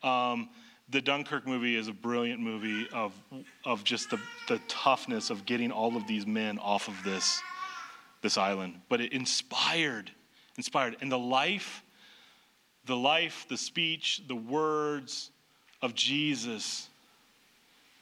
Um, 0.02 0.48
the 0.90 1.00
Dunkirk 1.00 1.46
movie 1.46 1.76
is 1.76 1.88
a 1.88 1.92
brilliant 1.92 2.40
movie 2.40 2.86
of, 2.92 3.14
of 3.64 3.82
just 3.82 4.10
the, 4.10 4.18
the 4.48 4.60
toughness 4.68 5.30
of 5.30 5.46
getting 5.46 5.70
all 5.70 5.96
of 5.96 6.06
these 6.06 6.26
men 6.26 6.58
off 6.58 6.88
of 6.88 7.02
this, 7.02 7.40
this 8.20 8.36
island. 8.36 8.80
But 8.88 9.00
it 9.00 9.12
inspired, 9.12 10.10
inspired. 10.56 10.96
And 11.00 11.10
the 11.10 11.18
life, 11.18 11.82
the 12.84 12.96
life, 12.96 13.46
the 13.48 13.56
speech, 13.56 14.22
the 14.26 14.36
words 14.36 15.30
of 15.80 15.94
Jesus 15.94 16.88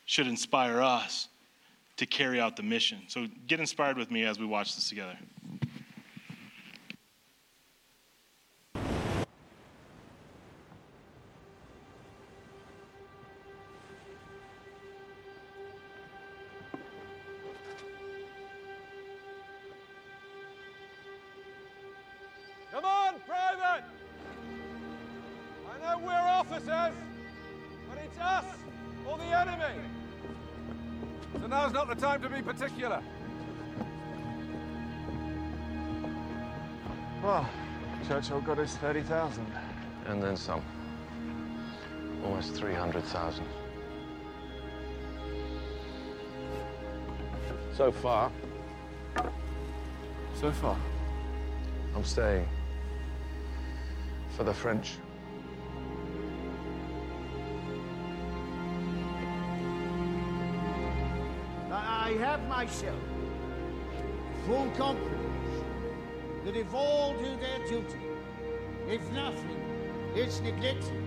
should 0.04 0.26
inspire 0.26 0.80
us 0.80 1.28
to 1.98 2.06
carry 2.06 2.40
out 2.40 2.56
the 2.56 2.62
mission. 2.62 3.02
So 3.08 3.28
get 3.46 3.61
inspired 3.61 3.98
with 3.98 4.11
me 4.11 4.24
as 4.24 4.38
we 4.38 4.46
watch 4.46 4.74
this 4.74 4.88
together. 4.88 5.16
Churchill 38.31 38.47
got 38.47 38.59
his 38.59 38.76
30,000. 38.76 39.45
And 40.07 40.22
then 40.22 40.37
some. 40.37 40.62
Almost 42.24 42.55
300,000. 42.55 43.45
So 47.72 47.91
far. 47.91 48.31
So 50.35 50.53
far? 50.53 50.76
I'm 51.97 52.05
staying. 52.05 52.49
For 54.37 54.45
the 54.45 54.55
French. 54.55 54.93
I 61.72 62.14
have 62.20 62.47
myself 62.47 63.01
full 64.47 64.70
confidence 64.76 65.64
that 66.45 66.57
if 66.57 66.72
all 66.72 67.14
do 67.14 67.37
their 67.37 67.59
duty, 67.68 68.09
if 68.91 69.12
nothing 69.12 69.57
is 70.16 70.41
neglected, 70.41 71.01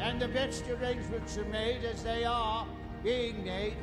and 0.00 0.20
the 0.20 0.26
best 0.28 0.68
arrangements 0.68 1.38
are 1.38 1.44
made 1.44 1.84
as 1.84 2.02
they 2.02 2.24
are 2.24 2.66
being 3.04 3.44
made, 3.44 3.76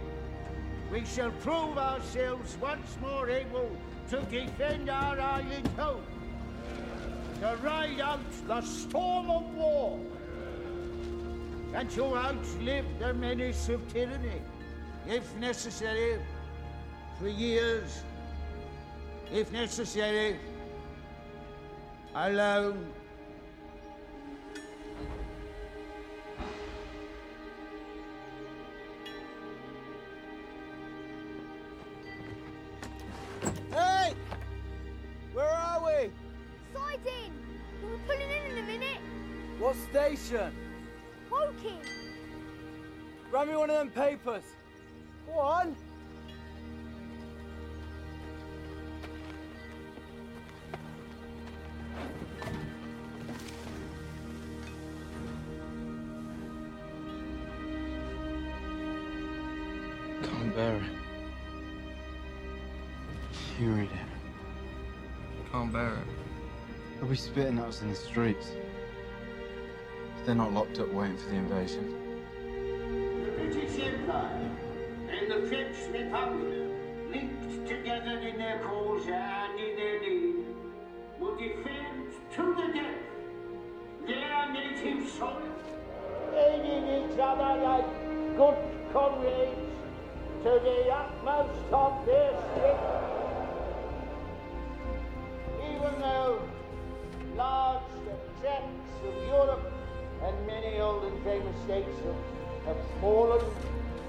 we 0.92 1.06
shall 1.06 1.32
prove 1.32 1.78
ourselves 1.78 2.58
once 2.62 2.98
more 3.02 3.30
able 3.30 3.72
to 4.10 4.20
defend 4.24 4.90
our 4.90 5.18
island 5.20 5.68
home, 5.78 6.04
to 7.40 7.58
ride 7.64 8.02
out 8.02 8.20
the 8.48 8.62
storm 8.62 9.32
of 9.32 9.56
war, 9.56 10.00
and 11.74 11.90
to 11.92 12.04
outlive 12.16 12.86
the 13.00 13.14
menace 13.14 13.70
of 13.70 13.82
tyranny, 13.94 14.42
if 15.08 15.34
necessary, 15.38 16.20
for 17.20 17.30
years, 17.30 18.04
if 19.32 19.50
necessary, 19.54 20.38
alone. 22.16 22.86
them 43.84 43.92
papers. 43.92 44.44
Go 45.28 45.40
on. 45.40 45.76
Can't 60.22 60.56
bear 60.56 60.76
it. 60.76 60.84
Fury 63.58 63.84
it. 63.84 63.90
Can't 65.52 65.74
bear 65.74 65.90
it. 65.90 65.98
They'll 67.00 67.10
be 67.10 67.16
spitting 67.16 67.60
at 67.60 67.66
us 67.66 67.82
in 67.82 67.90
the 67.90 67.96
streets. 67.96 68.52
They're 70.26 70.36
not 70.36 70.54
locked 70.54 70.80
up 70.80 70.90
waiting 70.94 71.18
for 71.18 71.30
the 71.30 71.36
invasion. 71.36 72.03
Linked 76.14 77.68
together 77.68 78.20
in 78.20 78.38
their 78.38 78.60
cause 78.60 79.08
and 79.08 79.60
in 79.60 79.76
their 79.76 80.00
need, 80.00 80.46
will 81.20 81.36
defend 81.36 82.14
to 82.36 82.54
the 82.54 82.72
death 82.72 83.02
their 84.06 84.54
native 84.54 85.10
soil, 85.10 85.42
aiding 86.36 86.86
each 86.88 87.20
other 87.20 87.64
like 87.64 88.38
good 88.38 88.58
comrades 88.94 89.58
to 90.44 90.50
the 90.64 90.94
utmost 90.94 91.74
of 91.74 92.06
their 92.06 92.32
strength. 92.52 92.84
Even 95.66 96.00
though 96.00 96.40
large 97.36 97.82
tracts 98.40 98.98
of 99.08 99.28
Europe 99.30 99.74
and 100.22 100.46
many 100.46 100.80
old 100.80 101.06
and 101.06 101.24
famous 101.24 101.60
states 101.64 101.98
have, 102.06 102.68
have 102.68 103.02
fallen 103.02 103.44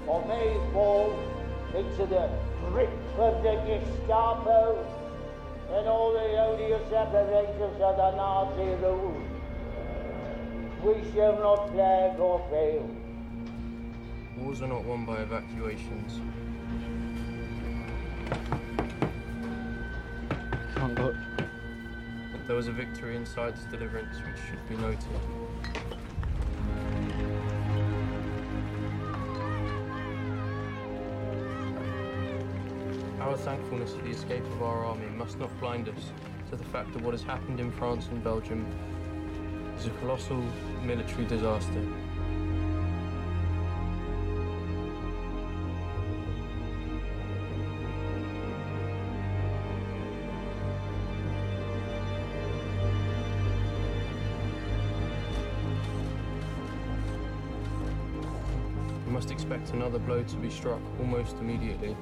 or 0.05 0.23
may 0.27 0.55
fall 0.71 1.34
into 1.75 2.05
the 2.05 2.29
grip 2.69 2.89
of 3.17 3.43
the 3.43 3.55
Gestapo 3.67 4.85
and 5.71 5.87
all 5.87 6.13
the 6.13 6.41
odious 6.41 6.93
apparatus 6.93 7.81
of 7.81 7.97
the 7.97 8.11
Nazi 8.15 8.81
rule. 8.81 9.21
We 10.83 11.11
shall 11.11 11.37
not 11.39 11.71
flag 11.71 12.19
or 12.19 12.39
fail. 12.49 12.89
Wars 14.37 14.61
are 14.61 14.67
not 14.67 14.85
won 14.85 15.05
by 15.05 15.17
evacuations. 15.17 16.19
Can't 20.75 20.99
look. 21.01 21.15
But 22.31 22.47
there 22.47 22.55
was 22.55 22.67
a 22.67 22.71
victory 22.71 23.15
inside 23.15 23.55
this 23.55 23.65
deliverance 23.65 24.15
which 24.17 24.37
should 24.47 24.69
be 24.69 24.77
noted. 24.77 25.44
Our 33.35 33.41
thankfulness 33.41 33.93
for 33.93 34.01
the 34.01 34.11
escape 34.11 34.45
of 34.45 34.63
our 34.63 34.85
army 34.85 35.07
must 35.07 35.37
not 35.39 35.49
blind 35.59 35.89
us 35.89 36.13
to 36.51 36.55
the 36.55 36.63
fact 36.63 36.93
that 36.93 37.01
what 37.01 37.11
has 37.11 37.21
happened 37.21 37.59
in 37.59 37.69
France 37.69 38.07
and 38.09 38.23
Belgium 38.23 38.65
is 39.77 39.87
a 39.87 39.89
colossal 39.99 40.41
military 40.85 41.25
disaster. 41.25 41.81
We 59.05 59.11
must 59.11 59.29
expect 59.29 59.71
another 59.71 59.99
blow 59.99 60.23
to 60.23 60.35
be 60.37 60.49
struck 60.49 60.79
almost 61.01 61.35
immediately. 61.39 61.97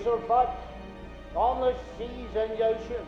We 0.00 0.06
shall 0.06 0.20
fight 0.20 0.48
on 1.36 1.60
the 1.60 1.74
seas 1.98 2.34
and 2.34 2.52
ocean. 2.52 3.06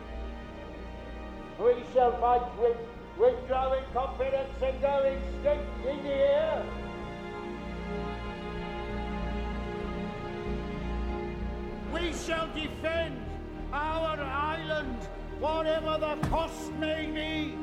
We 1.59 1.73
shall 1.91 2.11
fight 2.21 2.43
with, 2.59 2.77
with 3.17 3.47
growing 3.47 3.83
confidence 3.93 4.51
and 4.61 4.79
growing 4.79 5.19
strength 5.39 5.87
in 5.89 6.03
the 6.03 6.13
air. 6.13 6.65
We 11.91 12.13
shall 12.13 12.47
defend 12.53 13.19
our 13.71 14.19
island, 14.19 14.99
whatever 15.39 15.97
the 15.97 16.27
cost 16.27 16.71
may 16.73 17.07
be. 17.07 17.62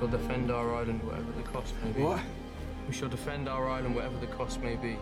Shall 0.00 0.08
defend 0.08 0.50
our 0.50 0.74
island 0.74 1.02
whatever 1.02 1.30
the 1.32 1.42
cost 1.42 1.74
may 1.84 1.92
be. 1.92 2.00
What? 2.00 2.20
We 2.88 2.94
shall 2.94 3.10
defend 3.10 3.50
our 3.50 3.68
island 3.68 3.94
whatever 3.94 4.16
the 4.16 4.28
cost 4.28 4.62
may 4.62 4.76
be. 4.76 4.96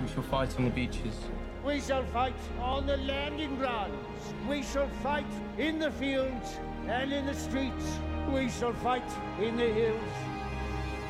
We 0.00 0.08
shall 0.14 0.22
fight 0.22 0.56
on 0.56 0.66
the 0.66 0.70
beaches. 0.70 1.18
We 1.64 1.80
shall 1.80 2.04
fight 2.04 2.38
on 2.60 2.86
the 2.86 2.96
landing 2.98 3.56
grounds. 3.56 4.32
We 4.48 4.62
shall 4.62 4.88
fight 5.02 5.26
in 5.58 5.80
the 5.80 5.90
fields 5.90 6.60
and 6.86 7.12
in 7.12 7.26
the 7.26 7.34
streets. 7.34 7.98
We 8.32 8.48
shall 8.50 8.72
fight 8.72 9.10
in 9.40 9.56
the 9.56 9.66
hills. 9.66 10.12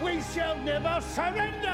We 0.02 0.22
shall 0.22 0.56
never 0.60 1.02
surrender. 1.02 1.68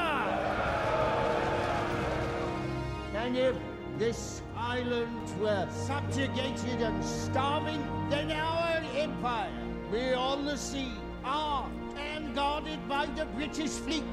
And 3.15 3.37
if 3.37 3.55
this 3.97 4.41
island 4.57 5.39
were 5.39 5.65
subjugated 5.71 6.81
and 6.81 7.05
starving, 7.05 7.81
then 8.09 8.31
our 8.31 8.83
empire, 8.97 9.62
beyond 9.93 10.47
the 10.47 10.57
sea, 10.57 10.91
armed 11.23 11.95
and 11.99 12.33
guarded 12.33 12.79
by 12.89 13.05
the 13.15 13.25
British 13.25 13.69
fleet, 13.69 14.03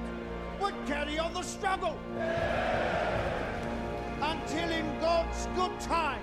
would 0.61 0.75
carry 0.87 1.19
on 1.19 1.33
the 1.33 1.43
struggle 1.43 1.99
until 4.21 4.71
in 4.71 5.01
God's 5.01 5.47
good 5.57 5.81
time, 5.81 6.23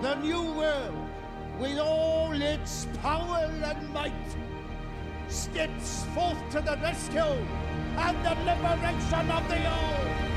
the 0.00 0.14
new 0.14 0.42
world, 0.54 1.08
with 1.58 1.78
all 1.78 2.32
its 2.32 2.86
power 3.02 3.44
and 3.62 3.92
might, 3.92 4.30
steps 5.28 6.06
forth 6.14 6.42
to 6.52 6.62
the 6.62 6.78
rescue 6.82 7.36
and 8.06 8.16
the 8.24 8.34
liberation 8.48 9.30
of 9.30 9.46
the 9.48 9.60
old. 9.68 10.29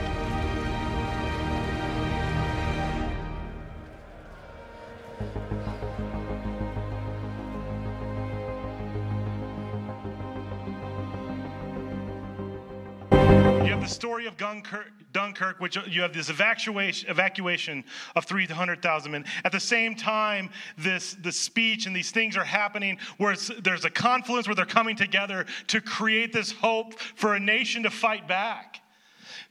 The 13.84 13.90
story 13.90 14.28
of 14.28 14.38
Dunkirk, 14.38 14.92
Dunkirk, 15.12 15.60
which 15.60 15.78
you 15.88 16.04
have 16.04 16.14
this 16.14 16.30
evacuation, 16.30 17.10
evacuation 17.10 17.84
of 18.16 18.24
300,000 18.24 19.12
men. 19.12 19.26
At 19.44 19.52
the 19.52 19.60
same 19.60 19.96
time, 19.96 20.50
this, 20.78 21.16
this 21.16 21.38
speech 21.38 21.86
and 21.86 21.94
these 21.96 22.10
things 22.10 22.38
are 22.38 22.46
happening 22.46 22.98
where 23.18 23.36
there's 23.62 23.84
a 23.84 23.90
confluence 23.90 24.48
where 24.48 24.56
they're 24.56 24.66
coming 24.66 24.96
together 24.96 25.46
to 25.68 25.82
create 25.82 26.32
this 26.32 26.52
hope 26.52 26.98
for 27.00 27.36
a 27.36 27.40
nation 27.40 27.84
to 27.84 27.90
fight 27.90 28.26
back. 28.26 28.80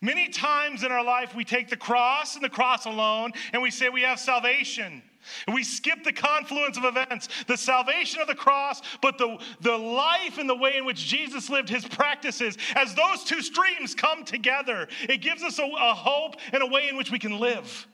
Many 0.01 0.31
times 0.31 0.83
in 0.83 0.91
our 0.91 1.05
life, 1.05 1.35
we 1.35 1.45
take 1.45 1.69
the 1.69 1.77
cross 1.77 2.35
and 2.35 2.43
the 2.43 2.49
cross 2.49 2.87
alone, 2.87 3.33
and 3.53 3.63
we 3.63 3.71
say 3.71 3.91
we 3.91 4.03
have 4.03 4.19
salvation. 4.19 5.03
We 5.53 5.63
skip 5.63 6.05
the 6.05 6.13
confluence 6.13 6.77
of 6.77 6.85
events, 6.85 7.29
the 7.47 7.57
salvation 7.57 8.21
of 8.21 8.27
the 8.27 8.35
cross, 8.35 8.81
but 9.01 9.19
the, 9.19 9.39
the 9.61 9.77
life 9.77 10.39
and 10.39 10.49
the 10.49 10.55
way 10.55 10.77
in 10.77 10.85
which 10.85 10.99
Jesus 10.99 11.51
lived 11.51 11.69
his 11.69 11.87
practices. 11.87 12.57
As 12.75 12.95
those 12.95 13.25
two 13.25 13.43
streams 13.43 13.95
come 13.95 14.25
together, 14.25 14.89
it 15.09 15.19
gives 15.19 15.43
us 15.43 15.59
a, 15.59 15.65
a 15.65 15.95
hope 15.95 16.37
and 16.53 16.63
a 16.63 16.67
way 16.67 16.89
in 16.89 16.97
which 16.97 17.11
we 17.11 17.19
can 17.19 17.39
live. 17.39 17.87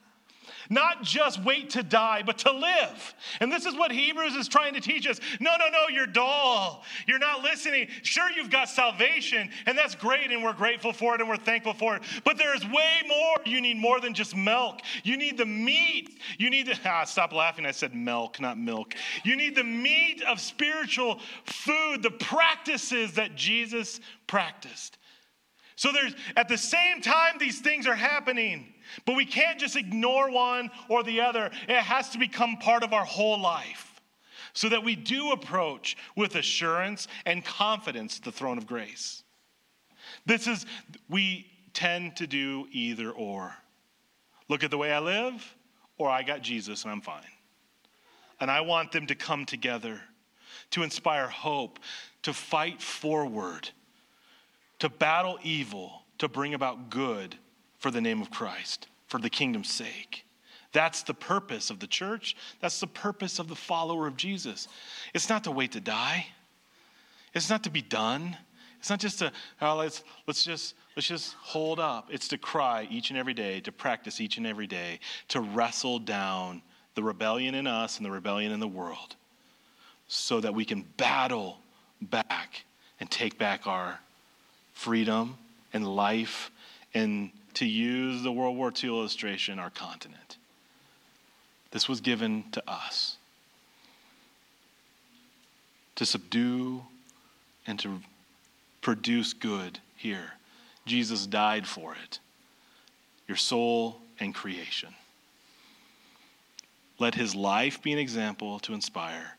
Not 0.70 1.02
just 1.02 1.42
wait 1.44 1.70
to 1.70 1.82
die, 1.82 2.22
but 2.24 2.38
to 2.38 2.52
live. 2.52 3.14
And 3.40 3.50
this 3.50 3.64
is 3.64 3.74
what 3.74 3.90
Hebrews 3.90 4.34
is 4.34 4.48
trying 4.48 4.74
to 4.74 4.80
teach 4.80 5.06
us. 5.06 5.20
No, 5.40 5.56
no, 5.58 5.68
no, 5.68 5.88
you're 5.88 6.06
dull. 6.06 6.84
You're 7.06 7.18
not 7.18 7.42
listening. 7.42 7.88
Sure, 8.02 8.30
you've 8.30 8.50
got 8.50 8.68
salvation, 8.68 9.48
and 9.66 9.76
that's 9.78 9.94
great, 9.94 10.30
and 10.30 10.42
we're 10.42 10.52
grateful 10.52 10.92
for 10.92 11.14
it, 11.14 11.20
and 11.20 11.28
we're 11.28 11.36
thankful 11.36 11.74
for 11.74 11.96
it. 11.96 12.02
But 12.24 12.38
there 12.38 12.54
is 12.54 12.64
way 12.66 13.02
more. 13.06 13.36
You 13.44 13.60
need 13.60 13.78
more 13.78 14.00
than 14.00 14.14
just 14.14 14.36
milk. 14.36 14.80
You 15.04 15.16
need 15.16 15.38
the 15.38 15.46
meat. 15.46 16.20
You 16.38 16.50
need 16.50 16.66
to 16.66 16.78
ah, 16.84 17.04
stop 17.04 17.32
laughing. 17.32 17.64
I 17.64 17.70
said 17.70 17.94
milk, 17.94 18.40
not 18.40 18.58
milk. 18.58 18.94
You 19.24 19.36
need 19.36 19.54
the 19.54 19.64
meat 19.64 20.22
of 20.22 20.40
spiritual 20.40 21.20
food, 21.44 22.02
the 22.02 22.10
practices 22.10 23.14
that 23.14 23.34
Jesus 23.34 24.00
practiced. 24.26 24.98
So 25.78 25.92
there's 25.92 26.14
at 26.36 26.48
the 26.48 26.58
same 26.58 27.00
time 27.00 27.34
these 27.38 27.60
things 27.60 27.86
are 27.86 27.94
happening, 27.94 28.74
but 29.04 29.16
we 29.16 29.24
can't 29.24 29.58
just 29.58 29.76
ignore 29.76 30.30
one 30.30 30.70
or 30.88 31.02
the 31.02 31.20
other. 31.20 31.50
It 31.68 31.76
has 31.76 32.10
to 32.10 32.18
become 32.18 32.56
part 32.56 32.82
of 32.82 32.92
our 32.92 33.04
whole 33.04 33.40
life 33.40 34.00
so 34.52 34.68
that 34.68 34.82
we 34.82 34.96
do 34.96 35.32
approach 35.32 35.96
with 36.16 36.34
assurance 36.34 37.08
and 37.26 37.44
confidence 37.44 38.18
the 38.18 38.32
throne 38.32 38.58
of 38.58 38.66
grace. 38.66 39.22
This 40.26 40.46
is, 40.46 40.66
we 41.08 41.46
tend 41.74 42.16
to 42.16 42.26
do 42.26 42.66
either 42.72 43.10
or. 43.10 43.54
Look 44.48 44.64
at 44.64 44.70
the 44.70 44.78
way 44.78 44.92
I 44.92 44.98
live, 44.98 45.56
or 45.98 46.08
I 46.08 46.22
got 46.22 46.42
Jesus 46.42 46.84
and 46.84 46.92
I'm 46.92 47.00
fine. 47.00 47.22
And 48.40 48.50
I 48.50 48.62
want 48.62 48.92
them 48.92 49.06
to 49.08 49.14
come 49.14 49.44
together 49.44 50.00
to 50.70 50.82
inspire 50.82 51.28
hope, 51.28 51.78
to 52.22 52.32
fight 52.32 52.80
forward, 52.80 53.70
to 54.78 54.88
battle 54.88 55.38
evil, 55.42 56.02
to 56.18 56.28
bring 56.28 56.54
about 56.54 56.90
good 56.90 57.36
for 57.78 57.90
the 57.90 58.00
name 58.00 58.20
of 58.20 58.30
Christ, 58.30 58.88
for 59.06 59.18
the 59.18 59.30
kingdom's 59.30 59.70
sake. 59.70 60.24
That's 60.72 61.02
the 61.02 61.14
purpose 61.14 61.70
of 61.70 61.80
the 61.80 61.86
church. 61.86 62.36
That's 62.60 62.78
the 62.80 62.86
purpose 62.86 63.38
of 63.38 63.48
the 63.48 63.56
follower 63.56 64.06
of 64.06 64.16
Jesus. 64.16 64.68
It's 65.14 65.28
not 65.28 65.44
to 65.44 65.50
wait 65.50 65.72
to 65.72 65.80
die. 65.80 66.26
It's 67.34 67.48
not 67.48 67.64
to 67.64 67.70
be 67.70 67.82
done. 67.82 68.36
It's 68.78 68.90
not 68.90 69.00
just 69.00 69.18
to, 69.20 69.32
oh, 69.60 69.76
let's, 69.76 70.04
let's, 70.26 70.44
just, 70.44 70.74
let's 70.94 71.08
just 71.08 71.34
hold 71.34 71.80
up. 71.80 72.08
It's 72.10 72.28
to 72.28 72.38
cry 72.38 72.86
each 72.90 73.10
and 73.10 73.18
every 73.18 73.34
day, 73.34 73.60
to 73.60 73.72
practice 73.72 74.20
each 74.20 74.36
and 74.36 74.46
every 74.46 74.66
day, 74.66 75.00
to 75.28 75.40
wrestle 75.40 75.98
down 75.98 76.62
the 76.94 77.02
rebellion 77.02 77.54
in 77.54 77.66
us 77.66 77.96
and 77.96 78.06
the 78.06 78.10
rebellion 78.10 78.52
in 78.52 78.60
the 78.60 78.68
world 78.68 79.16
so 80.06 80.40
that 80.40 80.54
we 80.54 80.64
can 80.64 80.84
battle 80.96 81.58
back 82.00 82.64
and 83.00 83.10
take 83.10 83.38
back 83.38 83.66
our 83.66 83.98
freedom 84.72 85.36
and 85.72 85.86
life 85.86 86.50
and 86.94 87.30
to 87.58 87.66
use 87.66 88.22
the 88.22 88.30
World 88.30 88.56
War 88.56 88.72
II 88.72 88.88
illustration, 88.90 89.58
our 89.58 89.70
continent. 89.70 90.36
This 91.72 91.88
was 91.88 92.00
given 92.00 92.44
to 92.52 92.62
us 92.70 93.16
to 95.96 96.06
subdue 96.06 96.84
and 97.66 97.76
to 97.80 97.98
produce 98.80 99.32
good 99.32 99.80
here. 99.96 100.34
Jesus 100.86 101.26
died 101.26 101.66
for 101.66 101.96
it, 102.00 102.20
your 103.26 103.36
soul 103.36 104.02
and 104.20 104.32
creation. 104.32 104.94
Let 107.00 107.16
his 107.16 107.34
life 107.34 107.82
be 107.82 107.92
an 107.92 107.98
example 107.98 108.60
to 108.60 108.72
inspire, 108.72 109.36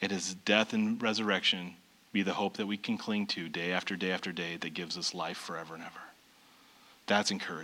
and 0.00 0.12
his 0.12 0.34
death 0.34 0.72
and 0.72 1.02
resurrection 1.02 1.74
be 2.12 2.22
the 2.22 2.34
hope 2.34 2.58
that 2.58 2.66
we 2.66 2.76
can 2.76 2.96
cling 2.96 3.26
to 3.26 3.48
day 3.48 3.72
after 3.72 3.96
day 3.96 4.12
after 4.12 4.30
day 4.30 4.56
that 4.56 4.72
gives 4.72 4.96
us 4.96 5.14
life 5.14 5.36
forever 5.36 5.74
and 5.74 5.82
ever. 5.82 6.05
That's 7.06 7.30
encouraging. 7.30 7.56